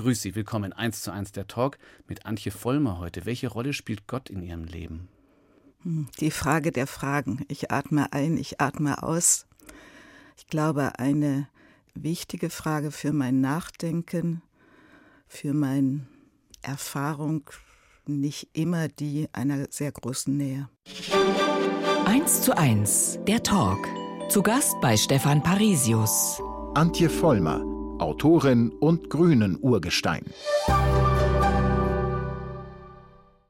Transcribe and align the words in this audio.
Grüß 0.00 0.22
Sie, 0.22 0.34
willkommen. 0.34 0.72
1 0.72 1.02
zu 1.02 1.12
1 1.12 1.32
der 1.32 1.46
Talk 1.46 1.76
mit 2.08 2.24
Antje 2.24 2.52
Vollmer 2.52 2.98
heute. 3.00 3.26
Welche 3.26 3.48
Rolle 3.48 3.74
spielt 3.74 4.06
Gott 4.06 4.30
in 4.30 4.42
Ihrem 4.42 4.64
Leben? 4.64 5.10
Hm, 5.82 6.08
die 6.20 6.30
Frage 6.30 6.72
der 6.72 6.86
Fragen. 6.86 7.44
Ich 7.48 7.70
atme 7.70 8.10
ein, 8.14 8.38
ich 8.38 8.62
atme 8.62 9.02
aus. 9.02 9.46
Ich 10.38 10.46
glaube, 10.46 10.98
eine 10.98 11.48
wichtige 11.92 12.48
Frage 12.48 12.92
für 12.92 13.12
mein 13.12 13.42
Nachdenken, 13.42 14.40
für 15.28 15.52
meine 15.52 16.06
Erfahrung, 16.62 17.50
nicht 18.06 18.48
immer 18.54 18.88
die 18.88 19.28
einer 19.32 19.66
sehr 19.68 19.92
großen 19.92 20.34
Nähe. 20.34 20.70
1 22.06 22.40
zu 22.40 22.56
1, 22.56 23.18
der 23.28 23.42
Talk. 23.42 23.86
Zu 24.30 24.42
Gast 24.42 24.76
bei 24.80 24.96
Stefan 24.96 25.42
Parisius. 25.42 26.40
Antje 26.74 27.10
Vollmer, 27.10 27.62
Autorin 28.00 28.70
und 28.70 29.10
Grünen 29.10 29.58
Urgestein. 29.60 30.24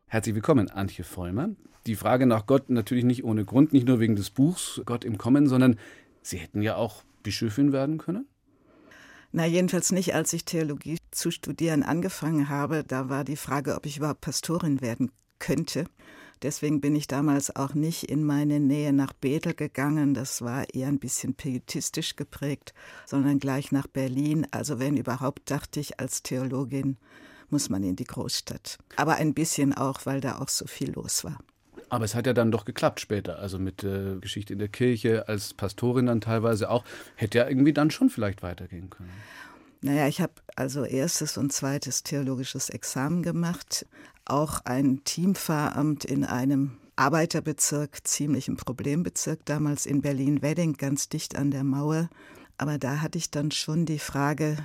Herzlich 0.09 0.35
willkommen, 0.35 0.69
Antje 0.69 1.05
Vollmer. 1.05 1.51
Die 1.87 1.95
Frage 1.95 2.27
nach 2.27 2.47
Gott 2.47 2.69
natürlich 2.69 3.05
nicht 3.05 3.23
ohne 3.23 3.45
Grund, 3.45 3.73
nicht 3.73 3.87
nur 3.87 4.01
wegen 4.01 4.17
des 4.17 4.31
Buchs 4.31 4.83
Gott 4.87 5.05
im 5.05 5.19
Kommen, 5.19 5.47
sondern 5.47 5.79
Sie 6.23 6.37
hätten 6.37 6.63
ja 6.63 6.75
auch 6.75 7.05
Bischöfin 7.23 7.73
werden 7.73 7.99
können? 7.99 8.27
Na, 9.31 9.47
jedenfalls 9.47 9.93
nicht, 9.93 10.17
als 10.17 10.33
ich 10.33 10.45
Theologie 10.45 10.99
zu 11.13 11.30
studieren 11.30 11.85
angefangen 11.85 12.49
habe. 12.49 12.83
Da 12.83 13.09
war 13.09 13.23
die 13.23 13.37
Frage, 13.37 13.77
ob 13.77 13.87
ich 13.87 13.99
überhaupt 13.99 14.21
Pastorin 14.21 14.80
werden 14.80 15.13
könnte. 15.39 15.85
Deswegen 16.43 16.80
bin 16.80 16.97
ich 16.97 17.07
damals 17.07 17.55
auch 17.55 17.75
nicht 17.75 18.05
in 18.05 18.25
meine 18.25 18.61
Nähe 18.61 18.93
nach 18.93 19.12
Bethel 19.12 19.55
gegangen. 19.55 20.15
Das 20.15 20.41
war 20.43 20.73
eher 20.73 20.89
ein 20.89 20.99
bisschen 20.99 21.35
pietistisch 21.35 22.16
geprägt, 22.16 22.73
sondern 23.07 23.39
gleich 23.39 23.73
nach 23.73 23.87
Berlin. 23.87 24.47
Also 24.51 24.79
wenn 24.79 24.97
überhaupt, 24.97 25.51
dachte 25.51 25.80
ich, 25.80 26.01
als 26.01 26.23
Theologin 26.23 26.97
muss 27.51 27.69
man 27.69 27.83
in 27.83 27.97
die 27.97 28.05
Großstadt. 28.05 28.79
Aber 28.97 29.16
ein 29.16 29.35
bisschen 29.35 29.75
auch, 29.75 30.07
weil 30.07 30.21
da 30.21 30.39
auch 30.39 30.49
so 30.49 30.66
viel 30.66 30.93
los 30.93 31.24
war. 31.24 31.38
Aber 31.91 32.05
es 32.05 32.15
hat 32.15 32.27
ja 32.27 32.33
dann 32.33 32.52
doch 32.52 32.65
geklappt 32.65 33.01
später, 33.01 33.41
also 33.41 33.59
mit 33.59 33.83
äh, 33.83 34.16
Geschichte 34.21 34.52
in 34.52 34.61
der 34.61 34.68
Kirche, 34.68 35.29
als 35.29 35.55
Pastorin 35.55 36.07
dann 36.07 36.21
teilweise 36.21 36.71
auch. 36.71 36.85
Hätte 37.16 37.38
ja 37.38 37.49
irgendwie 37.49 37.73
dann 37.73 37.91
schon 37.91 38.11
vielleicht 38.11 38.43
weitergehen 38.43 38.91
können. 38.91 39.11
Naja, 39.83 40.09
ich 40.09 40.21
habe 40.21 40.35
also 40.57 40.85
erstes 40.85 41.39
und 41.39 41.53
zweites 41.53 42.03
theologisches 42.03 42.69
Examen 42.69 43.23
gemacht, 43.23 43.87
auch 44.27 44.61
ein 44.65 45.03
Teamfahramt 45.05 46.05
in 46.05 46.25
einem 46.25 46.77
Arbeiterbezirk, 46.97 48.07
ziemlich 48.07 48.49
ein 48.49 48.59
Problembezirk 48.59 49.45
damals 49.47 49.87
in 49.87 50.03
Berlin-Wedding, 50.03 50.75
ganz 50.75 51.09
dicht 51.09 51.35
an 51.35 51.51
der 51.51 51.65
Mauer. 51.65 52.11
Aber 52.59 52.77
da 52.77 53.01
hatte 53.01 53.17
ich 53.17 53.31
dann 53.31 53.51
schon 53.53 53.87
die 53.87 53.99
Frage, 53.99 54.59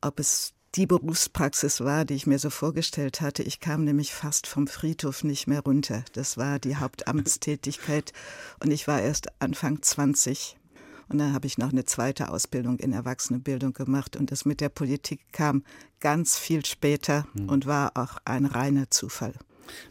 ob 0.00 0.18
es 0.18 0.54
die 0.74 0.86
Berufspraxis 0.86 1.82
war, 1.82 2.06
die 2.06 2.14
ich 2.14 2.26
mir 2.26 2.38
so 2.38 2.48
vorgestellt 2.48 3.20
hatte. 3.20 3.42
Ich 3.42 3.60
kam 3.60 3.84
nämlich 3.84 4.14
fast 4.14 4.46
vom 4.46 4.66
Friedhof 4.66 5.22
nicht 5.22 5.46
mehr 5.46 5.60
runter. 5.60 6.02
Das 6.14 6.38
war 6.38 6.58
die 6.58 6.76
Hauptamtstätigkeit 6.76 8.14
und 8.60 8.70
ich 8.70 8.88
war 8.88 9.02
erst 9.02 9.28
Anfang 9.40 9.82
20. 9.82 10.56
Und 11.08 11.18
dann 11.18 11.32
habe 11.32 11.46
ich 11.46 11.58
noch 11.58 11.70
eine 11.70 11.84
zweite 11.84 12.30
Ausbildung 12.30 12.78
in 12.78 12.92
Erwachsenenbildung 12.92 13.72
gemacht. 13.72 14.16
Und 14.16 14.32
das 14.32 14.44
mit 14.44 14.60
der 14.60 14.68
Politik 14.68 15.20
kam 15.32 15.64
ganz 16.00 16.38
viel 16.38 16.64
später 16.64 17.26
mhm. 17.34 17.48
und 17.48 17.66
war 17.66 17.92
auch 17.96 18.18
ein 18.24 18.46
reiner 18.46 18.90
Zufall. 18.90 19.34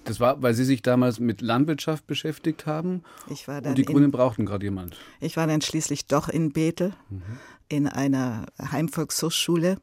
Das 0.03 0.19
war, 0.19 0.41
weil 0.41 0.53
Sie 0.53 0.65
sich 0.65 0.81
damals 0.81 1.19
mit 1.19 1.41
Landwirtschaft 1.41 2.05
beschäftigt 2.05 2.65
haben. 2.65 3.03
Ich 3.29 3.47
war 3.47 3.61
dann 3.61 3.71
und 3.71 3.77
die 3.77 3.85
Grünen 3.85 4.11
brauchten 4.11 4.45
gerade 4.45 4.65
jemand. 4.65 4.95
Ich 5.19 5.37
war 5.37 5.47
dann 5.47 5.61
schließlich 5.61 6.07
doch 6.07 6.29
in 6.29 6.51
Bethel 6.51 6.93
mhm. 7.09 7.21
in 7.69 7.87
einer 7.87 8.45
Heimvolkshochschule 8.59 9.77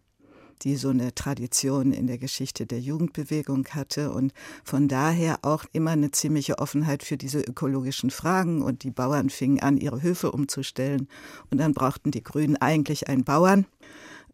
die 0.62 0.77
so 0.77 0.91
eine 0.91 1.14
Tradition 1.14 1.92
in 1.92 2.06
der 2.06 2.19
Geschichte 2.19 2.66
der 2.66 2.80
Jugendbewegung 2.80 3.66
hatte 3.69 4.12
und 4.12 4.33
von 4.64 4.89
daher 4.89 5.39
auch 5.42 5.64
immer 5.72 5.92
eine 5.92 6.11
ziemliche 6.11 6.58
Offenheit 6.58 7.03
für 7.03 7.16
diese 7.16 7.41
ökologischen 7.41 8.11
Fragen. 8.11 8.62
Und 8.62 8.83
die 8.83 8.91
Bauern 8.91 9.31
fingen 9.31 9.60
an, 9.60 9.78
ihre 9.78 10.03
Höfe 10.03 10.32
umzustellen. 10.32 11.09
Und 11.50 11.59
dann 11.59 11.75
brauchten 11.75 12.10
die 12.10 12.22
Grünen 12.22 12.56
eigentlich 12.56 13.09
einen 13.09 13.25
Bauern 13.25 13.66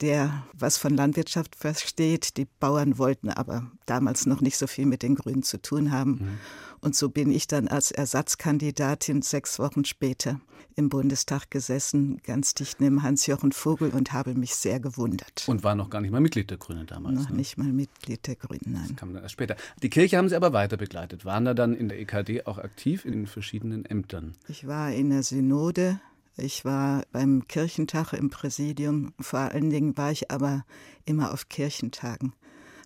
der 0.01 0.45
was 0.53 0.79
von 0.79 0.97
Landwirtschaft 0.97 1.57
versteht. 1.57 2.37
Die 2.37 2.47
Bauern 2.61 2.99
wollten 2.99 3.31
aber 3.31 3.71
damals 3.87 4.27
noch 4.27 4.41
nicht 4.41 4.57
so 4.57 4.67
viel 4.67 4.87
mit 4.87 5.03
den 5.03 5.15
Grünen 5.15 5.43
zu 5.43 5.61
tun 5.61 5.91
haben. 5.91 6.11
Mhm. 6.11 6.39
Und 6.81 6.95
so 6.95 7.09
bin 7.09 7.33
ich 7.33 7.47
dann 7.47 7.69
als 7.69 7.91
Ersatzkandidatin 7.91 9.23
sechs 9.23 9.59
Wochen 9.59 9.85
später 9.85 10.41
im 10.77 10.91
Bundestag 10.91 11.51
gesessen, 11.51 12.21
ganz 12.23 12.55
dicht 12.55 12.81
neben 12.81 13.03
Hans-Jochen 13.03 13.53
Vogel 13.53 13.91
und 13.91 14.13
habe 14.13 14.35
mich 14.35 14.55
sehr 14.55 14.79
gewundert. 14.79 15.45
Und 15.47 15.65
war 15.65 15.75
noch 15.75 15.89
gar 15.89 16.03
nicht 16.03 16.11
mal 16.11 16.21
Mitglied 16.21 16.51
der 16.51 16.59
Grünen 16.59 16.87
damals? 16.87 17.19
Noch 17.19 17.31
ne? 17.31 17.37
nicht 17.37 17.57
mal 17.57 17.73
Mitglied 17.73 18.27
der 18.27 18.37
Grünen, 18.37 18.61
nein. 18.67 18.89
Das 18.89 18.97
kam 18.97 19.15
dann 19.15 19.23
erst 19.23 19.33
später. 19.33 19.57
Die 19.83 19.89
Kirche 19.89 20.19
haben 20.19 20.29
Sie 20.29 20.37
aber 20.37 20.53
weiter 20.53 20.77
begleitet. 20.77 21.25
Waren 21.25 21.47
da 21.47 21.55
dann 21.55 21.75
in 21.75 21.89
der 21.89 21.99
EKD 21.99 22.45
auch 22.45 22.59
aktiv 22.59 23.07
in 23.07 23.13
den 23.13 23.27
verschiedenen 23.27 23.87
Ämtern? 23.87 24.35
Ich 24.49 24.67
war 24.67 24.93
in 24.93 25.09
der 25.09 25.23
Synode 25.23 25.99
ich 26.37 26.65
war 26.65 27.05
beim 27.13 27.47
Kirchentag 27.49 28.13
im 28.13 28.31
Präsidium, 28.31 29.15
vor 29.21 29.39
allen 29.39 29.71
Dingen 29.71 29.97
war 29.97 30.11
ich 30.11 30.31
aber 30.31 30.65
immer 31.05 31.33
auf 31.33 31.49
Kirchentagen. 31.49 32.35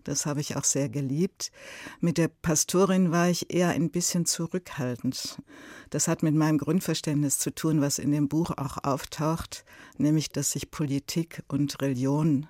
Das 0.04 0.24
habe 0.24 0.40
ich 0.40 0.56
auch 0.56 0.64
sehr 0.64 0.88
geliebt. 0.88 1.52
Mit 2.00 2.16
der 2.16 2.28
Pastorin 2.28 3.10
war 3.10 3.28
ich 3.28 3.52
eher 3.52 3.68
ein 3.68 3.90
bisschen 3.90 4.24
zurückhaltend. 4.24 5.42
Das 5.90 6.08
hat 6.08 6.22
mit 6.22 6.34
meinem 6.34 6.58
Grundverständnis 6.58 7.38
zu 7.38 7.54
tun, 7.54 7.80
was 7.80 7.98
in 7.98 8.10
dem 8.10 8.28
Buch 8.28 8.52
auch 8.56 8.78
auftaucht, 8.82 9.64
nämlich 9.98 10.30
dass 10.30 10.52
sich 10.52 10.70
Politik 10.70 11.42
und 11.48 11.82
Religion 11.82 12.46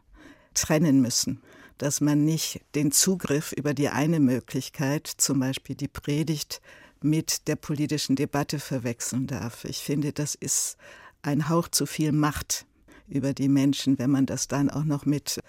trennen 0.55 1.01
müssen 1.01 1.43
dass 1.81 2.03
man 2.03 2.27
nicht 2.27 2.61
den 2.75 2.93
Zugriff 2.93 3.53
über 3.53 3.73
die 3.73 3.89
eine 3.89 4.21
Möglichkeit, 4.21 5.07
zum 5.07 5.41
Beispiel 5.41 5.75
die 5.75 5.89
Predigt, 5.89 6.61
mit 7.03 7.49
der 7.49 7.57
politischen 7.57 8.17
Debatte 8.17 8.59
verwechseln 8.59 9.27
darf. 9.27 9.65
Ich 9.65 9.79
finde, 9.79 10.13
das 10.13 10.35
ist 10.35 10.77
ein 11.23 11.49
Hauch 11.49 11.69
zu 11.69 11.87
viel 11.87 12.13
Macht 12.13 12.67
über 13.09 13.33
die 13.33 13.49
Menschen, 13.49 13.99
wenn 13.99 14.11
man 14.11 14.27
das 14.27 14.49
dann 14.49 14.71
auch 14.71 14.85
noch 14.85 15.05
mit 15.05 15.41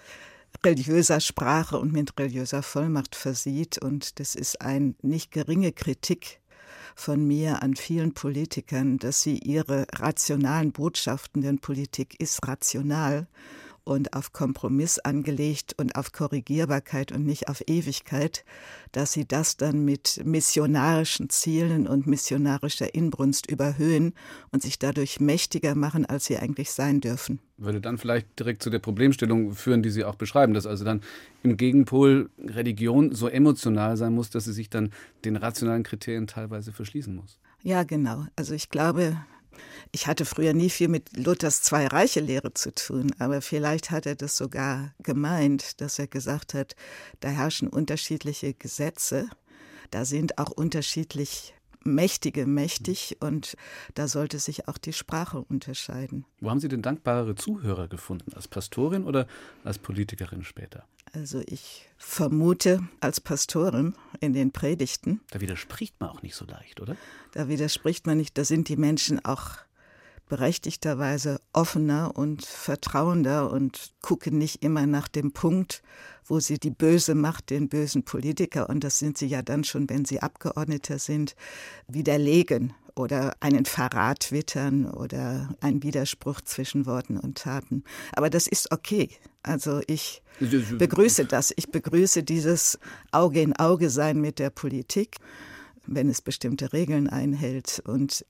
religiöser 0.66 1.20
Sprache 1.20 1.80
und 1.80 1.94
mit 1.94 2.18
religiöser 2.20 2.64
Vollmacht 2.64 3.16
versieht. 3.16 3.78
Und 3.78 4.20
das 4.20 4.36
ist 4.36 4.62
eine 4.62 4.96
nicht 5.02 5.32
geringe 5.32 5.72
Kritik 5.72 6.40
von 6.96 7.26
mir 7.26 7.64
an 7.64 7.76
vielen 7.76 8.14
Politikern, 8.14 8.98
dass 8.98 9.22
sie 9.22 9.38
ihre 9.38 9.88
rationalen 9.94 10.72
Botschaften, 10.72 11.42
denn 11.42 11.60
Politik 11.60 12.20
ist 12.20 12.46
rational, 12.48 13.28
und 13.84 14.14
auf 14.14 14.32
Kompromiss 14.32 15.00
angelegt 15.00 15.76
und 15.78 15.96
auf 15.96 16.12
Korrigierbarkeit 16.12 17.12
und 17.12 17.26
nicht 17.26 17.50
auf 17.50 17.64
Ewigkeit, 17.68 18.46
dass 18.92 19.14
sie 19.14 19.28
das 19.28 19.58
dann 19.58 19.84
mit 19.84 20.22
missionarischen 20.24 21.30
Zielen 21.30 21.88
und 21.88 22.08
missionarischer 22.08 22.94
Inbrunst 22.94 23.50
überhöhen 23.50 24.14
und 24.52 24.62
sich 24.62 24.80
dadurch 24.80 25.20
mächtiger 25.20 25.76
machen, 25.76 26.06
als 26.06 26.26
sie 26.26 26.38
eigentlich 26.38 26.72
sein 26.72 27.02
dürfen. 27.02 27.40
Würde 27.58 27.82
dann 27.82 27.98
vielleicht 27.98 28.40
direkt 28.40 28.64
zu 28.64 28.70
der 28.70 28.80
Problemstellung 28.80 29.54
führen, 29.54 29.84
die 29.84 29.92
Sie 29.92 30.04
auch 30.04 30.16
beschreiben, 30.16 30.54
dass 30.54 30.66
also 30.66 30.84
dann 30.84 31.02
im 31.44 31.58
Gegenpol 31.58 32.30
Religion 32.44 33.14
so 33.14 33.28
emotional 33.28 33.98
sein 33.98 34.14
muss, 34.14 34.32
dass 34.32 34.46
sie 34.46 34.54
sich 34.54 34.70
dann 34.70 34.92
den 35.26 35.36
rationalen 35.36 35.84
Kriterien 35.84 36.26
teilweise 36.26 36.72
verschließen 36.72 37.16
muss. 37.16 37.38
Ja, 37.64 37.84
genau. 37.84 38.26
Also 38.36 38.56
ich 38.56 38.70
glaube, 38.70 39.16
ich 39.92 40.08
hatte 40.08 40.26
früher 40.26 40.54
nie 40.54 40.70
viel 40.70 40.88
mit 40.88 41.18
Luthers 41.18 41.62
Zwei-Reiche-Lehre 41.62 42.54
zu 42.54 42.74
tun, 42.74 43.14
aber 43.20 43.42
vielleicht 43.42 43.92
hat 43.92 44.06
er 44.06 44.16
das 44.16 44.38
sogar 44.38 44.94
gemeint, 45.04 45.82
dass 45.82 46.00
er 46.00 46.08
gesagt 46.08 46.54
hat, 46.54 46.76
da 47.20 47.30
herrschen 47.30 47.68
unterschiedliche 47.68 48.54
Gesetze, 48.54 49.30
da 49.90 50.06
sind 50.06 50.38
auch 50.38 50.52
unterschiedlich 50.52 51.54
Mächtige 51.84 52.46
mächtig 52.46 53.18
und 53.20 53.56
da 53.96 54.08
sollte 54.08 54.40
sich 54.40 54.68
auch 54.68 54.78
die 54.78 54.94
Sprache 54.94 55.40
unterscheiden. 55.40 56.26
Wo 56.40 56.50
haben 56.50 56.60
Sie 56.60 56.68
denn 56.68 56.82
dankbarere 56.82 57.36
Zuhörer 57.36 57.88
gefunden? 57.88 58.34
Als 58.34 58.48
Pastorin 58.48 59.04
oder 59.04 59.28
als 59.64 59.80
Politikerin 59.80 60.44
später? 60.44 60.86
Also 61.14 61.42
ich 61.46 61.90
vermute 61.98 62.88
als 63.02 63.20
Pastorin 63.20 63.96
in 64.20 64.34
den 64.34 64.52
Predigten. 64.52 65.22
Da 65.32 65.42
widerspricht 65.42 66.00
man 66.00 66.10
auch 66.10 66.22
nicht 66.22 66.36
so 66.36 66.46
leicht, 66.46 66.80
oder? 66.80 66.96
Da 67.34 67.48
widerspricht 67.48 68.06
man 68.06 68.18
nicht. 68.18 68.38
Da 68.38 68.46
sind 68.46 68.70
die 68.70 68.78
Menschen 68.78 69.24
auch 69.26 69.58
berechtigterweise 70.32 71.42
offener 71.52 72.14
und 72.16 72.46
vertrauender 72.46 73.52
und 73.52 73.92
gucken 74.02 74.38
nicht 74.38 74.64
immer 74.64 74.88
nach 74.88 75.10
dem 75.10 75.34
Punkt, 75.34 75.84
wo 76.24 76.40
sie 76.40 76.58
die 76.58 76.70
böse 76.70 77.16
Macht, 77.16 77.50
den 77.50 77.68
bösen 77.68 78.04
Politiker, 78.04 78.70
und 78.70 78.86
das 78.86 78.98
sind 78.98 79.18
sie 79.18 79.28
ja 79.28 79.42
dann 79.42 79.66
schon, 79.66 79.90
wenn 79.90 80.06
sie 80.06 80.22
Abgeordneter 80.22 81.00
sind, 81.00 81.36
widerlegen 81.90 82.74
oder 82.96 83.36
einen 83.42 83.66
Verrat 83.66 84.32
wittern 84.32 84.90
oder 84.90 85.54
einen 85.60 85.84
Widerspruch 85.84 86.40
zwischen 86.40 86.86
Worten 86.86 87.18
und 87.18 87.40
Taten. 87.40 87.84
Aber 88.14 88.30
das 88.30 88.48
ist 88.48 88.72
okay. 88.72 89.10
Also 89.44 89.82
ich 89.88 90.22
begrüße 90.78 91.26
das. 91.26 91.52
Ich 91.58 91.72
begrüße 91.72 92.24
dieses 92.24 92.80
Auge 93.12 93.42
in 93.42 93.54
Auge 93.58 93.90
sein 93.90 94.22
mit 94.22 94.40
der 94.40 94.50
Politik, 94.50 95.18
wenn 95.88 96.08
es 96.08 96.22
bestimmte 96.22 96.72
Regeln 96.72 97.10
einhält. 97.10 97.82
Und 97.86 98.26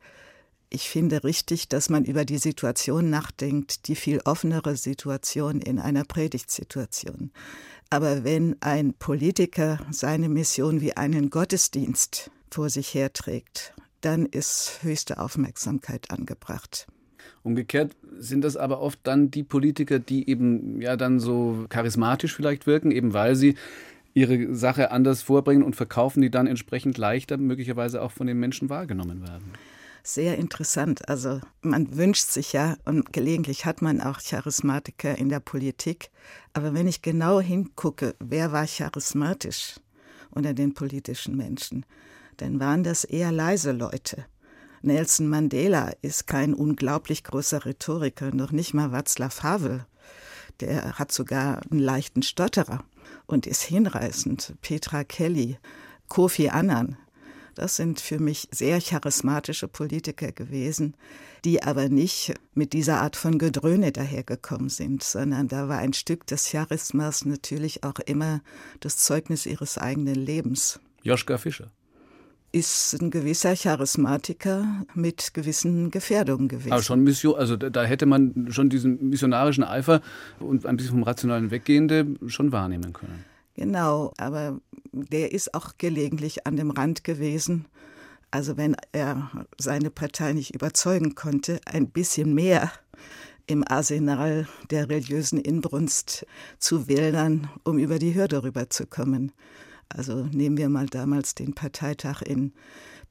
ich 0.72 0.90
finde 0.90 1.24
richtig, 1.26 1.68
dass 1.68 1.90
man 1.90 2.06
über 2.06 2.24
die 2.24 2.38
Situation 2.38 3.10
nachdenkt, 3.10 3.88
die 3.88 3.96
viel 3.96 4.22
offenere 4.24 4.78
Situation 4.78 5.60
in 5.60 5.80
einer 5.80 6.06
Predigtsituation. 6.06 7.32
Aber 7.90 8.24
wenn 8.24 8.56
ein 8.62 8.94
Politiker 8.94 9.80
seine 9.92 10.30
Mission 10.30 10.80
wie 10.80 10.96
einen 10.96 11.30
Gottesdienst 11.30 12.32
vor 12.50 12.70
sich 12.70 12.94
herträgt, 12.94 13.74
dann 14.00 14.26
ist 14.26 14.80
höchste 14.82 15.20
Aufmerksamkeit 15.20 16.10
angebracht. 16.10 16.88
Umgekehrt 17.44 17.96
sind 18.18 18.44
das 18.44 18.56
aber 18.56 18.80
oft 18.80 19.00
dann 19.04 19.30
die 19.30 19.44
Politiker, 19.44 20.00
die 20.00 20.30
eben 20.30 20.82
ja 20.82 20.96
dann 20.96 21.20
so 21.20 21.66
charismatisch 21.68 22.34
vielleicht 22.34 22.66
wirken, 22.66 22.92
eben 22.92 23.14
weil 23.14 23.36
sie 23.36 23.56
ihre 24.14 24.56
Sache 24.56 24.92
anders 24.92 25.22
vorbringen 25.22 25.64
und 25.64 25.76
verkaufen, 25.76 26.22
die 26.22 26.32
dann 26.32 26.48
entsprechend 26.48 26.98
leichter 26.98 27.38
möglicherweise 27.38 28.02
auch 28.02 28.12
von 28.12 28.28
den 28.28 28.40
Menschen 28.40 28.70
wahrgenommen 28.70 29.22
werden 29.22 29.52
sehr 30.03 30.38
interessant. 30.38 31.07
Also 31.09 31.42
man 31.62 31.95
wünscht 31.95 32.27
sich 32.27 32.53
ja, 32.53 32.77
und 32.86 33.13
gelegentlich 33.13 33.65
hat 33.65 33.81
man 33.81 34.01
auch 34.01 34.19
Charismatiker 34.21 35.18
in 35.18 35.30
der 35.30 35.39
Politik, 35.39 36.09
aber 36.53 36.74
wenn 36.74 36.88
ich 36.88 37.01
genau 37.01 37.39
hingucke, 37.39 38.15
wer 38.19 38.51
war 38.51 38.65
charismatisch 38.65 39.75
unter 40.31 40.53
den 40.53 40.74
politischen 40.74 41.36
Menschen, 41.36 41.86
dann 42.38 42.59
waren 42.59 42.83
das 42.83 43.03
eher 43.03 43.31
leise 43.31 43.71
Leute. 43.71 44.25
Nelson 44.81 45.27
Mandela 45.27 45.92
ist 46.01 46.25
kein 46.25 46.53
unglaublich 46.53 47.24
großer 47.24 47.65
Rhetoriker, 47.65 48.33
noch 48.33 48.51
nicht 48.51 48.74
mal 48.74 48.89
Václav 48.89 49.44
Havel. 49.44 49.86
Der 50.59 50.98
hat 50.98 51.12
sogar 51.12 51.62
einen 51.69 51.80
leichten 51.80 52.24
Stotterer 52.24 52.83
und 53.27 53.45
ist 53.45 53.62
hinreißend. 53.62 54.56
Petra 54.62 55.03
Kelly, 55.03 55.57
Kofi 56.07 56.50
Annan, 56.50 56.98
das 57.62 57.75
sind 57.75 58.02
für 58.02 58.18
mich 58.18 58.48
sehr 58.50 58.81
charismatische 58.81 59.68
Politiker 59.68 60.31
gewesen, 60.31 60.96
die 61.46 61.62
aber 61.62 61.90
nicht 61.90 62.34
mit 62.56 62.74
dieser 62.74 63.02
Art 63.02 63.16
von 63.16 63.38
Gedröhne 63.38 63.92
dahergekommen 63.92 64.69
sind, 64.69 65.04
sondern 65.04 65.48
da 65.48 65.69
war 65.69 65.78
ein 65.78 65.94
Stück 65.94 66.25
des 66.25 66.50
Charismas 66.50 67.24
natürlich 67.24 67.84
auch 67.84 68.00
immer 68.04 68.42
das 68.80 68.98
Zeugnis 68.98 69.46
ihres 69.46 69.78
eigenen 69.78 70.16
Lebens. 70.16 70.80
Joschka 71.04 71.38
Fischer 71.38 71.69
ist 72.52 73.00
ein 73.00 73.12
gewisser 73.12 73.56
Charismatiker 73.56 74.84
mit 74.96 75.36
gewissen 75.36 75.92
Gefährdungen 75.92 76.48
gewesen. 76.48 76.72
Aber 76.72 76.81
schon 76.81 77.02
Mission, 77.02 77.36
also 77.36 77.56
da 77.58 77.84
hätte 77.84 78.08
man 78.08 78.48
schon 78.50 78.69
diesen 78.69 79.10
missionarischen 79.10 79.63
Eifer 79.63 80.02
und 80.40 80.66
ein 80.66 80.78
bisschen 80.78 80.94
vom 80.94 81.04
Rationalen 81.04 81.52
weggehende 81.52 82.08
schon 82.25 82.52
wahrnehmen 82.52 82.92
können. 82.92 83.24
Genau, 83.56 84.13
aber 84.18 84.59
der 84.92 85.31
ist 85.31 85.53
auch 85.53 85.74
gelegentlich 85.77 86.48
an 86.48 86.56
dem 86.56 86.71
Rand 86.71 87.03
gewesen. 87.03 87.65
Also 88.31 88.56
wenn 88.56 88.77
er 88.94 89.30
seine 89.57 89.92
Partei 89.92 90.33
nicht 90.33 90.56
überzeugen 90.56 91.15
konnte, 91.15 91.59
ein 91.65 91.89
bisschen 91.89 92.33
mehr 92.33 92.71
im 93.45 93.65
Arsenal 93.68 94.48
der 94.69 94.89
religiösen 94.89 95.39
Inbrunst 95.39 96.25
zu 96.57 96.88
wählen, 96.88 97.50
um 97.65 97.77
über 97.77 98.00
die 98.00 98.15
Hürde 98.15 98.44
rüberzukommen. 98.44 99.33
Also 99.89 100.25
nehmen 100.31 100.56
wir 100.56 100.69
mal 100.69 100.86
damals 100.86 101.36
den 101.36 101.53
Parteitag 101.53 102.21
in 102.21 102.53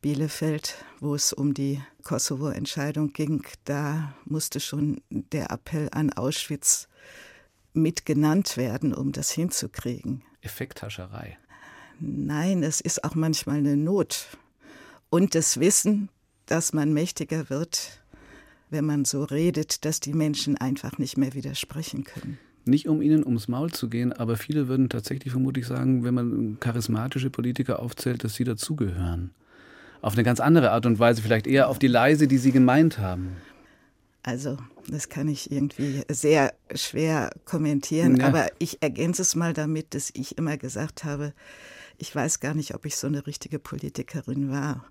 Bielefeld, 0.00 0.82
wo 1.00 1.14
es 1.14 1.34
um 1.34 1.52
die 1.52 1.82
Kosovo-Entscheidung 2.04 3.12
ging. 3.12 3.42
Da 3.64 4.14
musste 4.24 4.60
schon 4.60 5.02
der 5.10 5.50
Appell 5.50 5.88
an 5.92 6.10
Auschwitz 6.10 6.88
mitgenannt 7.74 8.56
werden, 8.56 8.94
um 8.94 9.12
das 9.12 9.30
hinzukriegen. 9.30 10.22
Effekthascherei. 10.42 11.38
Nein, 12.00 12.62
es 12.62 12.80
ist 12.80 13.04
auch 13.04 13.14
manchmal 13.14 13.58
eine 13.58 13.76
Not. 13.76 14.26
Und 15.10 15.34
das 15.34 15.60
Wissen, 15.60 16.08
dass 16.46 16.72
man 16.72 16.92
mächtiger 16.92 17.50
wird, 17.50 18.02
wenn 18.70 18.86
man 18.86 19.04
so 19.04 19.24
redet, 19.24 19.84
dass 19.84 20.00
die 20.00 20.14
Menschen 20.14 20.56
einfach 20.56 20.98
nicht 20.98 21.18
mehr 21.18 21.34
widersprechen 21.34 22.04
können. 22.04 22.38
Nicht 22.64 22.88
um 22.88 23.02
ihnen 23.02 23.24
ums 23.24 23.48
Maul 23.48 23.70
zu 23.72 23.88
gehen, 23.88 24.12
aber 24.12 24.36
viele 24.36 24.68
würden 24.68 24.88
tatsächlich 24.88 25.32
vermutlich 25.32 25.66
sagen, 25.66 26.04
wenn 26.04 26.14
man 26.14 26.58
charismatische 26.60 27.30
Politiker 27.30 27.80
aufzählt, 27.80 28.22
dass 28.22 28.34
sie 28.34 28.44
dazugehören. 28.44 29.30
Auf 30.02 30.14
eine 30.14 30.22
ganz 30.22 30.40
andere 30.40 30.70
Art 30.70 30.86
und 30.86 30.98
Weise, 30.98 31.20
vielleicht 31.22 31.46
eher 31.46 31.68
auf 31.68 31.78
die 31.78 31.88
leise, 31.88 32.28
die 32.28 32.38
sie 32.38 32.52
gemeint 32.52 32.98
haben. 32.98 33.36
Also, 34.22 34.58
das 34.88 35.08
kann 35.08 35.28
ich 35.28 35.50
irgendwie 35.50 36.02
sehr 36.10 36.52
schwer 36.74 37.30
kommentieren, 37.44 38.16
ja. 38.16 38.26
aber 38.26 38.48
ich 38.58 38.82
ergänze 38.82 39.22
es 39.22 39.34
mal 39.34 39.54
damit, 39.54 39.94
dass 39.94 40.10
ich 40.12 40.36
immer 40.36 40.58
gesagt 40.58 41.04
habe, 41.04 41.32
ich 41.96 42.14
weiß 42.14 42.40
gar 42.40 42.54
nicht, 42.54 42.74
ob 42.74 42.84
ich 42.84 42.96
so 42.96 43.06
eine 43.06 43.26
richtige 43.26 43.58
Politikerin 43.58 44.50
war. 44.50 44.84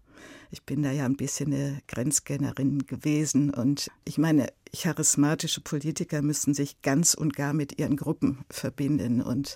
Ich 0.51 0.63
bin 0.63 0.81
da 0.81 0.91
ja 0.91 1.05
ein 1.05 1.15
bisschen 1.15 1.53
eine 1.53 1.81
Grenzgängerin 1.87 2.87
gewesen 2.87 3.51
und 3.51 3.89
ich 4.03 4.17
meine, 4.17 4.47
charismatische 4.75 5.61
Politiker 5.61 6.23
müssen 6.23 6.55
sich 6.55 6.81
ganz 6.81 7.13
und 7.13 7.35
gar 7.35 7.53
mit 7.53 7.79
ihren 7.79 7.97
Gruppen 7.97 8.39
verbinden 8.49 9.21
und 9.21 9.55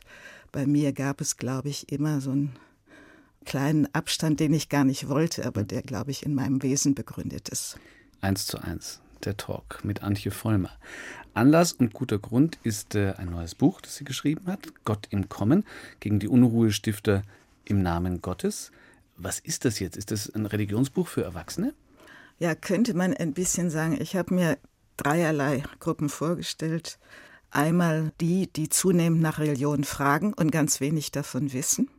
bei 0.51 0.67
mir 0.67 0.93
gab 0.93 1.19
es, 1.19 1.37
glaube 1.37 1.69
ich, 1.69 1.91
immer 1.91 2.21
so 2.21 2.31
einen 2.31 2.55
kleinen 3.43 3.93
Abstand, 3.93 4.39
den 4.39 4.53
ich 4.53 4.69
gar 4.69 4.83
nicht 4.83 5.09
wollte, 5.09 5.45
aber 5.45 5.63
der, 5.63 5.81
glaube 5.81 6.11
ich, 6.11 6.23
in 6.23 6.35
meinem 6.35 6.61
Wesen 6.61 6.93
begründet 6.93 7.49
ist. 7.49 7.77
Eins 8.21 8.45
zu 8.45 8.59
eins 8.59 9.02
der 9.25 9.37
Talk 9.37 9.83
mit 9.83 10.03
Antje 10.03 10.31
Vollmer. 10.31 10.71
Anlass 11.33 11.73
und 11.73 11.93
guter 11.93 12.19
Grund 12.19 12.59
ist 12.63 12.95
äh, 12.95 13.13
ein 13.17 13.29
neues 13.31 13.55
Buch, 13.55 13.81
das 13.81 13.95
sie 13.95 14.03
geschrieben 14.03 14.47
hat, 14.47 14.59
Gott 14.85 15.07
im 15.09 15.29
Kommen, 15.29 15.65
gegen 15.99 16.19
die 16.19 16.27
Unruhestifter 16.27 17.23
im 17.65 17.81
Namen 17.81 18.21
Gottes. 18.21 18.71
Was 19.17 19.39
ist 19.39 19.65
das 19.65 19.79
jetzt? 19.79 19.97
Ist 19.97 20.11
das 20.11 20.29
ein 20.29 20.45
Religionsbuch 20.45 21.07
für 21.07 21.23
Erwachsene? 21.23 21.73
Ja, 22.39 22.55
könnte 22.55 22.93
man 22.93 23.13
ein 23.13 23.33
bisschen 23.33 23.69
sagen. 23.69 23.99
Ich 23.99 24.15
habe 24.15 24.33
mir 24.33 24.57
dreierlei 24.97 25.63
Gruppen 25.79 26.09
vorgestellt. 26.09 26.99
Einmal 27.51 28.11
die, 28.19 28.51
die 28.51 28.69
zunehmend 28.69 29.21
nach 29.21 29.39
Religion 29.39 29.83
fragen 29.83 30.33
und 30.33 30.51
ganz 30.51 30.81
wenig 30.81 31.11
davon 31.11 31.53
wissen 31.53 31.89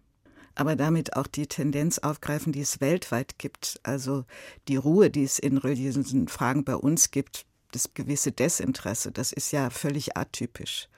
aber 0.54 0.76
damit 0.76 1.16
auch 1.16 1.26
die 1.26 1.46
Tendenz 1.46 1.98
aufgreifen, 1.98 2.52
die 2.52 2.60
es 2.60 2.80
weltweit 2.80 3.38
gibt. 3.38 3.80
Also 3.82 4.24
die 4.68 4.76
Ruhe, 4.76 5.10
die 5.10 5.24
es 5.24 5.38
in 5.38 5.58
religiösen 5.58 6.28
Fragen 6.28 6.64
bei 6.64 6.76
uns 6.76 7.10
gibt, 7.10 7.46
das 7.72 7.92
gewisse 7.94 8.30
Desinteresse, 8.32 9.10
das 9.10 9.32
ist 9.32 9.50
ja 9.50 9.70
völlig 9.70 10.16
atypisch. 10.16 10.88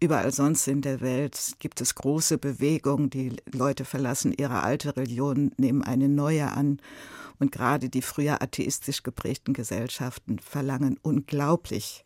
Überall 0.00 0.32
sonst 0.32 0.68
in 0.68 0.82
der 0.82 1.00
Welt 1.00 1.54
gibt 1.60 1.80
es 1.80 1.94
große 1.94 2.38
Bewegungen, 2.38 3.10
die 3.10 3.36
Leute 3.50 3.84
verlassen 3.84 4.32
ihre 4.32 4.62
alte 4.62 4.96
Religion, 4.96 5.52
nehmen 5.56 5.82
eine 5.82 6.08
neue 6.08 6.52
an. 6.52 6.80
Und 7.38 7.52
gerade 7.52 7.88
die 7.88 8.02
früher 8.02 8.42
atheistisch 8.42 9.02
geprägten 9.02 9.54
Gesellschaften 9.54 10.38
verlangen 10.38 10.98
unglaublich 11.02 12.04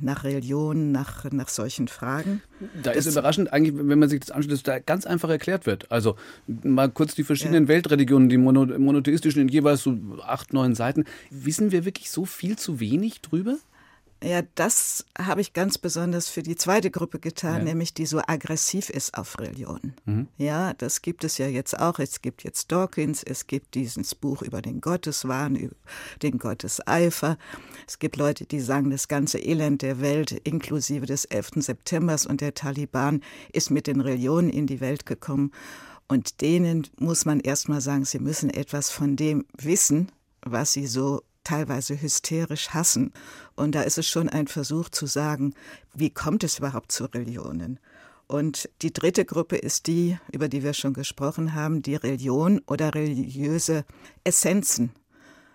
nach 0.00 0.24
Religion, 0.24 0.92
nach, 0.92 1.30
nach 1.30 1.48
solchen 1.48 1.88
Fragen. 1.88 2.42
Da 2.82 2.92
das 2.92 3.06
ist 3.06 3.12
überraschend 3.12 3.52
eigentlich, 3.52 3.74
wenn 3.76 3.98
man 3.98 4.08
sich 4.08 4.20
das 4.20 4.30
anschaut, 4.30 4.52
dass 4.52 4.62
da 4.62 4.78
ganz 4.78 5.06
einfach 5.06 5.28
erklärt 5.28 5.66
wird. 5.66 5.90
Also 5.90 6.16
mal 6.46 6.90
kurz 6.90 7.14
die 7.14 7.24
verschiedenen 7.24 7.64
ja. 7.64 7.68
Weltreligionen, 7.68 8.28
die 8.28 8.38
mono, 8.38 8.66
monotheistischen 8.66 9.42
in 9.42 9.48
jeweils 9.48 9.82
so 9.82 9.96
acht, 10.22 10.52
neun 10.52 10.74
Seiten. 10.74 11.04
Wissen 11.30 11.72
wir 11.72 11.84
wirklich 11.84 12.10
so 12.10 12.24
viel 12.24 12.56
zu 12.56 12.80
wenig 12.80 13.20
drüber? 13.20 13.56
Ja, 14.22 14.42
das 14.56 15.06
habe 15.16 15.40
ich 15.40 15.52
ganz 15.52 15.78
besonders 15.78 16.28
für 16.28 16.42
die 16.42 16.56
zweite 16.56 16.90
Gruppe 16.90 17.20
getan, 17.20 17.58
ja. 17.58 17.64
nämlich 17.64 17.94
die 17.94 18.04
so 18.04 18.20
aggressiv 18.26 18.90
ist 18.90 19.16
auf 19.16 19.38
Religion. 19.38 19.94
Mhm. 20.06 20.26
Ja, 20.36 20.74
das 20.74 21.02
gibt 21.02 21.22
es 21.22 21.38
ja 21.38 21.46
jetzt 21.46 21.78
auch. 21.78 22.00
Es 22.00 22.20
gibt 22.20 22.42
jetzt 22.42 22.72
Dawkins, 22.72 23.22
es 23.22 23.46
gibt 23.46 23.76
dieses 23.76 24.16
Buch 24.16 24.42
über 24.42 24.60
den 24.60 24.80
Gotteswahn, 24.80 25.54
über 25.54 25.76
den 26.20 26.38
Gotteseifer. 26.38 27.38
Es 27.86 28.00
gibt 28.00 28.16
Leute, 28.16 28.44
die 28.44 28.60
sagen, 28.60 28.90
das 28.90 29.06
ganze 29.06 29.38
Elend 29.38 29.82
der 29.82 30.00
Welt, 30.00 30.32
inklusive 30.32 31.06
des 31.06 31.24
11. 31.24 31.50
Septembers 31.58 32.26
und 32.26 32.40
der 32.40 32.54
Taliban, 32.54 33.22
ist 33.52 33.70
mit 33.70 33.86
den 33.86 34.00
Religionen 34.00 34.50
in 34.50 34.66
die 34.66 34.80
Welt 34.80 35.06
gekommen. 35.06 35.52
Und 36.08 36.40
denen 36.40 36.88
muss 36.98 37.24
man 37.24 37.38
erst 37.38 37.68
mal 37.68 37.80
sagen, 37.80 38.04
sie 38.04 38.18
müssen 38.18 38.50
etwas 38.50 38.90
von 38.90 39.14
dem 39.14 39.44
wissen, 39.56 40.10
was 40.40 40.72
sie 40.72 40.86
so 40.86 41.22
teilweise 41.48 42.00
hysterisch 42.00 42.70
hassen. 42.70 43.12
Und 43.56 43.74
da 43.74 43.82
ist 43.82 43.96
es 43.96 44.06
schon 44.06 44.28
ein 44.28 44.48
Versuch 44.48 44.90
zu 44.90 45.06
sagen, 45.06 45.54
wie 45.94 46.10
kommt 46.10 46.44
es 46.44 46.58
überhaupt 46.58 46.92
zu 46.92 47.06
Religionen? 47.06 47.80
Und 48.26 48.68
die 48.82 48.92
dritte 48.92 49.24
Gruppe 49.24 49.56
ist 49.56 49.86
die, 49.86 50.18
über 50.30 50.48
die 50.48 50.62
wir 50.62 50.74
schon 50.74 50.92
gesprochen 50.92 51.54
haben, 51.54 51.80
die 51.80 51.94
Religion 51.94 52.60
oder 52.66 52.94
religiöse 52.94 53.86
Essenzen 54.24 54.90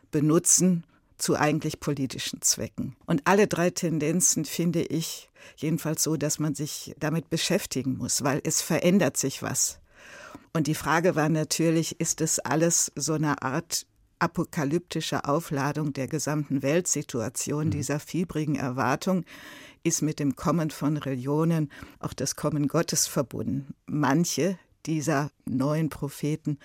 benutzen 0.09 0.83
zu 1.19 1.35
eigentlich 1.35 1.79
politischen 1.79 2.41
Zwecken. 2.41 2.95
Und 3.05 3.21
alle 3.25 3.47
drei 3.47 3.69
Tendenzen 3.69 4.45
finde 4.45 4.81
ich 4.81 5.29
jedenfalls 5.57 6.01
so, 6.01 6.17
dass 6.17 6.39
man 6.39 6.55
sich 6.55 6.95
damit 6.99 7.29
beschäftigen 7.29 7.97
muss, 7.97 8.23
weil 8.23 8.41
es 8.43 8.63
verändert 8.63 9.17
sich 9.17 9.43
was. 9.43 9.79
Und 10.53 10.65
die 10.65 10.75
Frage 10.75 11.15
war 11.15 11.29
natürlich, 11.29 11.99
ist 11.99 12.19
das 12.19 12.39
alles 12.39 12.91
so 12.95 13.13
eine 13.13 13.43
Art 13.43 13.85
apokalyptische 14.23 15.25
Aufladung 15.25 15.91
der 15.91 16.07
gesamten 16.07 16.61
Weltsituation, 16.61 17.65
mhm. 17.65 17.71
dieser 17.71 17.99
fiebrigen 17.99 18.55
Erwartung, 18.55 19.25
ist 19.83 20.01
mit 20.01 20.19
dem 20.19 20.37
Kommen 20.37 20.71
von 20.71 20.95
Religionen 20.95 21.69
auch 21.99 22.13
das 22.13 22.37
Kommen 22.37 22.69
Gottes 22.69 23.05
verbunden. 23.05 23.75
Manche, 23.85 24.57
dieser 24.85 25.29
neuen 25.45 25.89
Propheten 25.89 26.57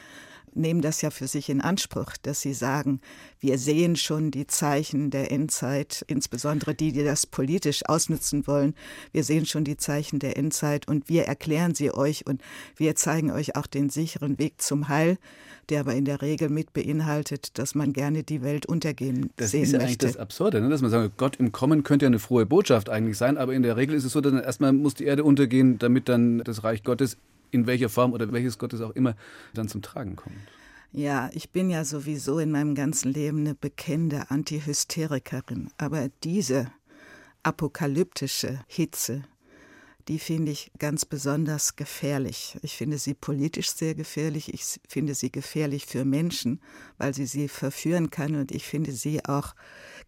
nehmen 0.55 0.81
das 0.81 1.03
ja 1.03 1.11
für 1.11 1.27
sich 1.27 1.49
in 1.49 1.61
Anspruch, 1.61 2.13
dass 2.23 2.41
sie 2.41 2.55
sagen, 2.55 3.01
wir 3.41 3.59
sehen 3.59 3.97
schon 3.97 4.31
die 4.31 4.47
Zeichen 4.47 5.11
der 5.11 5.31
Endzeit, 5.31 6.05
insbesondere 6.09 6.75
die, 6.75 6.93
die 6.93 7.05
das 7.05 7.27
politisch 7.27 7.85
ausnutzen 7.87 8.47
wollen. 8.47 8.75
Wir 9.13 9.25
sehen 9.25 9.47
schon 9.47 9.65
die 9.65 9.77
Zeichen 9.77 10.19
der 10.19 10.37
Endzeit 10.37 10.89
und 10.89 11.09
wir 11.09 11.25
erklären 11.25 11.75
sie 11.75 11.93
euch 11.93 12.27
und 12.27 12.43
wir 12.77 12.95
zeigen 12.97 13.31
euch 13.31 13.57
auch 13.57 13.67
den 13.67 13.91
sicheren 13.91 14.39
Weg 14.39 14.61
zum 14.61 14.89
Heil, 14.89 15.19
der 15.69 15.81
aber 15.81 15.95
in 15.95 16.05
der 16.05 16.23
Regel 16.23 16.49
mit 16.49 16.73
beinhaltet, 16.73 17.59
dass 17.59 17.75
man 17.75 17.93
gerne 17.93 18.23
die 18.23 18.43
Welt 18.43 18.67
untergehen 18.67 19.31
das 19.37 19.51
sehen 19.51 19.61
möchte. 19.61 19.61
Das 19.61 19.69
ist 19.69 19.73
ja 19.73 19.81
eigentlich 19.81 19.99
das 19.99 20.17
Absurde, 20.17 20.61
ne? 20.61 20.69
dass 20.69 20.83
man 20.83 20.91
sagt, 20.91 21.17
Gott 21.17 21.37
im 21.37 21.53
Kommen 21.53 21.83
könnte 21.83 22.07
ja 22.07 22.09
eine 22.09 22.19
frohe 22.19 22.47
Botschaft 22.47 22.89
eigentlich 22.89 23.19
sein, 23.19 23.37
aber 23.37 23.55
in 23.55 23.63
der 23.63 23.77
Regel 23.77 23.95
ist 23.95 24.05
es 24.05 24.13
so, 24.13 24.21
dass 24.21 24.33
erstmal 24.33 24.73
muss 24.73 24.95
die 24.95 25.05
Erde 25.05 25.25
untergehen, 25.25 25.79
damit 25.79 26.09
dann 26.09 26.39
das 26.39 26.65
Reich 26.65 26.83
Gottes 26.83 27.17
in 27.51 27.67
welcher 27.67 27.89
Form 27.89 28.13
oder 28.13 28.31
welches 28.33 28.59
Gottes 28.59 28.81
auch 28.81 28.91
immer 28.91 29.15
dann 29.55 29.69
zum 29.69 29.83
Tragen 29.83 30.17
kommt. 30.17 30.37
Ja, 30.93 31.29
ich 31.35 31.51
bin 31.51 31.69
ja 31.69 31.85
sowieso 31.85 32.39
in 32.39 32.51
meinem 32.51 32.75
ganzen 32.75 33.13
Leben 33.13 33.41
eine 33.41 33.55
bekennende 33.55 34.31
Antihysterikerin. 34.31 35.71
Aber 35.77 36.09
diese 36.25 36.73
apokalyptische 37.43 38.61
Hitze, 38.67 39.25
die 40.09 40.19
finde 40.19 40.51
ich 40.51 40.73
ganz 40.79 41.05
besonders 41.05 41.77
gefährlich. 41.77 42.57
Ich 42.63 42.75
finde 42.75 42.97
sie 42.97 43.13
politisch 43.13 43.71
sehr 43.71 43.95
gefährlich. 43.95 44.55
Ich 44.55 44.81
finde 44.89 45.15
sie 45.15 45.31
gefährlich 45.31 45.85
für 45.85 46.07
Menschen, 46.07 46.61
weil 46.97 47.13
sie 47.13 47.27
sie 47.27 47.49
verführen 47.49 48.09
kann. 48.09 48.35
Und 48.35 48.51
ich 48.51 48.65
finde 48.65 48.93
sie 48.93 49.23
auch 49.27 49.55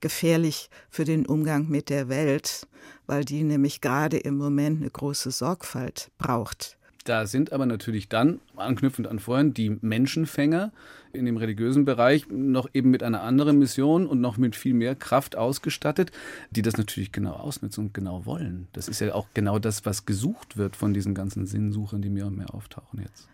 gefährlich 0.01 0.71
für 0.89 1.05
den 1.05 1.27
Umgang 1.27 1.69
mit 1.69 1.91
der 1.91 2.09
Welt, 2.09 2.67
weil 3.07 3.27
die 3.27 3.43
nämlich 3.43 3.83
gerade 3.83 4.17
im 4.17 4.39
Moment 4.39 4.81
eine 4.81 4.91
große 4.91 5.31
Sorgfalt 5.31 6.11
braucht. 6.17 6.79
Da 7.05 7.27
sind 7.27 7.53
aber 7.53 7.67
natürlich 7.67 8.09
dann, 8.09 8.41
anknüpfend 8.57 9.09
an 9.09 9.19
vorhin, 9.19 9.55
die 9.55 9.79
Menschenfänger 9.81 10.71
in 11.13 11.25
dem 11.25 11.39
religiösen 11.39 11.85
Bereich 11.85 12.27
noch 12.29 12.69
eben 12.75 12.91
mit 12.91 13.03
einer 13.03 13.23
anderen 13.23 13.59
Mission 13.59 14.07
und 14.07 14.21
noch 14.21 14.37
mit 14.37 14.55
viel 14.55 14.75
mehr 14.75 14.95
Kraft 14.95 15.35
ausgestattet, 15.35 16.13
die 16.51 16.63
das 16.63 16.77
natürlich 16.77 17.11
genau 17.11 17.33
ausnutzen 17.33 17.87
und 17.87 17.95
genau 17.95 18.27
wollen. 18.27 18.69
Das 18.73 18.87
ist 18.87 19.01
ja 19.01 19.15
auch 19.15 19.29
genau 19.35 19.59
das, 19.59 19.87
was 19.87 20.07
gesucht 20.07 20.57
wird 20.57 20.77
von 20.77 20.93
diesen 20.93 21.15
ganzen 21.15 21.47
Sinnsuchern, 21.47 22.03
die 22.03 22.11
mehr 22.11 22.27
und 22.27 22.37
mehr 22.37 22.55
auftauchen 22.55 23.01
jetzt. 23.01 23.29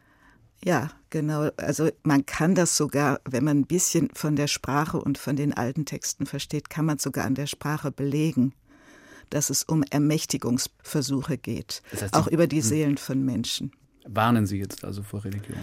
Ja, 0.64 0.90
genau. 1.10 1.50
Also 1.56 1.90
man 2.02 2.24
kann 2.24 2.54
das 2.54 2.76
sogar, 2.76 3.20
wenn 3.24 3.44
man 3.44 3.58
ein 3.58 3.66
bisschen 3.66 4.08
von 4.14 4.36
der 4.36 4.46
Sprache 4.46 4.98
und 4.98 5.18
von 5.18 5.36
den 5.36 5.52
alten 5.52 5.84
Texten 5.84 6.24
versteht, 6.24 6.70
kann 6.70 6.86
man 6.86 6.98
sogar 6.98 7.26
an 7.26 7.34
der 7.34 7.46
Sprache 7.46 7.90
belegen 7.90 8.54
dass 9.30 9.50
es 9.50 9.64
um 9.64 9.82
Ermächtigungsversuche 9.82 11.38
geht, 11.38 11.82
das 11.90 12.02
heißt, 12.02 12.14
auch 12.14 12.26
über 12.28 12.46
die 12.46 12.60
hm. 12.60 12.62
Seelen 12.62 12.96
von 12.98 13.24
Menschen. 13.24 13.72
Warnen 14.06 14.46
Sie 14.46 14.58
jetzt 14.58 14.84
also 14.84 15.02
vor 15.02 15.24
Religion? 15.24 15.58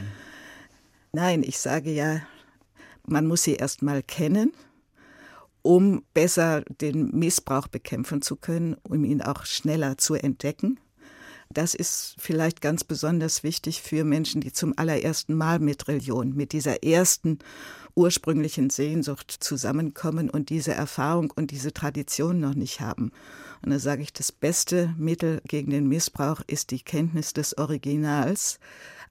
Nein, 1.13 1.43
ich 1.43 1.60
sage 1.60 1.91
ja, 1.91 2.22
man 3.05 3.27
muss 3.27 3.43
sie 3.43 3.55
erst 3.55 3.82
mal 3.82 4.01
kennen, 4.01 4.51
um 5.62 6.03
besser 6.13 6.62
den 6.82 7.12
Missbrauch 7.12 7.67
bekämpfen 7.67 8.22
zu 8.22 8.36
können, 8.36 8.75
um 8.84 9.03
ihn 9.03 9.22
auch 9.22 9.46
schneller 9.46 9.98
zu 9.98 10.15
entdecken. 10.15 10.79
Das 11.50 11.75
ist 11.75 12.15
vielleicht 12.17 12.62
ganz 12.62 12.84
besonders 12.84 13.43
wichtig 13.43 13.82
für 13.82 14.03
Menschen, 14.03 14.41
die 14.41 14.51
zum 14.51 14.74
allerersten 14.75 15.36
Mal 15.36 15.60
mit 15.60 15.88
Religion, 15.88 16.36
mit 16.36 16.51
dieser 16.51 16.84
ersten 16.84 17.39
ursprünglichen 17.95 18.69
Sehnsucht 18.69 19.31
zusammenkommen 19.31 20.29
und 20.29 20.50
diese 20.50 20.73
Erfahrung 20.73 21.31
und 21.35 21.51
diese 21.51 21.73
Tradition 21.73 22.39
noch 22.39 22.55
nicht 22.55 22.79
haben. 22.79 23.12
Und 23.62 23.71
da 23.71 23.79
sage 23.79 24.01
ich, 24.01 24.13
das 24.13 24.31
beste 24.31 24.93
Mittel 24.97 25.41
gegen 25.47 25.71
den 25.71 25.88
Missbrauch 25.88 26.41
ist 26.47 26.71
die 26.71 26.81
Kenntnis 26.81 27.33
des 27.33 27.57
Originals, 27.57 28.59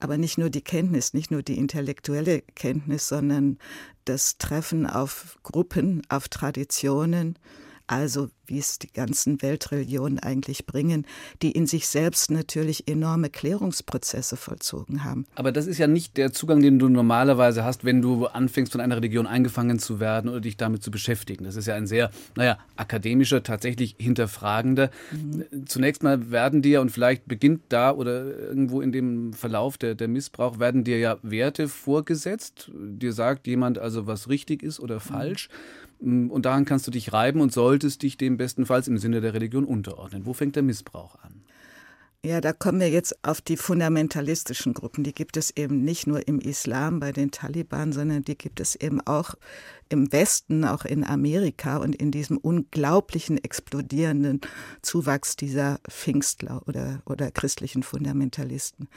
aber 0.01 0.19
nicht 0.19 0.37
nur 0.37 0.51
die 0.51 0.63
Kenntnis, 0.63 1.15
nicht 1.15 1.31
nur 1.31 1.43
die 1.43 1.57
intellektuelle 1.59 2.43
Kenntnis, 2.55 3.09
sondern 3.09 3.59
das 4.05 4.37
Treffen 4.39 4.87
auf 4.87 5.39
Gruppen, 5.43 6.03
auf 6.09 6.29
Traditionen, 6.29 7.39
also 7.87 8.29
wie 8.47 8.59
es 8.59 8.79
die 8.79 8.93
ganzen 8.93 9.41
Weltreligionen 9.41 10.19
eigentlich 10.19 10.67
bringen, 10.67 11.07
die 11.41 11.53
in 11.53 11.67
sich 11.67 11.89
selbst 11.89 12.31
natürlich 12.31 12.89
enorme 12.89 13.31
Klärungsprozesse 13.31 14.37
vollzogen 14.37 15.05
haben. 15.05 15.27
Aber 15.35 15.53
das 15.53 15.67
ist 15.67 15.79
ja 15.79 15.87
nicht 15.87 16.17
der 16.17 16.33
Zugang, 16.33 16.61
den 16.61 16.79
du 16.79 16.89
normalerweise 16.89 17.65
hast, 17.65 17.85
wenn 17.85 18.03
du 18.03 18.27
anfängst, 18.27 18.73
von 18.73 18.81
einer 18.81 18.97
Religion 18.97 19.27
eingefangen 19.27 19.79
zu 19.79 20.01
werden 20.01 20.29
oder 20.29 20.41
dich 20.41 20.57
damit 20.57 20.83
zu 20.83 20.91
beschäftigen. 20.91 21.45
Das 21.45 21.57
ist 21.57 21.67
ja 21.67 21.75
ein 21.75 21.87
sehr, 21.87 22.11
naja, 22.37 22.59
akademischer, 22.77 23.43
tatsächlich 23.43 23.97
hinterfragender. 23.99 24.91
Mhm. 25.13 25.67
Zunächst 25.67 26.03
mal 26.03 26.31
werden 26.31 26.63
dir, 26.63 26.81
und 26.81 26.91
vielleicht 26.91 27.27
beginnt 27.27 27.63
da 27.69 27.93
oder 27.93 28.39
irgendwo 28.39 28.81
in 28.81 28.93
dem 28.93 29.33
Verlauf 29.33 29.79
der, 29.79 29.95
der 29.95 30.09
Missbrauch, 30.09 30.59
werden 30.59 30.85
dir 30.85 30.99
ja 30.99 31.19
Werte 31.23 31.69
vorgesetzt. 31.69 32.71
Dir 32.75 33.13
sagt 33.13 33.47
jemand 33.47 33.79
also, 33.79 34.07
was 34.07 34.29
richtig 34.29 34.63
ist 34.63 34.81
oder 34.81 35.01
falsch. 35.01 35.49
Mhm. 35.49 35.82
Mm, 36.03 36.29
und 36.31 36.45
daran 36.45 36.65
kannst 36.65 36.87
du 36.87 36.91
dich 36.91 37.13
reiben 37.13 37.41
und 37.41 37.53
solltest 37.53 38.03
dich 38.03 38.17
dem 38.17 38.37
bestenfalls 38.37 38.89
im 38.89 38.99
Sinne 38.99 39.21
der 39.21 39.35
Religion 39.35 39.65
unterordnen. 39.65 40.27
Wo 40.27 40.33
fängt 40.33 40.57
der 40.57 40.63
Missbrauch 40.63 41.17
an? 41.23 41.43
Ja, 42.25 42.41
da 42.41 42.53
kommen 42.53 42.79
wir 42.79 42.89
jetzt 42.89 43.25
auf 43.25 43.41
die 43.41 43.57
fundamentalistischen 43.57 44.75
Gruppen. 44.75 45.03
Die 45.03 45.13
gibt 45.13 45.37
es 45.37 45.51
eben 45.57 45.83
nicht 45.83 46.07
nur 46.07 46.29
im 46.29 46.39
Islam 46.39 47.01
bei 47.01 47.11
den 47.11 47.33
Taliban, 47.33 47.93
sondern 47.93 48.23
die 48.23 48.39
gibt 48.39 48.61
es 48.61 48.77
eben 48.77 49.01
auch 49.01 49.35
im 49.89 50.13
Westen, 50.13 50.65
auch 50.65 50.85
in 50.85 51.03
Amerika 51.03 51.79
und 51.79 51.97
in 51.97 52.13
diesem 52.13 52.39
unglaublichen 52.39 53.43
explodierenden 53.43 54.41
Zuwachs 54.83 55.35
dieser 55.35 55.81
Pfingstler 55.91 56.63
oder, 56.69 57.03
oder 57.07 57.33
christlichen 57.33 57.83
Fundamentalisten. 57.83 58.89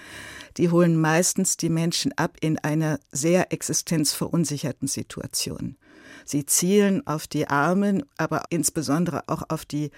Die 0.57 0.69
holen 0.69 0.95
meistens 0.95 1.57
die 1.57 1.69
Menschen 1.69 2.15
ab 2.15 2.37
in 2.41 2.59
einer 2.59 2.99
sehr 3.11 3.51
existenzverunsicherten 3.51 4.87
Situation. 4.87 5.77
Sie 6.25 6.45
zielen 6.45 7.05
auf 7.05 7.27
die 7.27 7.47
Armen, 7.47 8.03
aber 8.17 8.43
insbesondere 8.49 9.23
auch 9.27 9.43
auf 9.49 9.63
die 9.63 9.91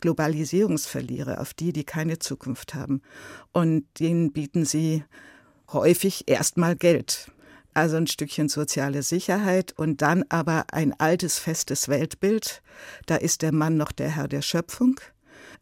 Globalisierungsverlierer, 0.00 1.40
auf 1.40 1.54
die, 1.54 1.72
die 1.72 1.84
keine 1.84 2.18
Zukunft 2.18 2.74
haben. 2.74 3.02
Und 3.52 3.84
denen 4.00 4.32
bieten 4.32 4.64
sie 4.64 5.04
häufig 5.72 6.24
erstmal 6.26 6.74
Geld. 6.74 7.30
Also 7.74 7.96
ein 7.96 8.06
Stückchen 8.06 8.48
soziale 8.48 9.02
Sicherheit 9.02 9.72
und 9.76 10.00
dann 10.00 10.24
aber 10.28 10.66
ein 10.72 10.98
altes, 10.98 11.38
festes 11.38 11.88
Weltbild. 11.88 12.62
Da 13.06 13.16
ist 13.16 13.42
der 13.42 13.52
Mann 13.52 13.76
noch 13.76 13.92
der 13.92 14.10
Herr 14.10 14.28
der 14.28 14.42
Schöpfung. 14.42 15.00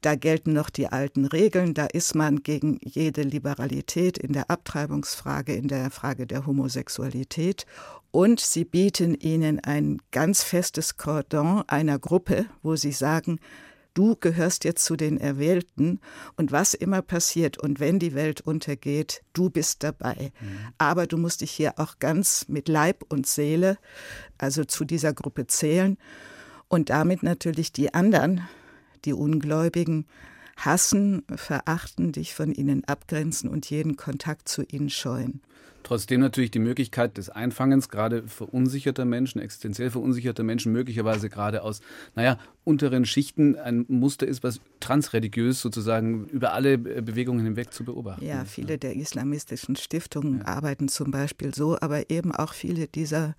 Da 0.00 0.14
gelten 0.14 0.52
noch 0.52 0.70
die 0.70 0.88
alten 0.88 1.26
Regeln, 1.26 1.75
da 1.75 1.87
ist 1.87 2.14
man 2.14 2.42
gegen 2.42 2.78
jede 2.82 3.22
Liberalität 3.22 4.18
in 4.18 4.32
der 4.32 4.50
Abtreibungsfrage, 4.50 5.54
in 5.54 5.68
der 5.68 5.90
Frage 5.90 6.26
der 6.26 6.46
Homosexualität. 6.46 7.66
Und 8.11 8.40
sie 8.40 8.64
bieten 8.64 9.14
ihnen 9.14 9.61
ein 9.61 10.00
ganz 10.11 10.42
festes 10.42 10.96
Cordon 10.96 11.62
einer 11.66 11.99
Gruppe, 11.99 12.46
wo 12.62 12.76
sie 12.76 12.92
sagen, 12.92 13.38
du 13.94 14.16
gehörst 14.16 14.64
jetzt 14.64 14.84
zu 14.84 14.96
den 14.96 15.18
Erwählten 15.18 16.00
und 16.37 16.52
was 16.52 16.75
immer 16.75 17.02
passiert 17.02 17.58
und 17.58 17.80
wenn 17.80 17.99
die 17.99 18.14
Welt 18.14 18.40
untergeht, 18.40 19.22
du 19.32 19.50
bist 19.50 19.82
dabei. 19.82 20.32
Mhm. 20.40 20.58
Aber 20.78 21.06
du 21.06 21.18
musst 21.18 21.40
dich 21.40 21.50
hier 21.50 21.78
auch 21.78 21.99
ganz 21.99 22.46
mit 22.49 22.68
Leib 22.68 23.04
und 23.08 23.26
Seele, 23.26 23.78
also 24.38 24.64
zu 24.64 24.84
dieser 24.84 25.12
Gruppe 25.12 25.46
zählen 25.46 25.99
und 26.68 26.90
damit 26.90 27.22
natürlich 27.22 27.72
die 27.72 27.92
anderen 27.92 28.42
die 29.04 29.12
Ungläubigen 29.12 30.06
hassen, 30.56 31.23
verachten, 31.35 32.12
dich 32.12 32.35
von 32.35 32.52
ihnen 32.52 32.85
abgrenzen 32.85 33.49
und 33.49 33.68
jeden 33.71 33.97
Kontakt 33.97 34.49
zu 34.49 34.62
ihnen 34.62 34.90
scheuen. 34.90 35.40
Trotzdem 35.82 36.21
natürlich 36.21 36.50
die 36.50 36.61
Möglichkeit 36.61 37.18
des 37.18 37.28
Einfangens 37.28 37.88
gerade 37.88 38.23
verunsicherter 38.28 39.04
Menschen, 39.04 39.40
existenziell 39.40 39.90
verunsicherter 39.90 40.44
Menschen, 40.44 40.73
möglicherweise 40.73 41.28
gerade 41.28 41.62
aus, 41.62 41.80
naja, 42.14 42.38
unteren 42.64 43.04
Schichten 43.04 43.56
ein 43.56 43.85
Muster 43.88 44.26
ist, 44.26 44.44
was 44.44 44.61
transreligiös 44.78 45.61
sozusagen 45.61 46.26
über 46.26 46.52
alle 46.52 46.78
Bewegungen 46.78 47.44
hinweg 47.44 47.73
zu 47.73 47.85
beobachten 47.85 48.25
Ja, 48.25 48.44
viele 48.44 48.78
der 48.78 48.94
islamistischen 48.94 49.75
Stiftungen 49.75 50.38
ja. 50.38 50.47
arbeiten 50.47 50.87
zum 50.88 51.11
Beispiel 51.11 51.52
so, 51.54 51.76
aber 51.80 52.11
eben 52.11 52.32
auch 52.32 52.52
viele 52.52 52.87
dieser 52.87 53.35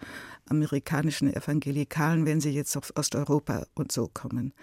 amerikanischen 0.50 1.33
Evangelikalen, 1.33 2.25
wenn 2.25 2.41
sie 2.41 2.51
jetzt 2.51 2.75
aus 2.75 2.95
Osteuropa 2.95 3.65
und 3.75 3.91
so 3.91 4.09
kommen. 4.13 4.53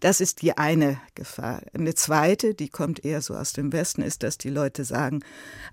Das 0.00 0.20
ist 0.20 0.42
die 0.42 0.56
eine 0.58 1.00
Gefahr. 1.14 1.62
Eine 1.72 1.94
zweite, 1.94 2.54
die 2.54 2.68
kommt 2.68 3.04
eher 3.04 3.22
so 3.22 3.34
aus 3.34 3.52
dem 3.52 3.72
Westen, 3.72 4.02
ist, 4.02 4.22
dass 4.22 4.38
die 4.38 4.50
Leute 4.50 4.84
sagen, 4.84 5.20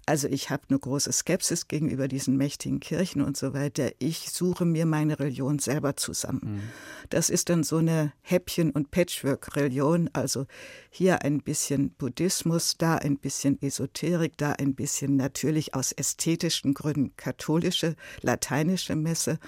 also 0.05 0.27
ich 0.27 0.49
habe 0.49 0.63
eine 0.69 0.79
große 0.79 1.11
Skepsis 1.11 1.67
gegenüber 1.67 2.07
diesen 2.07 2.37
mächtigen 2.37 2.79
Kirchen 2.79 3.21
und 3.21 3.37
so 3.37 3.53
weiter. 3.53 3.91
Ich 3.99 4.31
suche 4.31 4.65
mir 4.65 4.85
meine 4.85 5.19
Religion 5.19 5.59
selber 5.59 5.95
zusammen. 5.95 6.41
Mhm. 6.43 6.61
Das 7.09 7.29
ist 7.29 7.49
dann 7.49 7.63
so 7.63 7.77
eine 7.77 8.13
Häppchen- 8.21 8.71
und 8.71 8.91
Patchwork-Religion. 8.91 10.09
Also 10.13 10.45
hier 10.89 11.23
ein 11.23 11.41
bisschen 11.41 11.91
Buddhismus, 11.91 12.77
da 12.77 12.95
ein 12.95 13.17
bisschen 13.17 13.61
Esoterik, 13.61 14.37
da 14.37 14.53
ein 14.53 14.75
bisschen 14.75 15.15
natürlich 15.15 15.73
aus 15.73 15.91
ästhetischen 15.91 16.73
Gründen 16.73 17.15
katholische, 17.15 17.95
lateinische 18.21 18.95
Messe 18.95 19.39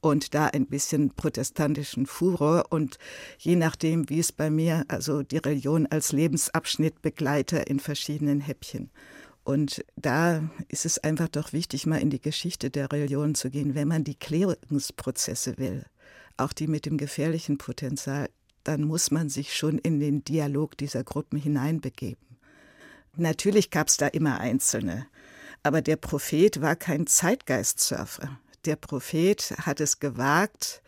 und 0.00 0.34
da 0.34 0.46
ein 0.46 0.66
bisschen 0.66 1.10
protestantischen 1.10 2.06
Furor 2.06 2.66
und 2.70 2.98
je 3.38 3.56
nachdem, 3.56 4.08
wie 4.08 4.20
es 4.20 4.32
bei 4.32 4.50
mir, 4.50 4.84
also 4.88 5.22
die 5.22 5.38
Religion 5.38 5.86
als 5.86 6.12
Lebensabschnitt 6.12 7.02
begleite 7.02 7.58
in 7.58 7.80
verschiedenen 7.80 8.40
Häppchen. 8.40 8.90
Und 9.44 9.84
da 9.94 10.50
ist 10.68 10.86
es 10.86 10.98
einfach 10.98 11.28
doch 11.28 11.52
wichtig, 11.52 11.86
mal 11.86 12.00
in 12.00 12.10
die 12.10 12.20
Geschichte 12.20 12.68
der 12.68 12.90
Religion 12.90 13.34
zu 13.34 13.50
gehen, 13.50 13.74
wenn 13.74 13.88
man 13.88 14.02
die 14.02 14.16
Klärungsprozesse 14.16 15.56
will, 15.58 15.84
auch 16.36 16.52
die 16.52 16.66
mit 16.66 16.84
dem 16.84 16.98
gefährlichen 16.98 17.56
Potenzial, 17.56 18.28
dann 18.64 18.82
muss 18.82 19.12
man 19.12 19.28
sich 19.28 19.56
schon 19.56 19.78
in 19.78 20.00
den 20.00 20.24
Dialog 20.24 20.76
dieser 20.76 21.04
Gruppen 21.04 21.38
hineinbegeben. 21.38 22.26
Natürlich 23.16 23.70
gab 23.70 23.86
es 23.86 23.96
da 23.96 24.08
immer 24.08 24.40
Einzelne, 24.40 25.06
aber 25.62 25.80
der 25.80 25.96
Prophet 25.96 26.60
war 26.60 26.74
kein 26.74 27.06
Zeitgeistsurfer. 27.06 28.40
Der 28.66 28.76
Prophet 28.76 29.54
hat 29.58 29.80
es 29.80 30.00
gewagt, 30.00 30.82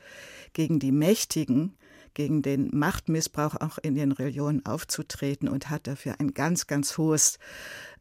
gegen 0.53 0.81
die 0.81 0.91
Mächtigen, 0.91 1.77
gegen 2.13 2.43
den 2.43 2.77
Machtmissbrauch 2.77 3.55
auch 3.55 3.79
in 3.79 3.95
den 3.95 4.11
Religionen 4.11 4.67
aufzutreten 4.67 5.49
und 5.49 5.71
hat 5.71 5.87
dafür 5.87 6.17
ein 6.19 6.35
ganz, 6.35 6.67
ganz 6.67 6.99
hohes 6.99 7.39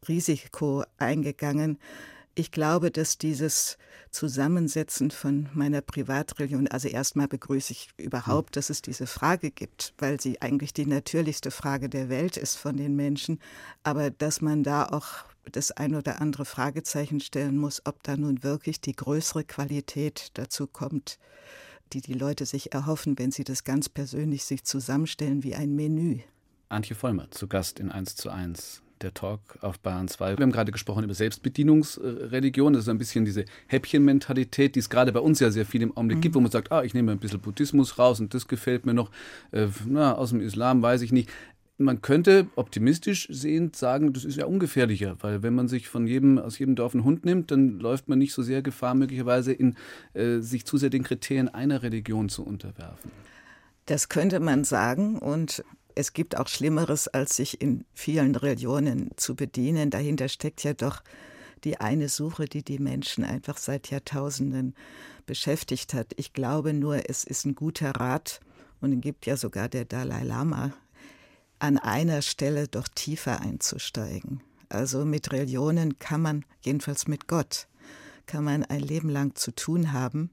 Risiko 0.08 0.82
eingegangen. 0.96 1.78
Ich 2.34 2.50
glaube, 2.50 2.90
dass 2.90 3.18
dieses 3.18 3.78
Zusammensetzen 4.10 5.12
von 5.12 5.48
meiner 5.52 5.80
Privatreligion, 5.80 6.66
also 6.66 6.88
erstmal 6.88 7.28
begrüße 7.28 7.72
ich 7.72 7.90
überhaupt, 7.96 8.56
dass 8.56 8.70
es 8.70 8.82
diese 8.82 9.06
Frage 9.06 9.52
gibt, 9.52 9.94
weil 9.98 10.20
sie 10.20 10.42
eigentlich 10.42 10.72
die 10.72 10.86
natürlichste 10.86 11.52
Frage 11.52 11.88
der 11.88 12.08
Welt 12.08 12.36
ist 12.36 12.56
von 12.56 12.76
den 12.76 12.96
Menschen, 12.96 13.40
aber 13.84 14.10
dass 14.10 14.40
man 14.40 14.64
da 14.64 14.86
auch 14.86 15.24
das 15.50 15.70
ein 15.72 15.94
oder 15.94 16.20
andere 16.20 16.44
Fragezeichen 16.44 17.20
stellen 17.20 17.56
muss, 17.56 17.82
ob 17.84 18.02
da 18.02 18.16
nun 18.16 18.42
wirklich 18.42 18.80
die 18.80 18.94
größere 18.94 19.44
Qualität 19.44 20.30
dazu 20.34 20.66
kommt, 20.66 21.18
die 21.92 22.00
die 22.00 22.14
Leute 22.14 22.46
sich 22.46 22.72
erhoffen, 22.72 23.18
wenn 23.18 23.30
sie 23.30 23.44
das 23.44 23.64
ganz 23.64 23.88
persönlich 23.88 24.44
sich 24.44 24.64
zusammenstellen 24.64 25.42
wie 25.42 25.54
ein 25.54 25.74
Menü. 25.74 26.20
Antje 26.68 26.94
Vollmer 26.94 27.30
zu 27.30 27.48
Gast 27.48 27.80
in 27.80 27.90
1 27.90 28.16
zu 28.16 28.30
1 28.30 28.82
der 29.02 29.14
Talk 29.14 29.40
auf 29.60 29.78
Bayern 29.78 30.08
2. 30.08 30.38
Wir 30.38 30.42
haben 30.42 30.52
gerade 30.52 30.72
gesprochen 30.72 31.04
über 31.04 31.14
Selbstbedienungsreligion. 31.14 32.72
Das 32.72 32.82
ist 32.82 32.88
ein 32.88 32.98
bisschen 32.98 33.24
diese 33.24 33.44
Häppchenmentalität, 33.66 34.74
die 34.74 34.80
es 34.80 34.90
gerade 34.90 35.12
bei 35.12 35.20
uns 35.20 35.40
ja 35.40 35.50
sehr 35.50 35.66
viel 35.66 35.82
im 35.82 35.96
Augenblick 35.96 36.18
mhm. 36.18 36.22
gibt, 36.22 36.34
wo 36.34 36.40
man 36.40 36.50
sagt, 36.50 36.72
ah, 36.72 36.82
ich 36.82 36.94
nehme 36.94 37.12
ein 37.12 37.18
bisschen 37.18 37.40
Buddhismus 37.40 37.98
raus 37.98 38.20
und 38.20 38.34
das 38.34 38.48
gefällt 38.48 38.86
mir 38.86 38.94
noch. 38.94 39.10
Äh, 39.52 39.68
na, 39.86 40.14
aus 40.14 40.30
dem 40.30 40.40
Islam 40.40 40.82
weiß 40.82 41.02
ich 41.02 41.12
nicht. 41.12 41.30
Man 41.80 42.02
könnte 42.02 42.48
optimistisch 42.56 43.28
sehend 43.30 43.76
sagen, 43.76 44.12
das 44.12 44.24
ist 44.24 44.36
ja 44.36 44.46
ungefährlicher, 44.46 45.16
weil 45.20 45.44
wenn 45.44 45.54
man 45.54 45.68
sich 45.68 45.88
von 45.88 46.08
jedem, 46.08 46.38
aus 46.38 46.58
jedem 46.58 46.74
Dorf 46.74 46.92
einen 46.92 47.04
Hund 47.04 47.24
nimmt, 47.24 47.52
dann 47.52 47.78
läuft 47.78 48.08
man 48.08 48.18
nicht 48.18 48.32
so 48.32 48.42
sehr 48.42 48.62
Gefahr, 48.62 48.94
möglicherweise 48.94 49.52
in 49.52 49.76
äh, 50.12 50.40
sich 50.40 50.64
zu 50.64 50.76
sehr 50.76 50.90
den 50.90 51.04
Kriterien 51.04 51.48
einer 51.48 51.82
Religion 51.84 52.28
zu 52.28 52.44
unterwerfen. 52.44 53.12
Das 53.86 54.08
könnte 54.08 54.40
man 54.40 54.64
sagen 54.64 55.18
und 55.18 55.64
es 55.94 56.12
gibt 56.12 56.36
auch 56.36 56.48
Schlimmeres, 56.48 57.08
als 57.08 57.36
sich 57.36 57.60
in 57.60 57.84
vielen 57.94 58.34
Religionen 58.34 59.10
zu 59.16 59.36
bedienen. 59.36 59.90
Dahinter 59.90 60.28
steckt 60.28 60.62
ja 60.64 60.74
doch 60.74 61.02
die 61.64 61.80
eine 61.80 62.08
Suche, 62.08 62.46
die 62.46 62.62
die 62.62 62.78
Menschen 62.78 63.24
einfach 63.24 63.56
seit 63.56 63.90
Jahrtausenden 63.90 64.74
beschäftigt 65.26 65.94
hat. 65.94 66.12
Ich 66.16 66.32
glaube 66.32 66.72
nur, 66.72 67.08
es 67.08 67.24
ist 67.24 67.46
ein 67.46 67.54
guter 67.54 67.92
Rat, 67.92 68.40
und 68.80 68.92
es 68.92 69.00
gibt 69.00 69.26
ja 69.26 69.36
sogar 69.36 69.68
der 69.68 69.84
Dalai 69.84 70.22
Lama, 70.22 70.72
an 71.58 71.78
einer 71.78 72.22
Stelle 72.22 72.68
doch 72.68 72.88
tiefer 72.88 73.40
einzusteigen. 73.40 74.42
Also 74.68 75.04
mit 75.04 75.32
Religionen 75.32 75.98
kann 75.98 76.22
man, 76.22 76.44
jedenfalls 76.60 77.08
mit 77.08 77.26
Gott, 77.26 77.66
kann 78.26 78.44
man 78.44 78.64
ein 78.64 78.80
Leben 78.80 79.08
lang 79.08 79.34
zu 79.34 79.54
tun 79.54 79.92
haben 79.92 80.30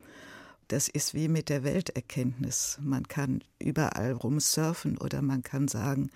das 0.68 0.88
ist 0.88 1.14
wie 1.14 1.28
mit 1.28 1.50
der 1.50 1.64
Welterkenntnis. 1.64 2.80
Man 2.82 3.08
kann 3.08 3.44
überall 3.60 4.14
rumsurfen 4.14 4.98
oder 4.98 5.22
man 5.22 5.44
kann 5.44 5.68
sagen, 5.68 6.10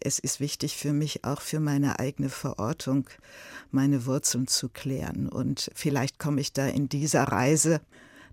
es 0.00 0.20
ist 0.20 0.38
wichtig 0.38 0.76
für 0.76 0.92
mich 0.92 1.24
auch 1.24 1.40
für 1.40 1.58
meine 1.58 1.98
eigene 1.98 2.28
Verortung, 2.28 3.08
meine 3.72 4.06
Wurzeln 4.06 4.46
zu 4.46 4.68
klären. 4.68 5.28
Und 5.28 5.70
vielleicht 5.74 6.20
komme 6.20 6.40
ich 6.40 6.52
da 6.52 6.68
in 6.68 6.88
dieser 6.88 7.24
Reise 7.24 7.80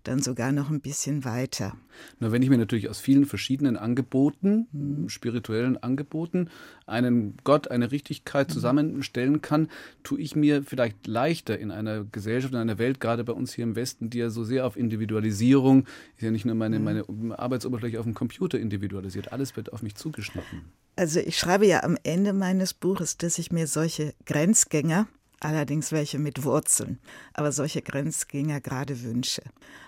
dann 0.07 0.21
sogar 0.21 0.51
noch 0.51 0.69
ein 0.69 0.81
bisschen 0.81 1.25
weiter. 1.25 1.75
Na, 2.19 2.31
wenn 2.31 2.41
ich 2.41 2.49
mir 2.49 2.57
natürlich 2.57 2.89
aus 2.89 2.99
vielen 2.99 3.25
verschiedenen 3.25 3.77
Angeboten, 3.77 4.67
mhm. 4.71 5.09
spirituellen 5.09 5.77
Angeboten, 5.77 6.49
einen 6.85 7.37
Gott, 7.43 7.71
eine 7.71 7.91
Richtigkeit 7.91 8.49
mhm. 8.49 8.53
zusammenstellen 8.53 9.41
kann, 9.41 9.69
tue 10.03 10.19
ich 10.19 10.35
mir 10.35 10.63
vielleicht 10.63 11.07
leichter 11.07 11.57
in 11.57 11.71
einer 11.71 12.03
Gesellschaft, 12.03 12.53
in 12.53 12.59
einer 12.59 12.77
Welt, 12.77 12.99
gerade 12.99 13.23
bei 13.23 13.33
uns 13.33 13.53
hier 13.53 13.63
im 13.63 13.75
Westen, 13.75 14.09
die 14.09 14.19
ja 14.19 14.29
so 14.29 14.43
sehr 14.43 14.65
auf 14.65 14.77
Individualisierung, 14.77 15.85
ist 16.15 16.23
ja 16.23 16.31
nicht 16.31 16.45
nur 16.45 16.55
meine, 16.55 16.79
mhm. 16.79 16.85
meine 16.85 17.39
Arbeitsoberfläche 17.39 17.99
auf 17.99 18.05
dem 18.05 18.13
Computer 18.13 18.59
individualisiert, 18.59 19.31
alles 19.31 19.55
wird 19.55 19.73
auf 19.73 19.81
mich 19.81 19.95
zugeschnitten. 19.95 20.63
Also 20.95 21.19
ich 21.19 21.37
schreibe 21.37 21.67
ja 21.67 21.83
am 21.83 21.97
Ende 22.03 22.31
meines 22.31 22.73
Buches, 22.73 23.17
dass 23.17 23.37
ich 23.37 23.51
mir 23.51 23.67
solche 23.67 24.13
Grenzgänger, 24.25 25.07
allerdings 25.45 25.91
welche 25.91 26.19
mit 26.19 26.43
Wurzeln, 26.43 26.99
aber 27.33 27.51
solche 27.51 27.81
Grenzgänger 27.81 28.61
gerade 28.61 29.03
wünsche, 29.03 29.43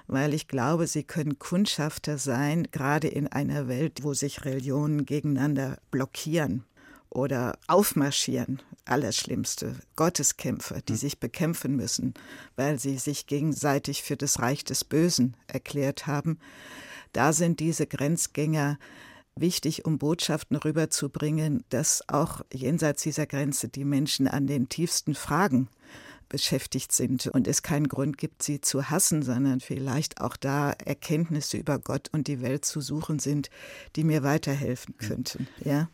weil 0.07 0.33
ich 0.33 0.47
glaube, 0.47 0.87
sie 0.87 1.03
können 1.03 1.39
Kundschafter 1.39 2.17
sein, 2.17 2.67
gerade 2.71 3.07
in 3.07 3.27
einer 3.27 3.67
Welt, 3.67 4.03
wo 4.03 4.13
sich 4.13 4.45
Religionen 4.45 5.05
gegeneinander 5.05 5.77
blockieren 5.91 6.63
oder 7.09 7.57
aufmarschieren, 7.67 8.61
Allerschlimmste, 8.85 9.75
Gotteskämpfer, 9.95 10.81
die 10.87 10.93
mhm. 10.93 10.97
sich 10.97 11.19
bekämpfen 11.19 11.75
müssen, 11.75 12.13
weil 12.55 12.79
sie 12.79 12.97
sich 12.97 13.27
gegenseitig 13.27 14.03
für 14.03 14.15
das 14.15 14.39
Reich 14.39 14.63
des 14.63 14.83
Bösen 14.83 15.35
erklärt 15.47 16.07
haben. 16.07 16.39
Da 17.13 17.33
sind 17.33 17.59
diese 17.59 17.87
Grenzgänger 17.87 18.77
wichtig, 19.39 19.85
um 19.85 19.97
Botschaften 19.97 20.57
rüberzubringen, 20.57 21.63
dass 21.69 22.03
auch 22.07 22.41
jenseits 22.53 23.03
dieser 23.03 23.25
Grenze 23.25 23.69
die 23.69 23.85
Menschen 23.85 24.27
an 24.27 24.47
den 24.47 24.69
tiefsten 24.69 25.15
Fragen 25.15 25.69
beschäftigt 26.29 26.91
sind 26.91 27.27
und 27.27 27.47
es 27.47 27.61
keinen 27.61 27.87
Grund 27.87 28.17
gibt, 28.17 28.43
sie 28.43 28.59
zu 28.59 28.89
hassen, 28.89 29.23
sondern 29.23 29.59
vielleicht 29.59 30.19
auch 30.21 30.35
da 30.35 30.71
Erkenntnisse 30.71 31.57
über 31.57 31.79
Gott 31.79 32.09
und 32.11 32.27
die 32.27 32.41
Welt 32.41 32.65
zu 32.65 32.81
suchen 32.81 33.19
sind, 33.19 33.49
die 33.95 34.03
mir 34.03 34.23
weiterhelfen 34.23 34.97
könnten. 34.97 35.47
Ja, 35.63 35.89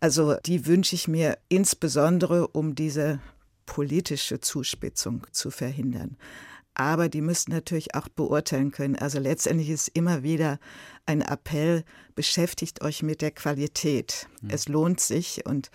also 0.00 0.36
die 0.46 0.66
wünsche 0.66 0.94
ich 0.94 1.08
mir 1.08 1.38
insbesondere, 1.48 2.48
um 2.48 2.74
diese 2.74 3.20
politische 3.66 4.40
Zuspitzung 4.40 5.26
zu 5.32 5.50
verhindern 5.50 6.16
aber 6.74 7.08
die 7.08 7.20
müssen 7.20 7.52
natürlich 7.52 7.94
auch 7.94 8.08
beurteilen 8.08 8.72
können. 8.72 8.96
Also 8.96 9.18
letztendlich 9.18 9.70
ist 9.70 9.88
immer 9.88 10.22
wieder 10.22 10.58
ein 11.06 11.22
Appell, 11.22 11.84
beschäftigt 12.14 12.82
euch 12.82 13.02
mit 13.02 13.22
der 13.22 13.30
Qualität. 13.30 14.28
Mhm. 14.40 14.50
Es 14.50 14.68
lohnt 14.68 15.00
sich. 15.00 15.46
Und 15.46 15.70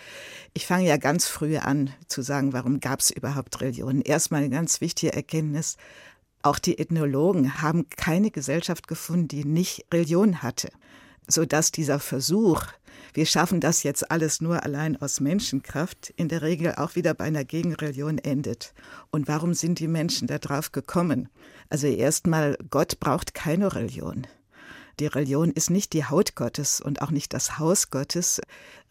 ich 0.53 0.65
fange 0.65 0.87
ja 0.87 0.97
ganz 0.97 1.27
früh 1.27 1.57
an 1.57 1.91
zu 2.07 2.21
sagen, 2.21 2.53
warum 2.53 2.79
gab 2.79 2.99
es 2.99 3.11
überhaupt 3.11 3.61
Religionen? 3.61 4.01
Erstmal 4.01 4.41
eine 4.41 4.49
ganz 4.49 4.81
wichtige 4.81 5.13
Erkenntnis. 5.13 5.77
Auch 6.41 6.59
die 6.59 6.79
Ethnologen 6.79 7.61
haben 7.61 7.89
keine 7.89 8.31
Gesellschaft 8.31 8.87
gefunden, 8.87 9.27
die 9.27 9.45
nicht 9.45 9.85
Religion 9.93 10.41
hatte. 10.41 10.69
Sodass 11.27 11.71
dieser 11.71 11.99
Versuch, 11.99 12.63
wir 13.13 13.25
schaffen 13.25 13.59
das 13.59 13.83
jetzt 13.83 14.11
alles 14.11 14.41
nur 14.41 14.63
allein 14.63 14.99
aus 15.01 15.19
Menschenkraft, 15.19 16.13
in 16.15 16.29
der 16.29 16.41
Regel 16.41 16.75
auch 16.75 16.95
wieder 16.95 17.13
bei 17.13 17.25
einer 17.25 17.43
Gegenreligion 17.43 18.17
endet. 18.17 18.73
Und 19.11 19.27
warum 19.27 19.53
sind 19.53 19.79
die 19.79 19.87
Menschen 19.87 20.27
darauf 20.27 20.71
gekommen? 20.71 21.29
Also 21.69 21.87
erstmal, 21.87 22.57
Gott 22.69 22.99
braucht 22.99 23.33
keine 23.33 23.73
Religion. 23.75 24.27
Die 24.99 25.07
Religion 25.07 25.51
ist 25.51 25.69
nicht 25.69 25.93
die 25.93 26.05
Haut 26.05 26.35
Gottes 26.35 26.81
und 26.81 27.01
auch 27.01 27.11
nicht 27.11 27.33
das 27.33 27.57
Haus 27.57 27.89
Gottes. 27.89 28.41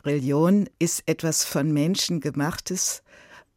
Religion 0.05 0.69
ist 0.79 1.03
etwas 1.07 1.45
von 1.45 1.71
Menschen 1.73 2.21
gemachtes, 2.21 3.03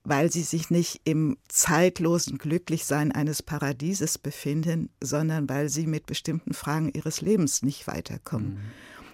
weil 0.04 0.32
sie 0.32 0.41
sich 0.41 0.69
nicht 0.69 1.02
im 1.06 1.38
zeitlosen 1.47 2.38
Glücklichsein 2.38 3.12
eines 3.12 3.41
Paradieses 3.41 4.17
befinden, 4.17 4.89
sondern 5.02 5.47
weil 5.47 5.69
sie 5.69 5.88
mit 5.88 6.08
bestimmten 6.08 6.54
Fragen 6.54 6.91
ihres 6.91 7.21
Lebens 7.21 7.62
nicht 7.62 7.88
weiterkommen. 7.88 8.56
Mhm 8.56 8.71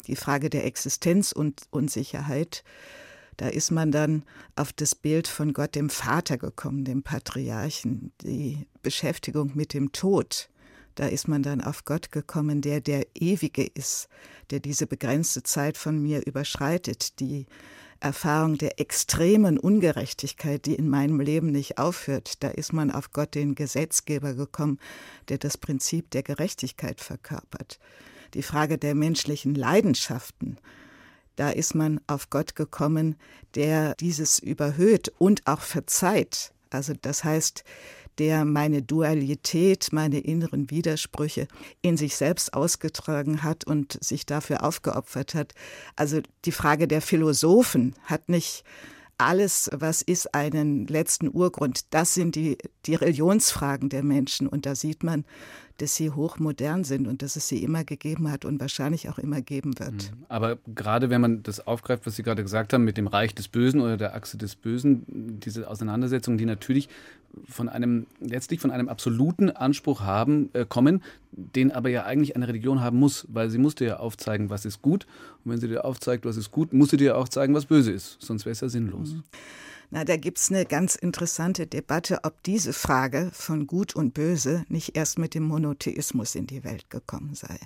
die 0.08 0.16
Frage 0.16 0.50
der 0.50 0.66
Existenz 0.66 1.32
und 1.32 1.64
Unsicherheit, 1.70 2.64
da 3.38 3.48
ist 3.48 3.70
man 3.70 3.92
dann 3.92 4.24
auf 4.56 4.74
das 4.74 4.96
Bild 4.96 5.28
von 5.28 5.54
Gott 5.54 5.76
dem 5.76 5.92
Vater 5.92 6.38
gekommen, 6.38 6.84
dem 6.84 7.04
Patriarchen, 7.04 8.12
die 8.22 8.66
Beschäftigung 8.82 9.52
mit 9.54 9.74
dem 9.74 9.92
Tod. 9.92 10.50
Da 10.96 11.06
ist 11.06 11.28
man 11.28 11.44
dann 11.44 11.62
auf 11.62 11.86
Gott 11.86 12.12
gekommen, 12.12 12.62
der 12.62 12.82
der 12.82 13.06
Ewige 13.14 13.64
ist, 13.64 14.08
der 14.50 14.60
diese 14.60 14.88
begrenzte 14.88 15.44
Zeit 15.44 15.78
von 15.78 16.02
mir 16.02 16.26
überschreitet, 16.26 17.20
die 17.20 17.46
Erfahrung 18.00 18.58
der 18.58 18.80
extremen 18.80 19.60
Ungerechtigkeit, 19.60 20.66
die 20.66 20.74
in 20.74 20.90
meinem 20.90 21.20
Leben 21.20 21.52
nicht 21.52 21.78
aufhört. 21.78 22.44
Da 22.44 22.50
ist 22.50 22.74
man 22.74 22.90
auf 22.90 23.12
Gott, 23.12 23.36
den 23.36 23.54
Gesetzgeber, 23.54 24.34
gekommen, 24.34 24.80
der 25.30 25.38
das 25.38 25.58
Prinzip 25.58 26.10
der 26.10 26.24
Gerechtigkeit 26.24 27.02
verkörpert 27.02 27.80
die 28.34 28.44
Frage 28.44 28.78
der 28.78 28.96
menschlichen 28.96 29.56
Leidenschaften. 29.56 30.58
Da 31.36 31.50
ist 31.50 31.76
man 31.76 32.00
auf 32.08 32.30
Gott 32.30 32.56
gekommen, 32.56 33.16
der 33.56 33.96
dieses 33.96 34.40
überhöht 34.40 35.12
und 35.20 35.46
auch 35.46 35.62
verzeiht. 35.62 36.52
Also 36.70 36.94
das 37.00 37.24
heißt, 37.24 37.64
der 38.18 38.46
meine 38.46 38.82
Dualität, 38.82 39.90
meine 39.92 40.20
inneren 40.20 40.72
Widersprüche 40.72 41.48
in 41.82 41.98
sich 41.98 42.16
selbst 42.16 42.54
ausgetragen 42.54 43.44
hat 43.44 43.66
und 43.66 44.04
sich 44.04 44.26
dafür 44.26 44.64
aufgeopfert 44.64 45.36
hat. 45.36 45.54
Also 45.96 46.22
die 46.46 46.52
Frage 46.52 46.88
der 46.88 47.02
Philosophen 47.02 47.96
hat 48.04 48.30
nicht 48.30 48.64
alles, 49.20 49.70
was 49.74 50.02
ist 50.02 50.34
einen 50.34 50.86
letzten 50.88 51.30
Urgrund, 51.34 51.86
das 51.92 52.14
sind 52.14 52.36
die, 52.36 52.58
die 52.86 52.96
Religionsfragen 52.96 53.90
der 53.90 54.04
Menschen. 54.04 54.48
Und 54.48 54.66
da 54.66 54.76
sieht 54.76 55.04
man, 55.04 55.26
dass 55.78 55.96
sie 55.96 56.12
hochmodern 56.12 56.84
sind 56.84 57.08
und 57.08 57.22
dass 57.22 57.36
es 57.36 57.48
sie 57.48 57.64
immer 57.64 57.84
gegeben 57.84 58.32
hat 58.32 58.46
und 58.46 58.60
wahrscheinlich 58.60 59.10
auch 59.10 59.18
immer 59.18 59.42
geben 59.42 59.78
wird. 59.80 59.92
Mhm. 59.92 60.26
Aber 60.30 60.58
gerade 60.74 61.10
wenn 61.10 61.22
man 61.22 61.44
das 61.44 61.66
aufgreift, 61.66 62.06
was 62.06 62.16
Sie 62.16 62.24
gerade 62.24 62.44
gesagt 62.44 62.74
haben, 62.74 62.84
mit 62.84 62.98
dem 62.98 63.08
Reich 63.08 63.36
des 63.36 63.48
Bösen 63.48 63.82
oder 63.82 63.98
der 63.98 64.16
Achse 64.16 64.38
des 64.38 64.56
Bösen, 64.56 65.04
diese 65.08 65.70
Auseinandersetzungen, 65.70 66.38
die 66.38 66.46
natürlich 66.46 66.90
von 67.48 67.70
einem, 67.70 68.08
letztlich 68.20 68.60
von 68.60 68.72
einem 68.72 68.90
absoluten 68.90 69.52
Anspruch 69.52 70.02
haben, 70.02 70.50
äh, 70.54 70.66
kommen, 70.68 71.04
den 71.32 71.72
aber 71.72 71.90
ja 71.90 72.06
eigentlich 72.06 72.36
eine 72.36 72.48
Religion 72.48 72.82
haben 72.82 72.98
muss, 72.98 73.28
weil 73.30 73.50
sie 73.50 73.58
muss 73.58 73.76
dir 73.76 73.88
ja 73.88 73.98
aufzeigen, 73.98 74.50
was 74.50 74.66
ist 74.66 74.82
gut. 74.82 75.06
Und 75.44 75.52
wenn 75.52 75.60
sie 75.60 75.68
dir 75.68 75.86
aufzeigt, 75.86 76.26
was 76.26 76.38
ist 76.38 76.52
gut, 76.52 76.74
muss 76.74 76.90
sie 76.90 76.98
dir 76.98 77.18
auch 77.18 77.30
zeigen, 77.30 77.54
was 77.54 77.66
böse 77.66 77.92
ist. 77.92 78.18
Sonst 78.20 78.46
wäre 78.46 78.54
es 78.54 78.62
ja 78.62 78.70
sinnlos. 78.70 79.14
Mhm. 79.14 79.24
Na, 79.90 80.04
da 80.04 80.18
gibt 80.18 80.38
es 80.38 80.50
eine 80.50 80.66
ganz 80.66 80.96
interessante 80.96 81.66
Debatte, 81.66 82.20
ob 82.24 82.44
diese 82.44 82.74
Frage 82.74 83.32
von 83.34 83.68
Gut 83.68 83.96
und 83.96 84.14
Böse 84.14 84.66
nicht 84.68 84.98
erst 84.98 85.18
mit 85.18 85.34
dem 85.34 85.44
Monotheismus 85.44 86.36
in 86.36 86.46
die 86.46 86.66
Welt 86.66 86.90
gekommen 86.90 87.36
sei. 87.36 87.58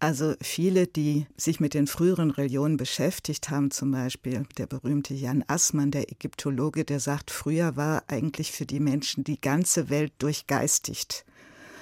Also 0.00 0.34
viele, 0.40 0.86
die 0.86 1.26
sich 1.36 1.60
mit 1.60 1.74
den 1.74 1.86
früheren 1.86 2.30
Religionen 2.30 2.76
beschäftigt 2.76 3.50
haben, 3.50 3.70
zum 3.70 3.92
Beispiel 3.92 4.44
der 4.58 4.66
berühmte 4.66 5.14
Jan 5.14 5.44
Assmann, 5.46 5.92
der 5.92 6.10
Ägyptologe, 6.10 6.84
der 6.84 6.98
sagt, 6.98 7.30
früher 7.30 7.76
war 7.76 8.02
eigentlich 8.08 8.50
für 8.50 8.66
die 8.66 8.80
Menschen 8.80 9.22
die 9.22 9.40
ganze 9.40 9.90
Welt 9.90 10.12
durchgeistigt, 10.18 11.24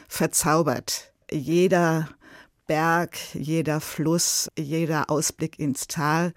verzaubert. 0.08 1.12
Jeder 1.30 2.10
Berg, 2.66 3.16
jeder 3.32 3.80
Fluss, 3.80 4.50
jeder 4.58 5.08
Ausblick 5.08 5.58
ins 5.58 5.86
Tal 5.86 6.34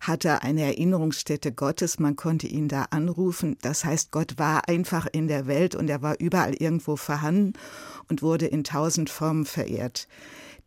hatte 0.00 0.42
eine 0.42 0.62
Erinnerungsstätte 0.62 1.52
Gottes, 1.52 1.98
man 1.98 2.16
konnte 2.16 2.46
ihn 2.46 2.68
da 2.68 2.86
anrufen. 2.90 3.56
Das 3.62 3.84
heißt, 3.84 4.10
Gott 4.10 4.38
war 4.38 4.68
einfach 4.68 5.06
in 5.10 5.28
der 5.28 5.46
Welt 5.46 5.74
und 5.74 5.88
er 5.88 6.02
war 6.02 6.18
überall 6.20 6.54
irgendwo 6.54 6.96
vorhanden 6.96 7.54
und 8.08 8.22
wurde 8.22 8.46
in 8.46 8.64
tausend 8.64 9.10
Formen 9.10 9.46
verehrt. 9.46 10.08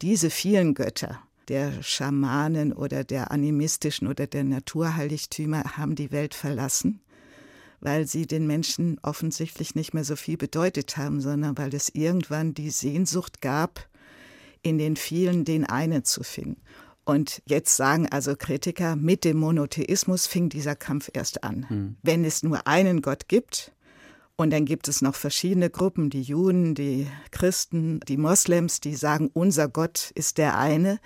Diese 0.01 0.29
vielen 0.29 0.73
Götter, 0.73 1.19
der 1.49 1.83
Schamanen 1.83 2.73
oder 2.73 3.03
der 3.03 3.31
animistischen 3.31 4.07
oder 4.07 4.27
der 4.27 4.43
Naturheiligtümer 4.43 5.77
haben 5.77 5.95
die 5.95 6.11
Welt 6.11 6.33
verlassen, 6.33 7.01
weil 7.81 8.07
sie 8.07 8.27
den 8.27 8.47
Menschen 8.47 8.99
offensichtlich 9.01 9.75
nicht 9.75 9.93
mehr 9.93 10.03
so 10.03 10.15
viel 10.15 10.37
bedeutet 10.37 10.97
haben, 10.97 11.21
sondern 11.21 11.57
weil 11.57 11.73
es 11.73 11.89
irgendwann 11.89 12.53
die 12.53 12.69
Sehnsucht 12.69 13.41
gab, 13.41 13.87
in 14.61 14.77
den 14.77 14.95
vielen 14.95 15.45
den 15.45 15.65
einen 15.65 16.03
zu 16.03 16.23
finden. 16.23 16.61
Und 17.09 17.41
jetzt 17.47 17.75
sagen 17.75 18.07
also 18.07 18.35
Kritiker, 18.35 18.95
mit 18.95 19.25
dem 19.25 19.37
Monotheismus 19.37 20.27
fing 20.27 20.49
dieser 20.49 20.75
Kampf 20.75 21.09
erst 21.11 21.43
an. 21.43 21.67
Hm. 21.67 21.95
Wenn 22.03 22.23
es 22.23 22.43
nur 22.43 22.67
einen 22.67 23.01
Gott 23.01 23.27
gibt, 23.27 23.71
und 24.35 24.51
dann 24.51 24.65
gibt 24.65 24.87
es 24.87 25.01
noch 25.01 25.15
verschiedene 25.15 25.71
Gruppen, 25.71 26.11
die 26.11 26.21
Juden, 26.21 26.75
die 26.75 27.07
Christen, 27.31 27.99
die 28.07 28.15
Moslems, 28.15 28.79
die 28.79 28.95
sagen, 28.95 29.31
unser 29.33 29.67
Gott 29.67 30.11
ist 30.13 30.37
der 30.37 30.59
eine, 30.59 30.99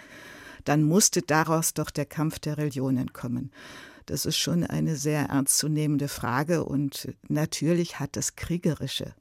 dann 0.65 0.83
musste 0.83 1.21
daraus 1.21 1.73
doch 1.73 1.89
der 1.89 2.05
Kampf 2.05 2.37
der 2.37 2.57
Religionen 2.57 3.13
kommen. 3.13 3.51
Das 4.05 4.25
ist 4.25 4.37
schon 4.37 4.63
eine 4.63 4.95
sehr 4.95 5.25
ernstzunehmende 5.25 6.07
Frage 6.07 6.63
und 6.63 7.13
natürlich 7.27 7.99
hat 7.99 8.15
das 8.15 8.35
Kriegerische 8.35 9.13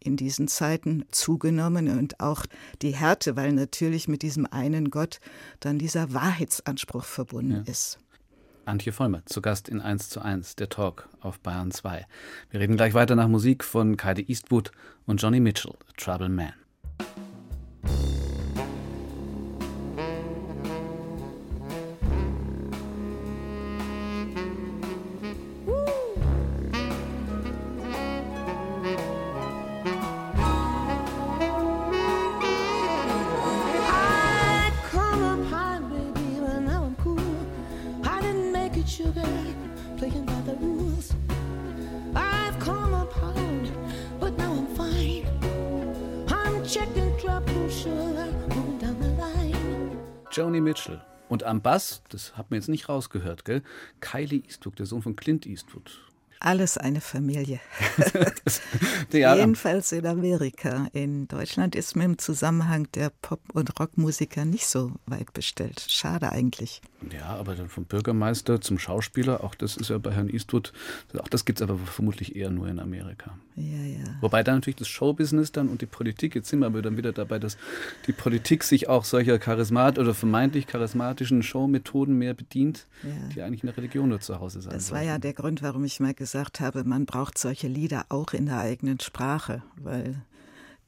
in 0.00 0.16
diesen 0.16 0.48
Zeiten 0.48 1.04
zugenommen 1.10 1.98
und 1.98 2.20
auch 2.20 2.44
die 2.82 2.94
Härte, 2.94 3.36
weil 3.36 3.52
natürlich 3.52 4.06
mit 4.06 4.22
diesem 4.22 4.46
einen 4.46 4.90
Gott 4.90 5.20
dann 5.60 5.78
dieser 5.78 6.12
Wahrheitsanspruch 6.12 7.04
verbunden 7.04 7.64
ja. 7.66 7.72
ist. 7.72 7.98
Antje 8.66 8.92
Vollmer, 8.92 9.24
zu 9.26 9.42
Gast 9.42 9.68
in 9.68 9.80
1 9.80 10.08
zu 10.08 10.20
1, 10.20 10.56
der 10.56 10.68
Talk 10.68 11.08
auf 11.20 11.38
Bayern 11.40 11.70
2. 11.70 12.06
Wir 12.50 12.60
reden 12.60 12.76
gleich 12.76 12.94
weiter 12.94 13.14
nach 13.14 13.28
Musik 13.28 13.62
von 13.62 13.96
Kaide 13.96 14.22
Eastwood 14.22 14.72
und 15.06 15.20
Johnny 15.20 15.40
Mitchell, 15.40 15.74
Trouble 15.96 16.30
Man. 16.30 16.52
Bass, 51.64 52.02
das 52.10 52.36
hat 52.36 52.50
man 52.50 52.60
jetzt 52.60 52.68
nicht 52.68 52.88
rausgehört, 52.88 53.44
gell? 53.44 53.62
Kylie 54.00 54.44
Eastwood, 54.44 54.78
der 54.78 54.86
Sohn 54.86 55.02
von 55.02 55.16
Clint 55.16 55.46
Eastwood. 55.46 55.98
Alles 56.44 56.76
eine 56.76 57.00
Familie. 57.00 57.58
ja. 59.12 59.34
Jedenfalls 59.34 59.92
in 59.92 60.06
Amerika. 60.06 60.88
In 60.92 61.26
Deutschland 61.26 61.74
ist 61.74 61.96
mit 61.96 62.04
dem 62.04 62.18
Zusammenhang 62.18 62.86
der 62.92 63.10
Pop- 63.22 63.54
und 63.54 63.80
Rockmusiker 63.80 64.44
nicht 64.44 64.66
so 64.66 64.92
weit 65.06 65.32
bestellt. 65.32 65.86
Schade 65.88 66.30
eigentlich. 66.32 66.82
Ja, 67.10 67.28
aber 67.36 67.54
dann 67.54 67.70
vom 67.70 67.86
Bürgermeister 67.86 68.60
zum 68.60 68.78
Schauspieler, 68.78 69.42
auch 69.42 69.54
das 69.54 69.78
ist 69.78 69.88
ja 69.88 69.96
bei 69.96 70.10
Herrn 70.10 70.28
Eastwood, 70.28 70.74
auch 71.18 71.28
das 71.28 71.46
gibt 71.46 71.60
es 71.60 71.62
aber 71.62 71.78
vermutlich 71.78 72.36
eher 72.36 72.50
nur 72.50 72.68
in 72.68 72.78
Amerika. 72.78 73.38
Ja, 73.56 73.82
ja. 73.82 74.04
Wobei 74.20 74.42
dann 74.42 74.56
natürlich 74.56 74.76
das 74.76 74.88
Showbusiness 74.88 75.52
dann 75.52 75.68
und 75.68 75.80
die 75.80 75.86
Politik, 75.86 76.34
jetzt 76.34 76.48
sind 76.48 76.60
wir 76.60 76.66
aber 76.66 76.82
dann 76.82 76.96
wieder 76.96 77.12
dabei, 77.12 77.38
dass 77.38 77.56
die 78.06 78.12
Politik 78.12 78.64
sich 78.64 78.88
auch 78.88 79.04
solcher 79.04 79.38
charismat 79.38 79.98
oder 79.98 80.12
vermeintlich 80.12 80.66
charismatischen 80.66 81.42
Showmethoden 81.42 82.18
mehr 82.18 82.34
bedient, 82.34 82.86
ja. 83.02 83.10
die 83.34 83.42
eigentlich 83.42 83.62
in 83.62 83.68
der 83.68 83.76
Religion 83.76 84.08
nur 84.08 84.20
zu 84.20 84.40
Hause 84.40 84.60
sein 84.60 84.72
Das 84.72 84.90
war 84.90 85.02
ja 85.02 85.18
der 85.18 85.34
Grund, 85.34 85.62
warum 85.62 85.84
ich 85.84 86.00
mal 86.00 86.14
gesagt 86.14 86.33
gesagt 86.34 86.58
habe, 86.58 86.82
man 86.82 87.06
braucht 87.06 87.38
solche 87.38 87.68
Lieder 87.68 88.06
auch 88.08 88.32
in 88.32 88.46
der 88.46 88.58
eigenen 88.58 88.98
Sprache, 88.98 89.62
weil 89.76 90.20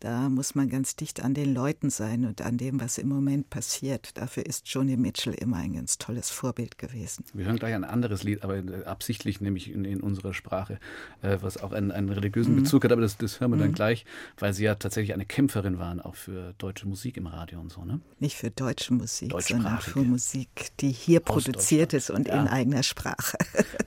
da 0.00 0.28
muss 0.28 0.54
man 0.54 0.68
ganz 0.68 0.96
dicht 0.96 1.22
an 1.22 1.32
den 1.32 1.54
Leuten 1.54 1.90
sein 1.90 2.24
und 2.24 2.42
an 2.42 2.59
dem, 2.59 2.80
was 2.80 2.98
im 2.98 3.09
Moment 3.09 3.48
passiert. 3.50 4.18
Dafür 4.18 4.44
ist 4.44 4.68
Joni 4.68 4.96
Mitchell 4.96 5.35
immer 5.35 5.56
ein 5.56 5.72
ganz 5.72 5.98
tolles 5.98 6.30
Vorbild 6.30 6.76
gewesen. 6.76 7.24
Wir 7.32 7.46
hören 7.46 7.59
gleich 7.59 7.74
ein 7.74 7.85
anderes 7.85 8.22
Lied, 8.22 8.44
aber 8.44 8.56
äh, 8.56 8.85
absichtlich 8.85 9.40
nämlich 9.40 9.70
in, 9.70 9.85
in 9.85 10.00
unserer 10.00 10.35
Sprache, 10.35 10.78
äh, 11.22 11.38
was 11.40 11.62
auch 11.62 11.72
einen, 11.72 11.90
einen 11.90 12.11
religiösen 12.11 12.54
mhm. 12.54 12.62
Bezug 12.62 12.85
hat. 12.85 12.92
Aber 12.92 13.00
das, 13.00 13.16
das 13.16 13.40
hören 13.40 13.52
wir 13.52 13.56
mhm. 13.56 13.61
dann 13.61 13.72
gleich, 13.72 14.04
weil 14.38 14.52
Sie 14.52 14.64
ja 14.64 14.74
tatsächlich 14.74 15.14
eine 15.14 15.24
Kämpferin 15.24 15.78
waren, 15.78 16.00
auch 16.00 16.14
für 16.14 16.54
deutsche 16.59 16.87
Musik 16.87 17.16
im 17.16 17.26
Radio 17.26 17.61
und 17.61 17.72
so, 17.72 17.85
ne? 17.85 18.00
Nicht 18.18 18.37
für 18.37 18.50
deutsche 18.50 18.92
Musik, 18.92 19.32
sondern 19.40 19.80
für 19.80 20.02
Musik, 20.02 20.72
die 20.80 20.90
hier 20.90 21.20
produziert 21.20 21.94
ist 21.94 22.11
und 22.11 22.28
ja. 22.28 22.40
in 22.40 22.48
eigener 22.48 22.82
Sprache. 22.82 23.38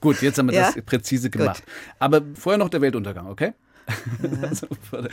Gut, 0.01 0.21
jetzt 0.21 0.37
haben 0.39 0.49
wir 0.49 0.55
ja? 0.55 0.71
das 0.71 0.83
präzise 0.83 1.29
gemacht. 1.29 1.63
Gut. 1.63 1.73
Aber 1.99 2.21
vorher 2.33 2.57
noch 2.57 2.69
der 2.69 2.81
Weltuntergang, 2.81 3.27
okay? 3.27 3.53
Also, 4.41 4.67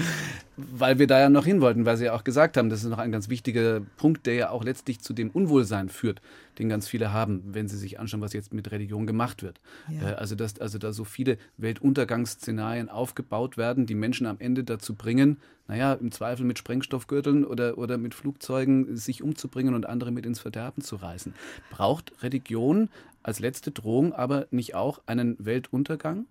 weil 0.56 0.98
wir 0.98 1.06
da 1.06 1.20
ja 1.20 1.28
noch 1.28 1.44
hin 1.44 1.60
wollten, 1.60 1.84
weil 1.84 1.96
Sie 1.96 2.06
ja 2.06 2.14
auch 2.14 2.24
gesagt 2.24 2.56
haben, 2.56 2.70
das 2.70 2.82
ist 2.82 2.90
noch 2.90 2.98
ein 2.98 3.12
ganz 3.12 3.28
wichtiger 3.28 3.80
Punkt, 3.96 4.26
der 4.26 4.34
ja 4.34 4.50
auch 4.50 4.64
letztlich 4.64 5.00
zu 5.00 5.12
dem 5.12 5.30
Unwohlsein 5.30 5.88
führt, 5.88 6.20
den 6.58 6.68
ganz 6.68 6.88
viele 6.88 7.12
haben, 7.12 7.42
wenn 7.46 7.68
sie 7.68 7.76
sich 7.76 8.00
anschauen, 8.00 8.20
was 8.20 8.32
jetzt 8.32 8.52
mit 8.52 8.70
Religion 8.70 9.06
gemacht 9.06 9.42
wird. 9.42 9.60
Ja. 9.88 10.10
Äh, 10.10 10.14
also, 10.14 10.34
dass 10.34 10.60
also 10.60 10.78
da 10.78 10.92
so 10.92 11.04
viele 11.04 11.38
Weltuntergangsszenarien 11.58 12.88
aufgebaut 12.88 13.56
werden, 13.56 13.86
die 13.86 13.94
Menschen 13.94 14.26
am 14.26 14.36
Ende 14.38 14.64
dazu 14.64 14.94
bringen, 14.94 15.38
naja, 15.68 15.94
im 15.94 16.12
Zweifel 16.12 16.46
mit 16.46 16.58
Sprengstoffgürteln 16.58 17.44
oder, 17.44 17.76
oder 17.76 17.98
mit 17.98 18.14
Flugzeugen 18.14 18.96
sich 18.96 19.22
umzubringen 19.22 19.74
und 19.74 19.86
andere 19.86 20.12
mit 20.12 20.24
ins 20.24 20.38
Verderben 20.38 20.82
zu 20.82 20.96
reißen. 20.96 21.34
Braucht 21.70 22.12
Religion 22.22 22.88
als 23.22 23.40
letzte 23.40 23.72
Drohung 23.72 24.12
aber 24.12 24.46
nicht 24.50 24.74
auch 24.74 25.00
einen 25.06 25.36
Weltuntergang? 25.44 26.26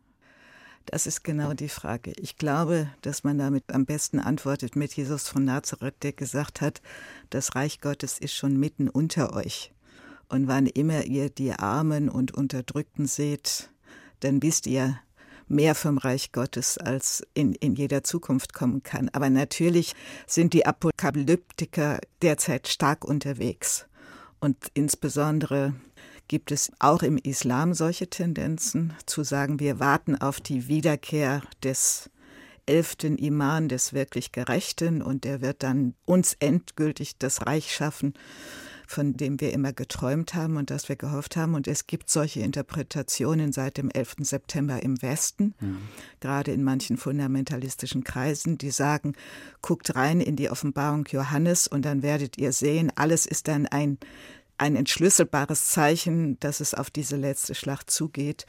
Das 0.85 1.07
ist 1.07 1.23
genau 1.23 1.53
die 1.53 1.69
Frage. 1.69 2.13
Ich 2.17 2.37
glaube, 2.37 2.89
dass 3.01 3.23
man 3.23 3.37
damit 3.37 3.63
am 3.73 3.85
besten 3.85 4.19
antwortet 4.19 4.75
mit 4.75 4.93
Jesus 4.93 5.27
von 5.27 5.43
Nazareth, 5.43 6.03
der 6.03 6.13
gesagt 6.13 6.61
hat, 6.61 6.81
das 7.31 7.55
Reich 7.55 7.81
Gottes 7.81 8.19
ist 8.19 8.33
schon 8.33 8.57
mitten 8.57 8.89
unter 8.89 9.35
euch. 9.35 9.73
Und 10.29 10.47
wann 10.47 10.67
immer 10.67 11.03
ihr 11.05 11.29
die 11.29 11.53
Armen 11.53 12.09
und 12.09 12.33
Unterdrückten 12.33 13.07
seht, 13.07 13.69
dann 14.19 14.41
wisst 14.41 14.67
ihr 14.67 14.99
mehr 15.47 15.75
vom 15.75 15.97
Reich 15.97 16.31
Gottes, 16.31 16.77
als 16.77 17.25
in, 17.33 17.53
in 17.53 17.75
jeder 17.75 18.03
Zukunft 18.03 18.53
kommen 18.53 18.83
kann. 18.83 19.09
Aber 19.09 19.29
natürlich 19.29 19.93
sind 20.27 20.53
die 20.53 20.65
Apokalyptiker 20.65 21.99
derzeit 22.21 22.67
stark 22.67 23.05
unterwegs. 23.05 23.85
Und 24.39 24.57
insbesondere 24.73 25.73
gibt 26.27 26.51
es 26.51 26.71
auch 26.79 27.03
im 27.03 27.17
Islam 27.17 27.73
solche 27.73 28.09
Tendenzen, 28.09 28.93
zu 29.05 29.23
sagen, 29.23 29.59
wir 29.59 29.79
warten 29.79 30.15
auf 30.15 30.39
die 30.41 30.67
Wiederkehr 30.67 31.41
des 31.63 32.09
elften 32.65 33.17
Iman, 33.17 33.69
des 33.69 33.93
wirklich 33.93 34.31
Gerechten, 34.31 35.01
und 35.01 35.23
der 35.23 35.41
wird 35.41 35.63
dann 35.63 35.93
uns 36.05 36.35
endgültig 36.39 37.17
das 37.17 37.45
Reich 37.45 37.73
schaffen. 37.73 38.13
von 38.87 39.13
dem 39.13 39.41
wir 39.41 39.51
immer 39.51 39.73
geträumt 39.73 40.33
haben 40.35 40.57
und 40.57 40.69
das 40.69 40.89
wir 40.89 40.95
gehofft 40.95 41.35
haben. 41.35 41.55
Und 41.55 41.67
es 41.67 41.87
gibt 41.87 42.09
solche 42.09 42.41
Interpretationen 42.41 43.51
seit 43.51 43.77
dem 43.77 43.89
11. 43.89 44.17
September 44.19 44.81
im 44.83 45.01
Westen, 45.01 45.55
mhm. 45.59 45.77
gerade 46.19 46.51
in 46.51 46.63
manchen 46.63 46.97
fundamentalistischen 46.97 48.03
Kreisen, 48.03 48.57
die 48.57 48.71
sagen, 48.71 49.13
guckt 49.61 49.95
rein 49.95 50.21
in 50.21 50.35
die 50.35 50.49
Offenbarung 50.49 51.05
Johannes 51.09 51.67
und 51.67 51.83
dann 51.83 52.03
werdet 52.03 52.37
ihr 52.37 52.51
sehen, 52.51 52.91
alles 52.95 53.25
ist 53.25 53.47
dann 53.47 53.65
ein, 53.65 53.97
ein 54.57 54.75
entschlüsselbares 54.75 55.67
Zeichen, 55.67 56.39
dass 56.39 56.59
es 56.59 56.73
auf 56.73 56.89
diese 56.89 57.17
letzte 57.17 57.55
Schlacht 57.55 57.91
zugeht. 57.91 58.45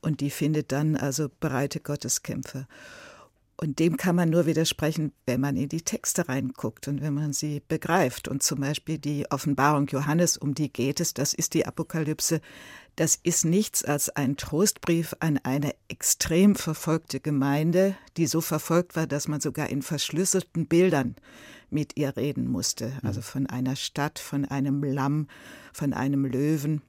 Und 0.00 0.20
die 0.20 0.30
findet 0.30 0.72
dann 0.72 0.96
also 0.96 1.28
bereite 1.40 1.80
Gotteskämpfe. 1.80 2.66
Und 3.62 3.78
dem 3.78 3.98
kann 3.98 4.16
man 4.16 4.30
nur 4.30 4.46
widersprechen, 4.46 5.12
wenn 5.26 5.42
man 5.42 5.54
in 5.56 5.68
die 5.68 5.82
Texte 5.82 6.30
reinguckt 6.30 6.88
und 6.88 7.02
wenn 7.02 7.12
man 7.12 7.34
sie 7.34 7.60
begreift. 7.68 8.26
Und 8.26 8.42
zum 8.42 8.60
Beispiel 8.60 8.96
die 8.96 9.30
Offenbarung 9.30 9.86
Johannes, 9.88 10.38
um 10.38 10.54
die 10.54 10.72
geht 10.72 10.98
es, 10.98 11.12
das 11.12 11.34
ist 11.34 11.52
die 11.52 11.66
Apokalypse, 11.66 12.40
das 12.96 13.18
ist 13.22 13.44
nichts 13.44 13.84
als 13.84 14.08
ein 14.08 14.38
Trostbrief 14.38 15.14
an 15.20 15.38
eine 15.42 15.74
extrem 15.88 16.54
verfolgte 16.54 17.20
Gemeinde, 17.20 17.96
die 18.16 18.26
so 18.26 18.40
verfolgt 18.40 18.96
war, 18.96 19.06
dass 19.06 19.28
man 19.28 19.42
sogar 19.42 19.68
in 19.68 19.82
verschlüsselten 19.82 20.66
Bildern 20.66 21.16
mit 21.70 21.96
ihr 21.96 22.16
reden 22.16 22.48
musste. 22.48 22.92
Also 23.02 23.22
von 23.22 23.46
einer 23.46 23.76
Stadt, 23.76 24.18
von 24.18 24.44
einem 24.44 24.82
Lamm, 24.82 25.26
von 25.72 25.92
einem 25.92 26.24
Löwen. 26.24 26.82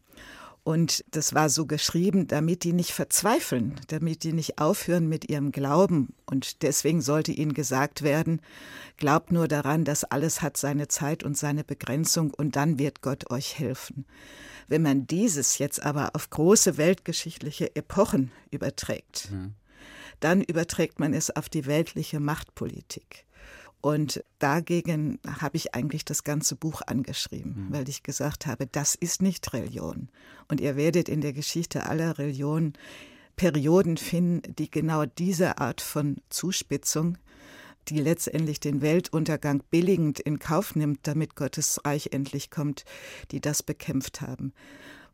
Und 0.64 1.04
das 1.10 1.34
war 1.34 1.50
so 1.50 1.66
geschrieben, 1.66 2.28
damit 2.28 2.64
die 2.64 2.74
nicht 2.74 2.92
verzweifeln, 2.92 3.82
damit 3.88 4.24
die 4.24 4.34
nicht 4.34 4.60
aufhören 4.60 5.10
mit 5.10 5.28
ihrem 5.28 5.52
Glauben. 5.52 6.14
Und 6.26 6.62
deswegen 6.62 7.02
sollte 7.02 7.32
ihnen 7.32 7.54
gesagt 7.54 8.04
werden, 8.04 8.42
glaubt 8.98 9.32
nur 9.32 9.48
daran, 9.48 9.86
dass 9.86 10.04
alles 10.04 10.44
hat 10.44 10.58
seine 10.58 10.88
Zeit 10.88 11.24
und 11.24 11.36
seine 11.36 11.64
Begrenzung 11.64 12.32
und 12.32 12.56
dann 12.56 12.78
wird 12.78 13.02
Gott 13.02 13.32
euch 13.32 13.58
helfen. 13.58 14.06
Wenn 14.68 14.84
man 14.84 15.08
dieses 15.08 15.58
jetzt 15.58 15.82
aber 15.82 16.12
auf 16.16 16.30
große 16.30 16.78
weltgeschichtliche 16.78 17.76
Epochen 17.76 18.32
überträgt, 18.52 19.30
mhm. 19.32 19.56
dann 20.20 20.42
überträgt 20.42 21.00
man 21.00 21.14
es 21.14 21.36
auf 21.36 21.50
die 21.50 21.66
weltliche 21.66 22.20
Machtpolitik. 22.20 23.26
Und 23.82 24.24
dagegen 24.38 25.20
habe 25.28 25.58
ich 25.58 25.74
eigentlich 25.74 26.06
das 26.06 26.24
ganze 26.24 26.56
Buch 26.56 26.82
angeschrieben, 26.86 27.68
mhm. 27.68 27.74
weil 27.74 27.90
ich 27.90 28.04
gesagt 28.04 28.46
habe, 28.46 28.68
das 28.68 28.94
ist 28.94 29.22
nicht 29.22 29.52
Religion. 29.54 30.10
Und 30.48 30.62
ihr 30.62 30.76
werdet 30.76 31.10
in 31.10 31.22
der 31.22 31.34
Geschichte 31.34 31.88
aller 31.88 32.18
Religionen 32.20 32.74
Perioden 33.36 33.98
finden, 33.98 34.56
die 34.56 34.70
genau 34.70 35.06
diese 35.06 35.58
Art 35.58 35.82
von 35.82 36.18
Zuspitzung, 36.30 37.18
die 37.88 38.00
letztendlich 38.00 38.60
den 38.60 38.82
Weltuntergang 38.82 39.64
billigend 39.72 40.20
in 40.20 40.38
Kauf 40.38 40.76
nimmt, 40.76 41.00
damit 41.04 41.36
Gottes 41.36 41.80
Reich 41.84 42.10
endlich 42.12 42.52
kommt, 42.52 42.86
die 43.32 43.42
das 43.42 43.64
bekämpft 43.64 44.22
haben. 44.22 44.54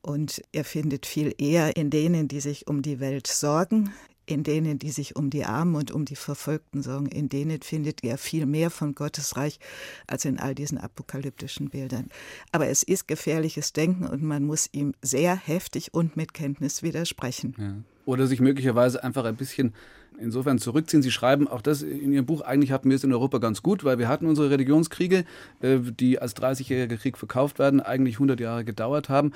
Und 0.01 0.41
er 0.51 0.65
findet 0.65 1.05
viel 1.05 1.33
eher 1.37 1.77
in 1.77 1.89
denen, 1.89 2.27
die 2.27 2.41
sich 2.41 2.67
um 2.67 2.81
die 2.81 2.99
Welt 2.99 3.27
sorgen, 3.27 3.93
in 4.27 4.43
denen, 4.43 4.77
die 4.77 4.91
sich 4.91 5.15
um 5.15 5.29
die 5.29 5.45
Armen 5.45 5.75
und 5.75 5.91
um 5.91 6.05
die 6.05 6.15
Verfolgten 6.15 6.83
sorgen, 6.83 7.07
in 7.07 7.29
denen 7.29 7.61
findet 7.61 8.03
ihr 8.03 8.17
viel 8.17 8.45
mehr 8.45 8.69
von 8.69 8.93
Gottes 8.93 9.37
Reich 9.37 9.59
als 10.05 10.25
in 10.25 10.37
all 10.37 10.53
diesen 10.53 10.77
apokalyptischen 10.77 11.69
Bildern. 11.69 12.09
Aber 12.51 12.67
es 12.67 12.83
ist 12.83 13.07
gefährliches 13.07 13.73
Denken 13.73 14.05
und 14.05 14.21
man 14.21 14.43
muss 14.43 14.69
ihm 14.73 14.93
sehr 15.01 15.35
heftig 15.35 15.93
und 15.93 16.17
mit 16.17 16.33
Kenntnis 16.33 16.83
widersprechen. 16.83 17.55
Ja. 17.57 17.75
Oder 18.05 18.27
sich 18.27 18.39
möglicherweise 18.39 19.03
einfach 19.03 19.25
ein 19.25 19.35
bisschen 19.35 19.73
insofern 20.19 20.59
zurückziehen. 20.59 21.01
Sie 21.01 21.11
schreiben 21.11 21.47
auch 21.47 21.61
das 21.61 21.81
in 21.81 22.11
Ihrem 22.11 22.25
Buch, 22.25 22.41
eigentlich 22.41 22.71
hatten 22.71 22.89
wir 22.89 22.95
es 22.95 23.03
in 23.03 23.13
Europa 23.13 23.37
ganz 23.37 23.63
gut, 23.63 23.83
weil 23.83 23.97
wir 23.97 24.07
hatten 24.07 24.25
unsere 24.25 24.49
Religionskriege, 24.49 25.25
äh, 25.61 25.79
die 25.79 26.19
als 26.19 26.35
30-jähriger 26.35 26.97
Krieg 26.97 27.17
verkauft 27.17 27.59
werden, 27.59 27.79
eigentlich 27.79 28.15
100 28.15 28.39
Jahre 28.39 28.65
gedauert 28.65 29.09
haben. 29.09 29.31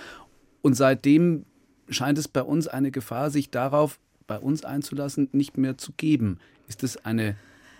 Und 0.62 0.75
seitdem 0.75 1.45
scheint 1.89 2.17
es 2.17 2.27
bei 2.27 2.43
uns 2.43 2.67
eine 2.67 2.91
Gefahr, 2.91 3.30
sich 3.30 3.51
darauf 3.51 3.99
bei 4.31 4.39
uns 4.39 4.63
einzulassen, 4.63 5.27
nicht 5.33 5.57
mehr 5.57 5.77
zu 5.77 5.91
geben. 5.91 6.39
Ist 6.69 6.83
das 6.83 6.95
eine 7.03 7.35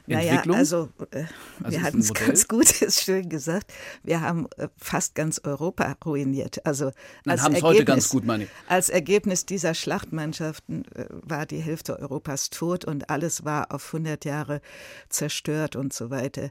Entwicklung? 0.06 0.58
Naja, 0.58 0.60
also, 0.60 0.90
äh, 1.12 1.24
also 1.64 1.78
wir 1.78 1.82
hatten 1.82 2.00
es 2.00 2.14
ganz 2.14 2.50
gut, 2.50 2.82
ist 2.82 3.04
schön 3.04 3.30
gesagt. 3.30 3.72
Wir 4.04 4.20
haben 4.20 4.48
äh, 4.58 4.68
fast 4.76 5.16
ganz 5.16 5.40
Europa 5.46 5.96
ruiniert. 6.06 6.66
Also 6.66 6.92
als 7.26 7.42
haben 7.42 7.56
es 7.56 7.62
heute 7.62 7.86
ganz 7.86 8.10
gut, 8.10 8.26
meine 8.26 8.44
ich. 8.44 8.50
Als 8.68 8.90
Ergebnis 8.90 9.46
dieser 9.46 9.74
Schlachtmannschaften 9.74 10.84
äh, 10.94 11.06
war 11.10 11.46
die 11.46 11.60
Hälfte 11.60 11.98
Europas 11.98 12.50
tot 12.50 12.84
und 12.84 13.10
alles 13.10 13.46
war 13.46 13.74
auf 13.74 13.86
100 13.94 14.26
Jahre 14.26 14.60
zerstört 15.08 15.78
und 15.78 15.94
so 15.94 16.10
weiter. 16.10 16.50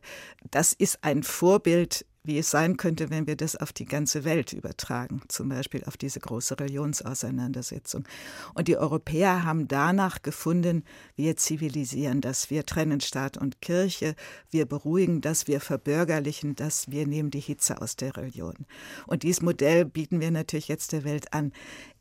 Das 0.51 0.73
ist 0.73 1.05
ein 1.05 1.25
Vorbild 1.25 2.07
wie 2.23 2.39
es 2.39 2.51
sein 2.51 2.77
könnte, 2.77 3.09
wenn 3.09 3.27
wir 3.27 3.37
das 3.37 3.57
auf 3.57 3.73
die 3.73 3.87
ganze 3.87 4.25
Welt 4.25 4.53
übertragen, 4.53 5.23
zum 5.29 5.49
Beispiel 5.49 5.85
auf 5.85 5.97
diese 5.97 6.21
große 6.21 6.59
Religionsauseinandersetzung. 6.61 8.05
Und 8.55 8.69
die 8.69 8.77
Europäer 8.77 9.45
haben 9.45 9.69
danach 9.69 10.23
gefunden, 10.23 10.85
wir 11.17 11.37
zivilisieren 11.37 12.21
das, 12.21 12.51
wir 12.51 12.67
trennen 12.67 13.01
Staat 13.01 13.39
und 13.39 13.63
Kirche, 13.63 14.15
wir 14.51 14.67
beruhigen 14.67 15.23
das, 15.23 15.47
wir 15.49 15.61
verbürgerlichen 15.61 16.57
das, 16.57 16.91
wir 16.91 17.07
nehmen 17.07 17.31
die 17.31 17.41
Hitze 17.41 17.81
aus 17.81 17.97
der 17.97 18.17
Religion. 18.17 18.67
Und 19.07 19.23
dieses 19.23 19.41
Modell 19.41 19.87
bieten 19.87 20.21
wir 20.21 20.31
natürlich 20.31 20.69
jetzt 20.69 20.93
der 20.93 21.05
Welt 21.05 21.33
an. 21.33 21.53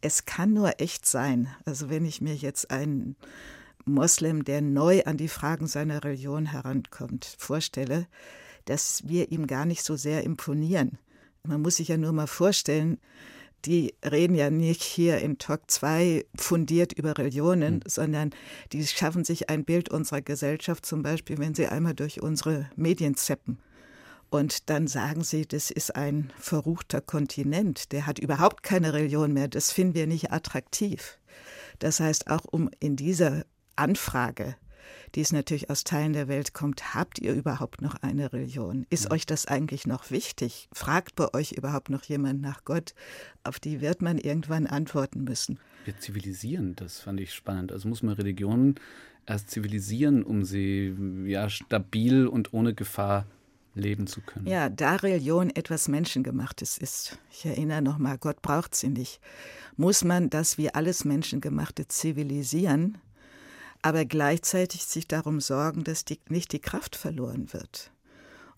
Es 0.01 0.25
kann 0.25 0.53
nur 0.53 0.81
echt 0.81 1.05
sein. 1.05 1.47
Also 1.63 1.89
wenn 1.89 2.03
ich 2.03 2.19
mir 2.19 2.35
jetzt 2.35 2.71
einen 2.71 3.15
Moslem, 3.85 4.43
der 4.43 4.61
neu 4.61 5.03
an 5.05 5.17
die 5.17 5.29
Fragen 5.29 5.67
seiner 5.67 6.03
Religion 6.03 6.47
herankommt, 6.47 7.35
vorstelle, 7.37 8.07
dass 8.69 9.07
wir 9.07 9.31
ihm 9.31 9.47
gar 9.47 9.65
nicht 9.65 9.83
so 9.83 9.95
sehr 9.95 10.23
imponieren. 10.23 10.99
Man 11.43 11.61
muss 11.61 11.77
sich 11.77 11.87
ja 11.87 11.97
nur 11.97 12.11
mal 12.11 12.27
vorstellen, 12.27 12.99
die 13.65 13.95
reden 14.05 14.35
ja 14.35 14.49
nicht 14.49 14.83
hier 14.83 15.17
in 15.19 15.37
Talk 15.37 15.69
2 15.69 16.25
fundiert 16.35 16.93
über 16.93 17.17
Religionen, 17.17 17.75
mhm. 17.75 17.81
sondern 17.85 18.29
die 18.71 18.85
schaffen 18.85 19.25
sich 19.25 19.49
ein 19.49 19.65
Bild 19.65 19.89
unserer 19.89 20.21
Gesellschaft, 20.21 20.85
zum 20.85 21.01
Beispiel, 21.01 21.37
wenn 21.39 21.55
sie 21.55 21.67
einmal 21.67 21.93
durch 21.93 22.21
unsere 22.21 22.69
Medien 22.75 23.15
zeppen. 23.15 23.59
Und 24.29 24.69
dann 24.69 24.87
sagen 24.87 25.23
sie, 25.23 25.47
das 25.47 25.71
ist 25.71 25.95
ein 25.95 26.31
verruchter 26.37 27.01
Kontinent, 27.01 27.91
der 27.91 28.05
hat 28.05 28.19
überhaupt 28.19 28.61
keine 28.61 28.93
Religion 28.93 29.33
mehr, 29.33 29.47
das 29.47 29.71
finden 29.71 29.95
wir 29.95 30.07
nicht 30.07 30.31
attraktiv. 30.31 31.17
Das 31.79 31.99
heißt, 31.99 32.29
auch 32.29 32.45
um 32.45 32.69
in 32.79 32.95
dieser 32.95 33.43
Anfrage 33.75 34.55
die 35.15 35.21
es 35.21 35.31
natürlich 35.31 35.69
aus 35.69 35.83
Teilen 35.83 36.13
der 36.13 36.27
Welt 36.27 36.53
kommt, 36.53 36.93
habt 36.93 37.19
ihr 37.19 37.33
überhaupt 37.33 37.81
noch 37.81 37.95
eine 38.01 38.31
Religion? 38.33 38.85
Ist 38.89 39.05
ja. 39.05 39.11
euch 39.11 39.25
das 39.25 39.45
eigentlich 39.45 39.87
noch 39.87 40.11
wichtig? 40.11 40.69
Fragt 40.73 41.15
bei 41.15 41.33
euch 41.33 41.53
überhaupt 41.53 41.89
noch 41.89 42.03
jemand 42.03 42.41
nach 42.41 42.63
Gott? 42.65 42.93
Auf 43.43 43.59
die 43.59 43.81
wird 43.81 44.01
man 44.01 44.17
irgendwann 44.17 44.67
antworten 44.67 45.23
müssen. 45.23 45.59
Wir 45.85 45.97
zivilisieren, 45.97 46.75
das 46.75 46.99
fand 46.99 47.19
ich 47.19 47.33
spannend. 47.33 47.71
Also 47.71 47.87
muss 47.87 48.03
man 48.03 48.15
Religionen 48.15 48.75
erst 49.25 49.51
zivilisieren, 49.51 50.23
um 50.23 50.43
sie 50.43 50.95
ja 51.25 51.49
stabil 51.49 52.27
und 52.27 52.53
ohne 52.53 52.73
Gefahr 52.73 53.25
leben 53.75 54.07
zu 54.07 54.21
können. 54.21 54.47
Ja, 54.47 54.69
da 54.69 54.95
Religion 54.95 55.49
etwas 55.49 55.87
Menschengemachtes 55.87 56.77
ist, 56.77 57.17
ich 57.31 57.45
erinnere 57.45 57.81
nochmal, 57.81 58.17
Gott 58.17 58.41
braucht 58.41 58.75
sie 58.75 58.89
nicht, 58.89 59.19
muss 59.77 60.03
man 60.03 60.29
das 60.29 60.57
wie 60.57 60.73
alles 60.73 61.05
Menschengemachte 61.05 61.87
zivilisieren, 61.87 62.97
aber 63.81 64.05
gleichzeitig 64.05 64.85
sich 64.85 65.07
darum 65.07 65.39
sorgen, 65.39 65.83
dass 65.83 66.05
die, 66.05 66.19
nicht 66.29 66.51
die 66.51 66.59
Kraft 66.59 66.95
verloren 66.95 67.53
wird. 67.53 67.91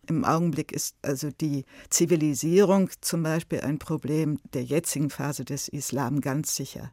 Im 0.08 0.26
Augenblick 0.26 0.72
ist 0.72 0.96
also 1.04 1.30
die 1.30 1.66
Zivilisierung 1.90 2.90
zum 3.02 3.24
Beispiel 3.24 3.62
ein 3.62 3.78
Problem 3.78 4.40
der 4.54 4.64
jetzigen 4.64 5.10
Phase 5.10 5.46
des 5.46 5.68
Islam 5.68 6.22
ganz 6.22 6.56
sicher. 6.56 6.92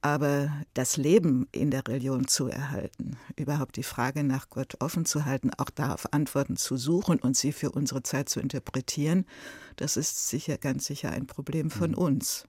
Aber 0.00 0.52
das 0.74 0.96
Leben 0.96 1.48
in 1.50 1.72
der 1.72 1.88
Religion 1.88 2.28
zu 2.28 2.46
erhalten, 2.46 3.16
überhaupt 3.34 3.76
die 3.76 3.82
Frage 3.82 4.22
nach 4.22 4.48
Gott 4.48 4.76
offen 4.80 5.04
zu 5.04 5.24
halten, 5.24 5.50
auch 5.56 5.70
darauf 5.70 6.12
Antworten 6.12 6.56
zu 6.56 6.76
suchen 6.76 7.18
und 7.18 7.36
sie 7.36 7.50
für 7.50 7.72
unsere 7.72 8.04
Zeit 8.04 8.28
zu 8.28 8.38
interpretieren, 8.38 9.26
das 9.74 9.96
ist 9.96 10.28
sicher 10.28 10.56
ganz 10.58 10.84
sicher 10.84 11.10
ein 11.10 11.26
Problem 11.26 11.70
von 11.70 11.92
mhm. 11.92 11.98
uns. 11.98 12.46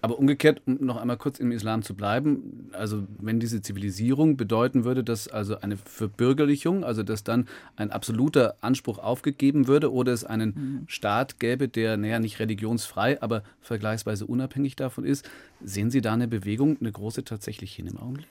Aber 0.00 0.18
umgekehrt, 0.18 0.62
um 0.66 0.84
noch 0.84 0.96
einmal 0.96 1.16
kurz 1.16 1.40
im 1.40 1.50
Islam 1.50 1.82
zu 1.82 1.94
bleiben, 1.94 2.70
also 2.72 3.06
wenn 3.18 3.40
diese 3.40 3.62
Zivilisierung 3.62 4.36
bedeuten 4.36 4.84
würde, 4.84 5.02
dass 5.02 5.28
also 5.28 5.60
eine 5.60 5.76
Verbürgerlichung, 5.76 6.84
also 6.84 7.02
dass 7.02 7.24
dann 7.24 7.48
ein 7.76 7.90
absoluter 7.90 8.56
Anspruch 8.60 8.98
aufgegeben 8.98 9.66
würde 9.66 9.92
oder 9.92 10.12
es 10.12 10.24
einen 10.24 10.48
mhm. 10.54 10.84
Staat 10.86 11.40
gäbe, 11.40 11.68
der 11.68 11.96
naja 11.96 12.18
nicht 12.18 12.38
religionsfrei, 12.38 13.20
aber 13.22 13.42
vergleichsweise 13.60 14.26
unabhängig 14.26 14.76
davon 14.76 15.04
ist, 15.04 15.28
sehen 15.62 15.90
Sie 15.90 16.00
da 16.00 16.12
eine 16.12 16.28
Bewegung, 16.28 16.76
eine 16.80 16.92
große 16.92 17.24
tatsächlich 17.24 17.74
hin 17.74 17.86
im 17.86 17.96
Augenblick? 17.96 18.26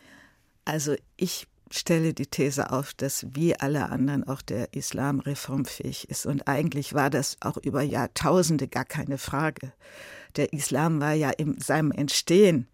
Also 0.66 0.96
ich 1.18 1.48
stelle 1.72 2.14
die 2.14 2.28
These 2.28 2.72
auf, 2.72 2.94
dass 2.94 3.26
wie 3.32 3.60
alle 3.60 3.90
anderen 3.90 4.24
auch 4.24 4.42
der 4.42 4.74
Islam 4.74 5.20
reformfähig 5.20 6.10
ist. 6.10 6.26
Und 6.26 6.48
eigentlich 6.48 6.94
war 6.94 7.10
das 7.10 7.38
auch 7.42 7.58
über 7.58 7.82
Jahrtausende 7.82 8.68
gar 8.68 8.86
keine 8.86 9.18
Frage. 9.18 9.74
Der 10.36 10.54
Islam 10.54 11.00
war 11.00 11.14
ja 11.14 11.30
in 11.30 11.60
seinem 11.60 11.92
Entstehen 11.92 12.68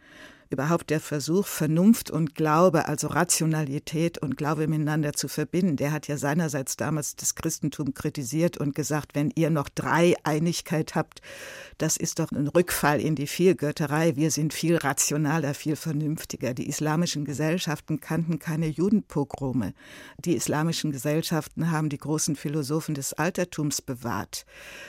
überhaupt 0.49 0.89
der 0.89 0.99
Versuch, 0.99 1.45
Vernunft 1.45 2.09
und 2.09 2.33
Glaube, 2.33 2.87
also 2.87 3.07
Rationalität 3.07 4.17
und 4.17 4.35
Glaube 4.35 4.67
miteinander 4.67 5.13
zu 5.13 5.27
verbinden, 5.27 5.75
der 5.75 5.91
hat 5.91 6.07
ja 6.07 6.17
seinerseits 6.17 6.75
damals 6.75 7.15
das 7.15 7.35
Christentum 7.35 7.93
kritisiert 7.93 8.57
und 8.57 8.73
gesagt, 8.73 9.13
wenn 9.13 9.31
ihr 9.35 9.51
noch 9.51 9.69
drei 9.69 10.15
Einigkeit 10.23 10.95
habt, 10.95 11.21
das 11.77 11.97
ist 11.97 12.19
doch 12.19 12.31
ein 12.31 12.47
Rückfall 12.47 12.99
in 12.99 13.15
die 13.15 13.27
Vielgötterei. 13.27 14.15
Wir 14.15 14.31
sind 14.31 14.53
viel 14.53 14.77
rationaler, 14.77 15.53
viel 15.53 15.75
vernünftiger. 15.75 16.53
Die 16.53 16.67
islamischen 16.67 17.25
Gesellschaften 17.25 17.99
kannten 17.99 18.39
keine 18.39 18.67
Judenpogrome. 18.67 19.73
Die 20.25 20.35
islamischen 20.35 20.91
Gesellschaften 20.91 21.69
haben 21.71 21.89
die 21.89 21.97
großen 21.97 22.35
Philosophen 22.35 22.95
des 22.95 23.13
Altertums 23.13 23.81
bewahrt. 23.81 24.45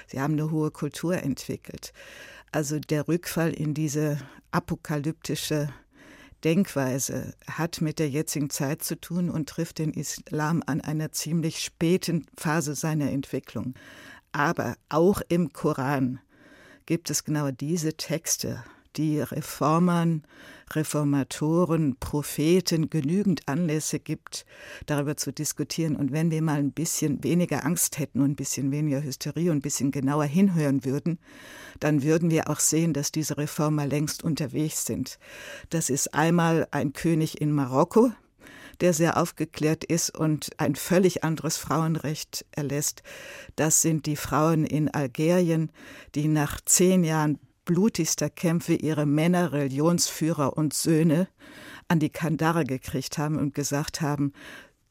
Sie 0.06 0.20
haben 0.20 0.32
eine 0.32 0.50
hohe 0.50 0.70
Kultur 0.70 1.22
entwickelt. 1.22 1.92
Also 2.52 2.80
der 2.80 3.06
Rückfall 3.06 3.52
in 3.52 3.74
diese 3.74 4.18
apokalyptische 4.50 5.68
Denkweise 6.42 7.34
hat 7.46 7.80
mit 7.80 7.98
der 7.98 8.08
jetzigen 8.08 8.50
Zeit 8.50 8.82
zu 8.82 9.00
tun 9.00 9.30
und 9.30 9.48
trifft 9.48 9.78
den 9.78 9.92
Islam 9.92 10.62
an 10.66 10.80
einer 10.80 11.12
ziemlich 11.12 11.60
späten 11.60 12.26
Phase 12.36 12.74
seiner 12.74 13.10
Entwicklung. 13.10 13.74
Aber 14.32 14.76
auch 14.88 15.20
im 15.28 15.52
Koran 15.52 16.20
gibt 16.86 17.10
es 17.10 17.24
genau 17.24 17.50
diese 17.50 17.94
Texte, 17.94 18.64
die 18.96 19.20
Reformern, 19.20 20.22
Reformatoren, 20.72 21.96
Propheten 21.98 22.90
genügend 22.90 23.48
Anlässe 23.48 23.98
gibt, 23.98 24.46
darüber 24.86 25.16
zu 25.16 25.32
diskutieren. 25.32 25.96
Und 25.96 26.12
wenn 26.12 26.30
wir 26.30 26.42
mal 26.42 26.58
ein 26.58 26.72
bisschen 26.72 27.22
weniger 27.24 27.64
Angst 27.64 27.98
hätten 27.98 28.20
und 28.20 28.30
ein 28.32 28.36
bisschen 28.36 28.70
weniger 28.70 29.02
Hysterie 29.02 29.50
und 29.50 29.58
ein 29.58 29.62
bisschen 29.62 29.90
genauer 29.90 30.24
hinhören 30.24 30.84
würden, 30.84 31.18
dann 31.80 32.02
würden 32.02 32.30
wir 32.30 32.48
auch 32.48 32.60
sehen, 32.60 32.92
dass 32.92 33.12
diese 33.12 33.38
Reformer 33.38 33.86
längst 33.86 34.22
unterwegs 34.22 34.84
sind. 34.84 35.18
Das 35.70 35.90
ist 35.90 36.14
einmal 36.14 36.68
ein 36.70 36.92
König 36.92 37.40
in 37.40 37.52
Marokko, 37.52 38.12
der 38.80 38.92
sehr 38.94 39.16
aufgeklärt 39.16 39.84
ist 39.84 40.16
und 40.16 40.50
ein 40.58 40.74
völlig 40.74 41.24
anderes 41.24 41.56
Frauenrecht 41.56 42.46
erlässt. 42.52 43.02
Das 43.56 43.82
sind 43.82 44.06
die 44.06 44.16
Frauen 44.16 44.64
in 44.64 44.88
Algerien, 44.88 45.70
die 46.14 46.28
nach 46.28 46.60
zehn 46.64 47.04
Jahren 47.04 47.38
blutigster 47.64 48.30
Kämpfe 48.30 48.74
ihre 48.74 49.06
Männer, 49.06 49.52
Religionsführer 49.52 50.56
und 50.56 50.74
Söhne 50.74 51.28
an 51.88 51.98
die 51.98 52.10
Kandare 52.10 52.64
gekriegt 52.64 53.18
haben 53.18 53.36
und 53.38 53.54
gesagt 53.54 54.00
haben, 54.00 54.32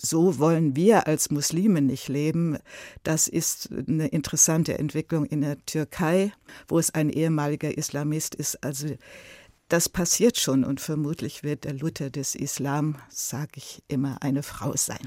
so 0.02 0.40
wollen 0.40 0.76
wir 0.76 1.08
als 1.08 1.30
Muslime 1.30 1.82
nicht 1.82 2.08
leben. 2.08 2.58
Das 3.04 3.28
ist 3.28 3.70
eine 3.72 4.08
interessante 4.08 4.78
Entwicklung 4.78 5.26
in 5.26 5.42
der 5.42 5.58
Türkei, 5.66 6.32
wo 6.68 6.80
es 6.80 6.94
ein 6.94 7.10
ehemaliger 7.10 7.78
Islamist 7.78 8.36
ist. 8.36 8.64
Also 8.64 8.88
das 9.70 9.88
passiert 9.88 10.38
schon 10.38 10.64
und 10.64 10.82
vermutlich 10.82 11.44
wird 11.44 11.64
der 11.64 11.74
Luther 11.74 12.10
des 12.10 12.34
Islam, 12.34 12.96
sage 13.10 13.52
ich 13.56 13.84
immer, 13.88 14.18
eine 14.22 14.42
Frau 14.42 14.76
sein. 14.76 15.00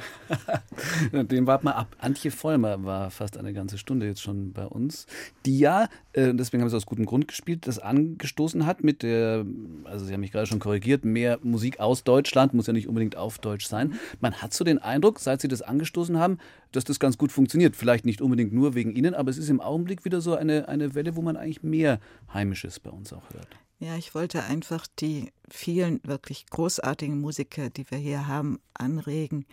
Den 1.12 1.46
warten 1.48 1.66
wir 1.66 1.76
ab. 1.76 1.96
Antje 1.98 2.30
Vollmer 2.30 2.84
war 2.84 3.10
fast 3.10 3.36
eine 3.36 3.52
ganze 3.52 3.76
Stunde 3.76 4.06
jetzt 4.06 4.22
schon 4.22 4.52
bei 4.52 4.64
uns, 4.64 5.06
die 5.44 5.58
ja, 5.58 5.88
äh, 6.12 6.32
deswegen 6.32 6.62
haben 6.62 6.70
sie 6.70 6.76
aus 6.76 6.86
gutem 6.86 7.06
Grund 7.06 7.26
gespielt, 7.26 7.66
das 7.66 7.80
angestoßen 7.80 8.64
hat 8.64 8.84
mit 8.84 9.02
der, 9.02 9.44
also 9.84 10.04
Sie 10.04 10.12
haben 10.12 10.20
mich 10.20 10.32
gerade 10.32 10.46
schon 10.46 10.60
korrigiert, 10.60 11.04
mehr 11.04 11.40
Musik 11.42 11.80
aus 11.80 12.04
Deutschland, 12.04 12.54
muss 12.54 12.68
ja 12.68 12.72
nicht 12.72 12.86
unbedingt 12.86 13.16
auf 13.16 13.38
Deutsch 13.38 13.66
sein. 13.66 13.94
Man 14.20 14.34
hat 14.34 14.54
so 14.54 14.64
den 14.64 14.78
Eindruck, 14.78 15.18
seit 15.18 15.40
Sie 15.40 15.48
das 15.48 15.62
angestoßen 15.62 16.18
haben, 16.18 16.38
dass 16.72 16.84
das 16.84 16.98
ganz 16.98 17.18
gut 17.18 17.32
funktioniert. 17.32 17.76
Vielleicht 17.76 18.04
nicht 18.04 18.20
unbedingt 18.20 18.52
nur 18.52 18.74
wegen 18.74 18.94
Ihnen, 18.94 19.14
aber 19.14 19.30
es 19.30 19.38
ist 19.38 19.48
im 19.48 19.60
Augenblick 19.60 20.04
wieder 20.04 20.20
so 20.20 20.34
eine, 20.34 20.68
eine 20.68 20.94
Welle, 20.94 21.16
wo 21.16 21.22
man 21.22 21.36
eigentlich 21.36 21.62
mehr 21.62 22.00
Heimisches 22.32 22.80
bei 22.80 22.90
uns 22.90 23.12
auch 23.12 23.30
hört. 23.30 23.48
Ja, 23.78 23.96
ich 23.96 24.14
wollte 24.14 24.44
einfach 24.44 24.86
die 24.98 25.32
vielen 25.48 26.00
wirklich 26.04 26.46
großartigen 26.46 27.20
Musiker, 27.20 27.68
die 27.68 27.90
wir 27.90 27.98
hier 27.98 28.28
haben, 28.28 28.60
anregen, 28.74 29.44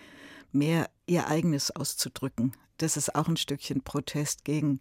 mehr 0.52 0.90
ihr 1.08 1.28
eigenes 1.28 1.72
auszudrücken. 1.72 2.54
Das 2.78 2.96
ist 2.96 3.16
auch 3.16 3.28
ein 3.28 3.38
Stückchen 3.38 3.82
Protest 3.82 4.46
gegen 4.46 4.80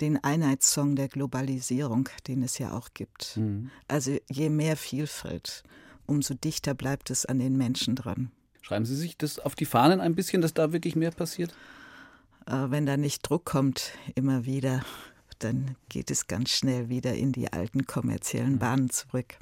den 0.00 0.22
Einheitssong 0.22 0.96
der 0.96 1.08
Globalisierung, 1.08 2.08
den 2.26 2.42
es 2.42 2.58
ja 2.58 2.72
auch 2.72 2.88
gibt. 2.92 3.36
Mhm. 3.36 3.70
Also 3.86 4.16
je 4.28 4.50
mehr 4.50 4.76
Vielfalt, 4.76 5.62
umso 6.06 6.34
dichter 6.34 6.74
bleibt 6.74 7.10
es 7.10 7.24
an 7.24 7.38
den 7.38 7.56
Menschen 7.56 7.94
dran. 7.94 8.32
Schreiben 8.62 8.84
Sie 8.84 8.96
sich 8.96 9.16
das 9.16 9.38
auf 9.38 9.54
die 9.54 9.64
Fahnen 9.64 10.00
ein 10.00 10.14
bisschen, 10.14 10.42
dass 10.42 10.54
da 10.54 10.72
wirklich 10.72 10.96
mehr 10.96 11.10
passiert? 11.10 11.52
Äh, 12.46 12.70
wenn 12.70 12.86
da 12.86 12.96
nicht 12.96 13.22
Druck 13.28 13.44
kommt, 13.44 13.92
immer 14.14 14.44
wieder, 14.44 14.84
dann 15.38 15.76
geht 15.88 16.10
es 16.10 16.26
ganz 16.26 16.50
schnell 16.50 16.88
wieder 16.88 17.14
in 17.14 17.32
die 17.32 17.52
alten 17.52 17.86
kommerziellen 17.86 18.58
Bahnen 18.58 18.90
zurück. 18.90 19.38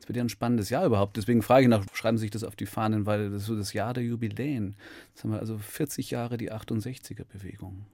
Es 0.00 0.08
wird 0.08 0.16
ja 0.16 0.24
ein 0.24 0.28
spannendes 0.28 0.70
Jahr 0.70 0.86
überhaupt. 0.86 1.16
Deswegen 1.16 1.42
frage 1.42 1.64
ich 1.64 1.68
nach, 1.68 1.84
schreiben 1.92 2.18
Sie 2.18 2.22
sich 2.22 2.30
das 2.30 2.44
auf 2.44 2.56
die 2.56 2.66
Fahnen, 2.66 3.06
weil 3.06 3.30
das 3.30 3.42
ist 3.42 3.48
so 3.48 3.56
das 3.56 3.72
Jahr 3.72 3.94
der 3.94 4.02
Jubiläen. 4.02 4.76
Jetzt 5.10 5.24
haben 5.24 5.32
wir 5.32 5.40
also 5.40 5.58
40 5.58 6.10
Jahre 6.10 6.36
die 6.36 6.52
68er-Bewegung. 6.52 7.86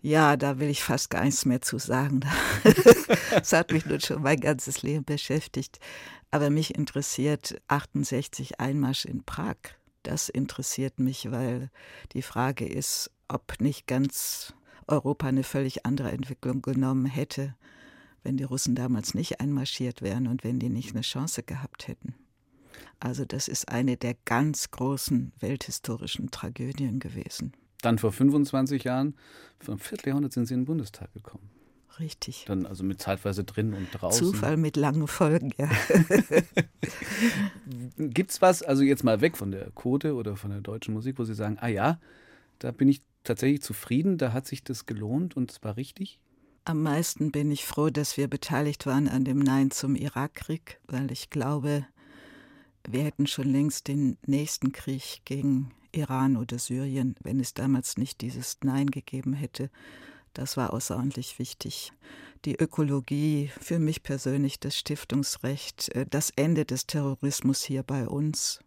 Ja, 0.00 0.36
da 0.36 0.58
will 0.58 0.68
ich 0.68 0.82
fast 0.82 1.10
gar 1.10 1.24
nichts 1.24 1.44
mehr 1.44 1.62
zu 1.62 1.78
sagen. 1.78 2.20
Das 3.30 3.52
hat 3.52 3.72
mich 3.72 3.86
nun 3.86 4.00
schon 4.00 4.22
mein 4.22 4.40
ganzes 4.40 4.82
Leben 4.82 5.04
beschäftigt. 5.04 5.78
Aber 6.32 6.48
mich 6.48 6.74
interessiert 6.74 7.60
68 7.68 8.58
Einmarsch 8.58 9.04
in 9.04 9.22
Prag. 9.22 9.56
Das 10.02 10.30
interessiert 10.30 10.98
mich, 10.98 11.30
weil 11.30 11.70
die 12.14 12.22
Frage 12.22 12.66
ist, 12.66 13.10
ob 13.28 13.60
nicht 13.60 13.86
ganz 13.86 14.54
Europa 14.88 15.26
eine 15.28 15.44
völlig 15.44 15.84
andere 15.84 16.10
Entwicklung 16.10 16.62
genommen 16.62 17.04
hätte, 17.04 17.54
wenn 18.22 18.38
die 18.38 18.44
Russen 18.44 18.74
damals 18.74 19.12
nicht 19.12 19.40
einmarschiert 19.40 20.00
wären 20.00 20.26
und 20.26 20.42
wenn 20.42 20.58
die 20.58 20.70
nicht 20.70 20.92
eine 20.92 21.02
Chance 21.02 21.42
gehabt 21.42 21.86
hätten. 21.86 22.14
Also 22.98 23.26
das 23.26 23.46
ist 23.46 23.68
eine 23.68 23.98
der 23.98 24.16
ganz 24.24 24.70
großen 24.70 25.32
welthistorischen 25.38 26.30
Tragödien 26.30 26.98
gewesen. 26.98 27.52
Dann 27.82 27.98
vor 27.98 28.10
25 28.10 28.84
Jahren, 28.84 29.16
vor 29.58 29.72
einem 29.72 29.80
Vierteljahrhundert 29.80 30.32
sind 30.32 30.46
Sie 30.46 30.54
in 30.54 30.60
den 30.60 30.66
Bundestag 30.66 31.12
gekommen. 31.12 31.50
Richtig. 31.98 32.44
Dann 32.46 32.66
also 32.66 32.84
mit 32.84 33.00
zeitweise 33.00 33.44
drin 33.44 33.74
und 33.74 33.88
draußen. 33.92 34.26
Zufall 34.26 34.56
mit 34.56 34.76
langen 34.76 35.06
Folgen, 35.06 35.52
ja. 35.58 35.70
Gibt 37.96 38.30
es 38.30 38.42
was, 38.42 38.62
also 38.62 38.82
jetzt 38.82 39.04
mal 39.04 39.20
weg 39.20 39.36
von 39.36 39.50
der 39.50 39.70
Quote 39.70 40.14
oder 40.14 40.36
von 40.36 40.50
der 40.50 40.60
deutschen 40.60 40.94
Musik, 40.94 41.18
wo 41.18 41.24
Sie 41.24 41.34
sagen, 41.34 41.58
ah 41.60 41.68
ja, 41.68 42.00
da 42.58 42.70
bin 42.72 42.88
ich 42.88 43.02
tatsächlich 43.24 43.62
zufrieden, 43.62 44.18
da 44.18 44.32
hat 44.32 44.46
sich 44.46 44.64
das 44.64 44.86
gelohnt 44.86 45.36
und 45.36 45.50
es 45.50 45.62
war 45.62 45.76
richtig? 45.76 46.18
Am 46.64 46.82
meisten 46.82 47.32
bin 47.32 47.50
ich 47.50 47.64
froh, 47.64 47.90
dass 47.90 48.16
wir 48.16 48.28
beteiligt 48.28 48.86
waren 48.86 49.08
an 49.08 49.24
dem 49.24 49.40
Nein 49.40 49.70
zum 49.70 49.96
Irakkrieg, 49.96 50.80
weil 50.86 51.10
ich 51.10 51.28
glaube, 51.28 51.86
wir 52.88 53.02
hätten 53.02 53.26
schon 53.26 53.48
längst 53.48 53.88
den 53.88 54.16
nächsten 54.26 54.72
Krieg 54.72 55.22
gegen 55.24 55.72
Iran 55.92 56.36
oder 56.36 56.58
Syrien, 56.58 57.16
wenn 57.22 57.40
es 57.40 57.54
damals 57.54 57.96
nicht 57.96 58.20
dieses 58.20 58.58
Nein 58.62 58.90
gegeben 58.90 59.34
hätte. 59.34 59.70
Das 60.34 60.56
war 60.56 60.72
außerordentlich 60.72 61.38
wichtig. 61.38 61.92
Die 62.44 62.56
Ökologie, 62.56 63.50
für 63.60 63.78
mich 63.78 64.02
persönlich 64.02 64.58
das 64.58 64.76
Stiftungsrecht, 64.76 65.90
äh, 65.90 66.06
das 66.08 66.30
Ende 66.30 66.64
des 66.64 66.86
Terrorismus 66.86 67.62
hier 67.62 67.82
bei 67.82 68.08
uns. 68.08 68.60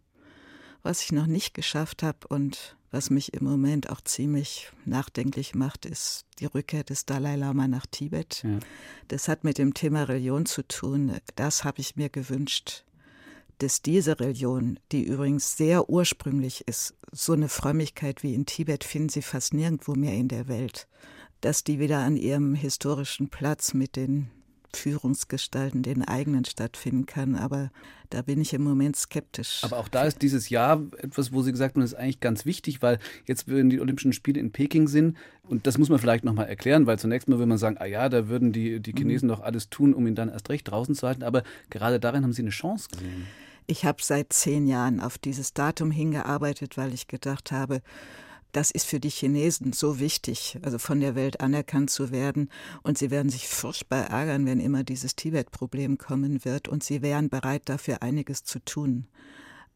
Was 0.82 1.02
ich 1.02 1.12
noch 1.12 1.26
nicht 1.26 1.52
geschafft 1.52 2.02
habe 2.02 2.28
und 2.28 2.76
was 2.90 3.10
mich 3.10 3.34
im 3.34 3.44
Moment 3.44 3.90
auch 3.90 4.00
ziemlich 4.00 4.70
nachdenklich 4.84 5.54
macht, 5.54 5.84
ist 5.84 6.24
die 6.38 6.46
Rückkehr 6.46 6.84
des 6.84 7.04
Dalai 7.04 7.36
Lama 7.36 7.66
nach 7.66 7.86
Tibet. 7.86 8.42
Ja. 8.44 8.60
Das 9.08 9.28
hat 9.28 9.44
mit 9.44 9.58
dem 9.58 9.74
Thema 9.74 10.04
Religion 10.04 10.46
zu 10.46 10.66
tun. 10.66 11.12
Das 11.34 11.64
habe 11.64 11.80
ich 11.80 11.96
mir 11.96 12.08
gewünscht, 12.08 12.84
dass 13.58 13.82
diese 13.82 14.20
Religion, 14.20 14.78
die 14.92 15.04
übrigens 15.04 15.56
sehr 15.56 15.90
ursprünglich 15.90 16.66
ist, 16.68 16.94
so 17.10 17.32
eine 17.32 17.48
Frömmigkeit 17.48 18.22
wie 18.22 18.34
in 18.34 18.46
Tibet 18.46 18.84
finden 18.84 19.08
Sie 19.08 19.22
fast 19.22 19.54
nirgendwo 19.54 19.94
mehr 19.94 20.14
in 20.14 20.28
der 20.28 20.48
Welt, 20.48 20.88
dass 21.40 21.64
die 21.64 21.78
wieder 21.78 21.98
an 21.98 22.16
ihrem 22.16 22.54
historischen 22.54 23.28
Platz 23.28 23.74
mit 23.74 23.96
den 23.96 24.30
Führungsgestalten 24.76 25.82
den 25.82 26.06
eigenen 26.06 26.44
stattfinden 26.44 27.06
kann. 27.06 27.34
Aber 27.34 27.70
da 28.10 28.22
bin 28.22 28.40
ich 28.40 28.52
im 28.52 28.62
Moment 28.62 28.96
skeptisch. 28.96 29.60
Aber 29.62 29.78
auch 29.78 29.88
da 29.88 30.04
ist 30.04 30.22
dieses 30.22 30.48
Jahr 30.50 30.82
etwas, 30.98 31.32
wo 31.32 31.42
Sie 31.42 31.50
gesagt 31.50 31.74
haben, 31.74 31.80
das 31.80 31.92
ist 31.92 31.98
eigentlich 31.98 32.20
ganz 32.20 32.44
wichtig, 32.44 32.82
weil 32.82 32.98
jetzt, 33.26 33.48
wenn 33.48 33.70
die 33.70 33.80
Olympischen 33.80 34.12
Spiele 34.12 34.38
in 34.38 34.52
Peking 34.52 34.86
sind, 34.86 35.16
und 35.48 35.66
das 35.66 35.78
muss 35.78 35.88
man 35.88 35.98
vielleicht 35.98 36.24
nochmal 36.24 36.48
erklären, 36.48 36.86
weil 36.86 36.98
zunächst 36.98 37.28
mal 37.28 37.38
will 37.38 37.46
man 37.46 37.58
sagen, 37.58 37.76
ah 37.78 37.86
ja, 37.86 38.08
da 38.08 38.28
würden 38.28 38.52
die, 38.52 38.80
die 38.80 38.92
mhm. 38.92 38.98
Chinesen 38.98 39.28
mhm. 39.28 39.32
doch 39.32 39.40
alles 39.40 39.70
tun, 39.70 39.94
um 39.94 40.06
ihn 40.06 40.14
dann 40.14 40.28
erst 40.28 40.50
recht 40.50 40.70
draußen 40.70 40.94
zu 40.94 41.06
halten. 41.06 41.22
Aber 41.22 41.42
gerade 41.70 41.98
darin 41.98 42.22
haben 42.22 42.32
Sie 42.32 42.42
eine 42.42 42.50
Chance 42.50 42.88
gesehen. 42.92 43.26
Ich 43.68 43.84
habe 43.84 43.98
seit 44.00 44.32
zehn 44.32 44.68
Jahren 44.68 45.00
auf 45.00 45.18
dieses 45.18 45.52
Datum 45.52 45.90
hingearbeitet, 45.90 46.76
weil 46.76 46.94
ich 46.94 47.08
gedacht 47.08 47.50
habe, 47.50 47.82
das 48.56 48.70
ist 48.70 48.86
für 48.86 49.00
die 49.00 49.10
Chinesen 49.10 49.74
so 49.74 50.00
wichtig, 50.00 50.58
also 50.62 50.78
von 50.78 50.98
der 50.98 51.14
Welt 51.14 51.40
anerkannt 51.40 51.90
zu 51.90 52.10
werden. 52.10 52.48
Und 52.82 52.96
sie 52.96 53.10
werden 53.10 53.28
sich 53.28 53.48
furchtbar 53.48 54.06
ärgern, 54.06 54.46
wenn 54.46 54.60
immer 54.60 54.82
dieses 54.82 55.14
Tibet-Problem 55.14 55.98
kommen 55.98 56.42
wird. 56.42 56.66
Und 56.66 56.82
sie 56.82 57.02
wären 57.02 57.28
bereit, 57.28 57.64
dafür 57.66 58.02
einiges 58.02 58.44
zu 58.44 58.64
tun. 58.64 59.08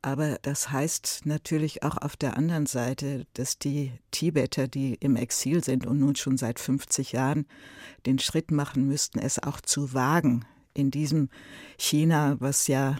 Aber 0.00 0.38
das 0.40 0.70
heißt 0.70 1.26
natürlich 1.26 1.82
auch 1.82 1.98
auf 1.98 2.16
der 2.16 2.38
anderen 2.38 2.64
Seite, 2.64 3.26
dass 3.34 3.58
die 3.58 3.92
Tibeter, 4.12 4.66
die 4.66 4.94
im 4.94 5.14
Exil 5.14 5.62
sind 5.62 5.84
und 5.84 6.00
nun 6.00 6.16
schon 6.16 6.38
seit 6.38 6.58
50 6.58 7.12
Jahren, 7.12 7.44
den 8.06 8.18
Schritt 8.18 8.50
machen 8.50 8.86
müssten, 8.86 9.18
es 9.18 9.42
auch 9.42 9.60
zu 9.60 9.92
wagen, 9.92 10.46
in 10.72 10.90
diesem 10.90 11.28
China, 11.76 12.36
was 12.38 12.66
ja 12.66 12.96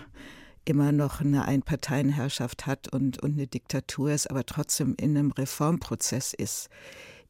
immer 0.65 0.93
noch 0.93 1.21
eine 1.21 1.45
Einparteienherrschaft 1.45 2.67
hat 2.67 2.89
und, 2.89 3.23
und 3.23 3.35
eine 3.35 3.47
Diktatur 3.47 4.13
ist, 4.13 4.31
aber 4.31 4.45
trotzdem 4.47 4.95
in 4.99 5.17
einem 5.17 5.31
Reformprozess 5.33 6.33
ist, 6.33 6.69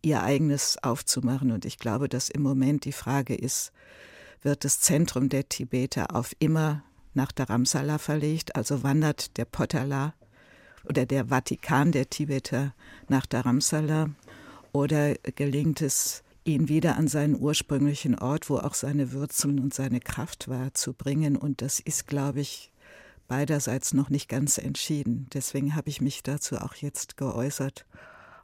ihr 0.03 0.23
eigenes 0.23 0.79
aufzumachen. 0.83 1.53
Und 1.53 1.65
ich 1.65 1.79
glaube, 1.79 2.09
dass 2.09 2.29
im 2.29 2.43
Moment 2.43 2.85
die 2.85 2.93
Frage 2.93 3.35
ist, 3.35 3.73
wird 4.43 4.65
das 4.65 4.81
Zentrum 4.81 5.29
der 5.29 5.49
Tibeter 5.49 6.15
auf 6.15 6.35
immer 6.39 6.83
nach 7.13 7.33
Dharamsala 7.33 7.99
verlegt, 7.99 8.57
also 8.57 8.83
wandert 8.83 9.37
der 9.37 9.45
Potala 9.45 10.15
oder 10.85 11.07
der 11.07 11.27
Vatikan 11.27 11.93
der 11.93 12.09
Tibeter 12.09 12.75
nach 13.09 13.27
Dharamsala 13.27 14.11
oder 14.73 15.15
gelingt 15.35 15.83
es, 15.83 16.23
ihn 16.45 16.69
wieder 16.69 16.97
an 16.97 17.09
seinen 17.09 17.39
ursprünglichen 17.39 18.19
Ort, 18.19 18.49
wo 18.49 18.59
auch 18.59 18.75
seine 18.75 19.13
Wurzeln 19.13 19.59
und 19.61 19.75
seine 19.75 20.01
Kraft 20.01 20.49
war, 20.49 20.73
zu 20.73 20.95
bringen. 20.95 21.37
Und 21.37 21.61
das 21.61 21.81
ist, 21.81 22.07
glaube 22.07 22.41
ich, 22.41 22.70
beiderseits 23.31 23.95
noch 23.95 24.11
nicht 24.11 24.29
ganz 24.29 24.59
entschieden. 24.59 25.29
Deswegen 25.33 25.77
habe 25.77 25.89
ich 25.89 26.01
mich 26.01 26.25
dazu 26.25 26.57
auch 26.57 26.75
jetzt 26.75 27.17
geäußert, 27.17 27.87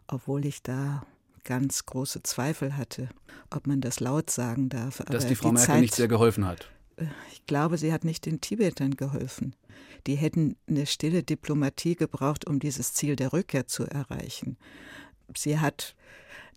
obwohl 0.07 0.47
ich 0.47 0.63
da 0.63 1.03
ganz 1.43 1.87
große 1.87 2.23
Zweifel 2.23 2.77
hatte, 2.77 3.09
ob 3.51 3.67
man 3.67 3.81
das 3.81 3.99
laut 3.99 4.31
sagen 4.31 4.69
darf. 4.69 4.99
Dass 4.99 5.25
Aber 5.25 5.29
die 5.29 5.35
Frau 5.35 5.49
die 5.49 5.55
Merkel 5.55 5.67
Zeit, 5.67 5.81
nicht 5.81 5.95
sehr 5.97 6.07
geholfen 6.07 6.47
hat. 6.47 6.71
Äh, 6.99 7.07
ich 7.33 7.45
glaube, 7.47 7.79
sie 7.79 7.93
hat 7.93 8.05
nicht 8.05 8.27
den 8.27 8.41
Tibetern 8.41 8.93
geholfen. 8.93 9.57
Die 10.07 10.15
hätten 10.15 10.55
eine 10.69 10.87
stille 10.87 11.25
Diplomatie 11.25 11.97
gebraucht, 11.97 12.47
um 12.47 12.61
dieses 12.61 12.93
Ziel 12.93 13.17
der 13.17 13.33
Rückkehr 13.33 13.67
zu 13.67 13.87
erreichen. 13.87 14.57
Sie 15.37 15.59
hat 15.59 15.97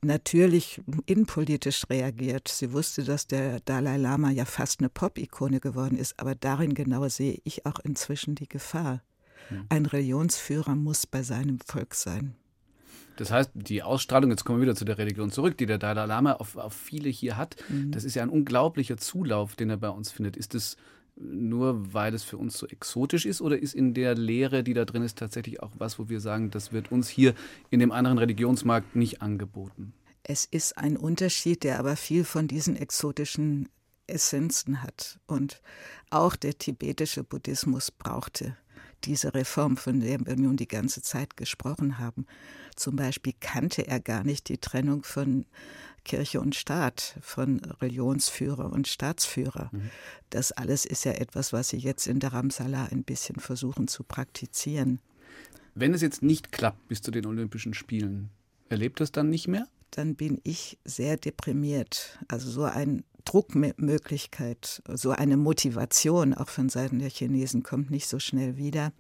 natürlich 0.02 0.82
innenpolitisch 1.06 1.90
reagiert. 1.90 2.48
Sie 2.48 2.72
wusste, 2.74 3.04
dass 3.04 3.28
der 3.28 3.60
Dalai 3.62 3.98
Lama 3.98 4.32
ja 4.32 4.46
fast 4.46 4.80
eine 4.80 4.90
Pop-Ikone 4.90 5.60
geworden 5.60 5.98
ist, 5.98 6.20
aber 6.20 6.36
darin 6.36 6.74
genau 6.74 7.08
sehe 7.08 7.40
ich 7.44 7.66
auch 7.66 7.80
inzwischen 7.80 8.36
die 8.36 8.48
Gefahr. 8.48 9.02
Hm. 9.50 9.66
Ein 9.70 9.86
Religionsführer 9.86 10.76
muss 10.76 11.08
bei 11.08 11.24
seinem 11.24 11.60
Volk 11.60 11.96
sein. 11.96 12.36
Das 13.18 13.32
heißt, 13.32 13.52
die 13.54 13.84
Ausstrahlung, 13.84 14.30
jetzt 14.30 14.46
kommen 14.46 14.60
wir 14.60 14.64
wieder 14.64 14.76
zu 14.76 14.86
der 14.86 14.98
Religion 14.98 15.30
zurück, 15.30 15.58
die 15.58 15.66
der 15.66 15.78
Dalai 15.78 16.06
Lama 16.06 16.34
auf, 16.34 16.56
auf 16.56 16.74
viele 16.74 17.10
hier 17.10 17.36
hat, 17.36 17.58
mhm. 17.68 17.92
das 17.92 18.06
ist 18.06 18.16
ja 18.16 18.24
ein 18.24 18.30
unglaublicher 18.30 18.96
Zulauf, 18.96 19.56
den 19.56 19.70
er 19.70 19.78
bei 19.78 19.90
uns 19.90 20.10
findet. 20.10 20.38
Ist 20.38 20.56
es 20.56 20.78
nur, 21.20 21.94
weil 21.94 22.14
es 22.14 22.24
für 22.24 22.38
uns 22.38 22.58
so 22.58 22.68
exotisch 22.68 23.26
ist 23.26 23.42
oder 23.42 23.60
ist 23.60 23.76
in 23.76 23.94
der 23.94 24.16
Lehre, 24.16 24.64
die 24.64 24.74
da 24.74 24.86
drin 24.86 25.04
ist, 25.04 25.18
tatsächlich 25.18 25.62
auch 25.62 25.72
was, 25.78 26.00
wo 26.00 26.10
wir 26.10 26.20
sagen, 26.20 26.50
das 26.50 26.72
wird 26.72 26.92
uns 26.92 27.10
hier 27.10 27.34
in 27.70 27.80
dem 27.80 27.92
anderen 27.92 28.18
Religionsmarkt 28.18 28.96
nicht 28.96 29.22
angeboten? 29.22 29.94
Es 30.24 30.46
ist 30.46 30.78
ein 30.78 30.98
Unterschied, 30.98 31.64
der 31.64 31.80
aber 31.80 31.96
viel 31.96 32.24
von 32.24 32.48
diesen 32.48 32.76
exotischen 32.76 33.68
Essenzen 34.08 34.84
hat. 34.84 35.20
Und 35.28 35.62
auch 36.10 36.36
der 36.36 36.58
tibetische 36.58 37.24
Buddhismus 37.24 37.92
brauchte 37.92 38.58
diese 39.06 39.34
Reform, 39.34 39.78
von 39.78 40.00
der 40.00 40.26
wir 40.26 40.36
nun 40.36 40.58
die 40.58 40.68
ganze 40.68 41.02
Zeit 41.02 41.38
gesprochen 41.38 42.00
haben. 42.00 42.26
Zum 42.76 42.96
Beispiel 42.96 43.34
kannte 43.40 43.88
er 43.88 44.00
gar 44.00 44.24
nicht 44.24 44.50
die 44.50 44.58
Trennung 44.58 45.04
von 45.04 45.46
Kirche 46.06 46.40
und 46.40 46.56
Staat, 46.56 47.18
von 47.22 47.60
Religionsführer 47.82 48.72
und 48.72 48.88
Staatsführer. 48.88 49.70
Mhm. 49.72 49.90
Das 50.30 50.52
alles 50.52 50.86
ist 50.86 51.06
ja 51.06 51.12
etwas, 51.12 51.54
was 51.54 51.70
Sie 51.70 51.78
jetzt 51.78 52.08
in 52.08 52.20
der 52.20 52.34
Ramsala 52.34 52.86
ein 52.86 53.04
bisschen 53.04 53.40
versuchen 53.40 53.88
zu 53.88 54.04
praktizieren. 54.04 55.00
Wenn 55.76 55.94
es 55.94 56.02
jetzt 56.02 56.24
nicht 56.24 56.52
klappt 56.52 56.88
bis 56.88 57.02
zu 57.02 57.12
den 57.12 57.26
Olympischen 57.26 57.74
Spielen, 57.74 58.30
erlebt 58.70 59.02
es 59.02 59.12
dann 59.12 59.30
nicht 59.30 59.48
mehr? 59.48 59.68
Dann 59.92 60.16
bin 60.16 60.40
ich 60.44 60.78
sehr 60.86 61.18
deprimiert. 61.18 62.20
Also 62.28 62.50
so 62.50 62.64
eine 62.64 63.04
Druckmöglichkeit, 63.26 64.82
so 64.88 65.12
eine 65.12 65.38
Motivation 65.38 66.34
auch 66.34 66.50
von 66.50 66.70
Seiten 66.70 67.00
der 67.00 67.10
Chinesen 67.10 67.64
kommt 67.64 67.92
nicht 67.92 68.08
so 68.08 68.20
schnell 68.20 68.58
wieder. 68.58 68.92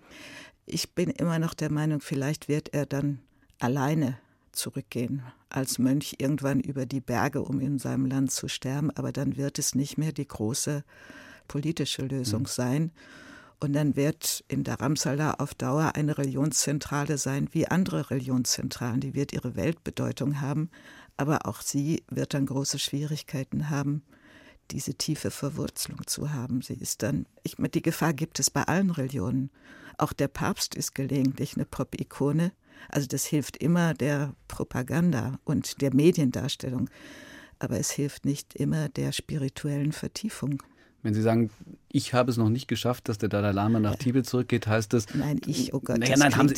Ich 0.66 0.94
bin 0.94 1.10
immer 1.10 1.40
noch 1.40 1.54
der 1.54 1.72
Meinung, 1.72 2.00
vielleicht 2.02 2.48
wird 2.48 2.74
er 2.74 2.86
dann 2.86 3.20
alleine 3.60 4.18
zurückgehen 4.52 5.24
als 5.50 5.80
Mönch 5.80 6.16
irgendwann 6.20 6.60
über 6.60 6.86
die 6.86 7.02
Berge, 7.02 7.42
um 7.42 7.60
in 7.60 7.80
seinem 7.80 8.06
Land 8.06 8.32
zu 8.32 8.48
sterben, 8.48 8.92
aber 8.92 9.12
dann 9.12 9.38
wird 9.38 9.58
es 9.58 9.74
nicht 9.74 9.98
mehr 9.98 10.12
die 10.12 10.28
große 10.28 10.84
politische 11.48 12.04
Lösung 12.04 12.42
mhm. 12.42 12.48
sein. 12.48 12.92
Und 13.62 13.74
dann 13.74 13.98
wird 13.98 14.46
in 14.48 14.64
der 14.64 14.80
Ramsala 14.80 15.34
auf 15.34 15.54
Dauer 15.54 15.92
eine 15.96 16.18
Religionszentrale 16.18 17.18
sein, 17.18 17.50
wie 17.52 17.68
andere 17.68 18.10
Religionszentralen. 18.10 19.02
Die 19.02 19.14
wird 19.14 19.34
ihre 19.34 19.58
Weltbedeutung 19.58 20.40
haben, 20.40 20.70
aber 21.20 21.46
auch 21.48 21.60
sie 21.60 22.04
wird 22.10 22.34
dann 22.34 22.46
große 22.46 22.80
Schwierigkeiten 22.80 23.70
haben, 23.70 24.04
diese 24.72 24.94
tiefe 24.94 25.32
Verwurzelung 25.32 26.08
zu 26.08 26.32
haben. 26.32 26.62
Sie 26.62 26.76
ist 26.76 27.04
dann, 27.04 27.26
ich, 27.44 27.56
die 27.58 27.82
Gefahr 27.82 28.14
gibt 28.14 28.40
es 28.40 28.50
bei 28.50 28.64
allen 28.64 28.90
Religionen. 28.90 29.50
Auch 29.98 30.14
der 30.14 30.30
Papst 30.30 30.76
ist 30.76 30.96
gelegentlich 30.96 31.58
eine 31.58 31.66
Pop-Ikone. 31.66 32.54
Also 32.88 33.06
das 33.08 33.26
hilft 33.26 33.58
immer 33.58 33.94
der 33.94 34.34
Propaganda 34.48 35.40
und 35.44 35.82
der 35.82 35.94
Mediendarstellung, 35.94 36.90
aber 37.60 37.78
es 37.78 37.92
hilft 37.92 38.24
nicht 38.24 38.56
immer 38.56 38.88
der 38.88 39.12
spirituellen 39.12 39.92
Vertiefung. 39.92 40.64
Wenn 41.02 41.14
Sie 41.14 41.22
sagen, 41.22 41.50
ich 41.92 42.14
habe 42.14 42.30
es 42.30 42.38
noch 42.38 42.50
nicht 42.50 42.68
geschafft, 42.68 43.08
dass 43.08 43.18
der 43.18 43.30
Dalai 43.30 43.52
Lama 43.52 43.80
nach 43.80 43.96
Tibet 43.96 44.26
zurückgeht, 44.26 44.68
heißt 44.68 44.92
das. 44.92 45.06
Nein, 45.14 45.40
ich, 45.46 45.74
oh 45.74 45.80
Gott. 45.80 45.98
Naja, 45.98 46.18
nein, 46.18 46.36
haben 46.36 46.50
Sie. 46.54 46.56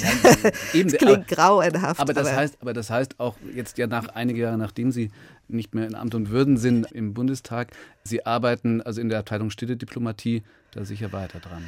Eben, 0.73 0.89
das 0.89 0.97
klingt 0.97 1.17
aber, 1.17 1.25
grauenhaft. 1.25 1.99
Aber 1.99 2.13
das, 2.13 2.27
aber 2.27 2.35
heißt, 2.35 2.57
aber 2.59 2.73
das 2.73 2.89
heißt 2.89 3.19
auch 3.19 3.35
jetzt 3.55 3.77
ja 3.77 3.87
nach 3.87 4.07
einige 4.09 4.41
Jahre, 4.41 4.57
nachdem 4.57 4.91
Sie 4.91 5.11
nicht 5.47 5.75
mehr 5.75 5.85
in 5.85 5.95
Amt 5.95 6.15
und 6.15 6.31
Würden 6.31 6.57
sind 6.57 6.91
im 6.91 7.13
Bundestag, 7.13 7.71
Sie 8.03 8.25
arbeiten 8.25 8.81
also 8.81 8.99
in 8.99 9.09
der 9.09 9.19
Abteilung 9.19 9.51
Stille 9.51 9.77
Diplomatie 9.77 10.43
da 10.71 10.85
sicher 10.85 11.11
weiter 11.13 11.39
dran. 11.39 11.63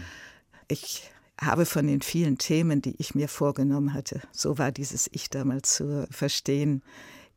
Ich 0.67 1.11
habe 1.39 1.65
von 1.65 1.85
den 1.87 2.01
vielen 2.01 2.37
Themen, 2.37 2.81
die 2.81 2.95
ich 2.97 3.15
mir 3.15 3.27
vorgenommen 3.27 3.93
hatte, 3.93 4.21
so 4.31 4.57
war 4.57 4.71
dieses 4.71 5.09
Ich 5.11 5.29
damals 5.29 5.75
zu 5.75 6.07
verstehen, 6.09 6.81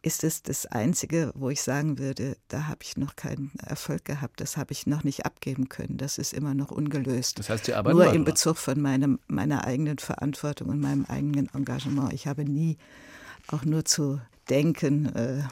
ist 0.06 0.22
es 0.22 0.44
das 0.44 0.66
Einzige, 0.66 1.32
wo 1.34 1.50
ich 1.50 1.60
sagen 1.60 1.98
würde, 1.98 2.36
da 2.46 2.68
habe 2.68 2.78
ich 2.82 2.96
noch 2.96 3.16
keinen 3.16 3.50
Erfolg 3.58 4.04
gehabt, 4.04 4.40
das 4.40 4.56
habe 4.56 4.72
ich 4.72 4.86
noch 4.86 5.02
nicht 5.02 5.26
abgeben 5.26 5.68
können, 5.68 5.96
das 5.96 6.16
ist 6.18 6.32
immer 6.32 6.54
noch 6.54 6.70
ungelöst. 6.70 7.40
Das 7.40 7.50
heißt, 7.50 7.64
Sie 7.64 7.74
arbeiten 7.74 7.98
Nur 7.98 8.12
in 8.12 8.24
Bezug 8.24 8.56
von 8.56 8.80
meinem, 8.80 9.18
meiner 9.26 9.64
eigenen 9.64 9.98
Verantwortung 9.98 10.68
und 10.68 10.78
meinem 10.78 11.06
eigenen 11.06 11.52
Engagement. 11.52 12.12
Ich 12.12 12.28
habe 12.28 12.44
nie 12.44 12.78
auch 13.48 13.64
nur 13.64 13.84
zu 13.84 14.20
denken 14.48 15.06
äh, 15.16 15.42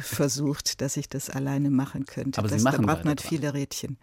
versucht, 0.00 0.80
dass 0.80 0.96
ich 0.96 1.08
das 1.08 1.28
alleine 1.28 1.70
machen 1.70 2.06
könnte. 2.06 2.38
Aber 2.38 2.46
das, 2.46 2.58
Sie 2.58 2.64
machen 2.64 2.86
da 2.86 2.94
braucht 2.94 3.04
man 3.04 3.18
viele 3.18 3.52
Rädchen. 3.52 3.98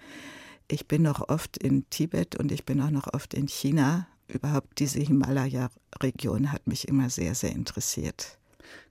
Ich 0.68 0.89
bin 0.89 1.03
noch 1.03 1.30
oft 1.30 1.55
in 1.55 1.89
Tibet 1.89 2.36
und 2.36 2.51
ich 2.51 2.66
bin 2.66 2.82
auch 2.82 2.91
noch 2.91 3.14
oft 3.14 3.34
in 3.34 3.47
China. 3.47 4.07
Überhaupt 4.28 4.78
diese 4.80 4.99
Himalaya-Region 4.99 6.51
hat 6.51 6.68
mich 6.68 6.89
immer 6.89 7.09
sehr, 7.09 7.34
sehr 7.34 7.53
interessiert. 7.53 8.38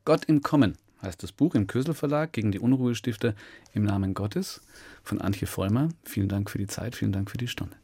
Gott 0.07 0.25
im 0.25 0.41
Kommen 0.41 0.79
heißt 1.03 1.23
das 1.23 1.33
Buch 1.33 1.55
im 1.55 1.67
Kösel 1.67 1.95
Verlag 1.95 2.33
gegen 2.33 2.53
die 2.53 2.59
Unruhestifter 2.59 3.35
im 3.73 3.85
Namen 3.85 4.15
Gottes 4.15 4.61
von 5.03 5.21
Antje 5.21 5.47
Vollmer. 5.47 5.89
Vielen 6.05 6.29
Dank 6.29 6.51
für 6.51 6.59
die 6.59 6.67
Zeit, 6.67 6.97
vielen 6.97 7.13
Dank 7.13 7.31
für 7.31 7.39
die 7.39 7.49
Stunde. 7.49 7.77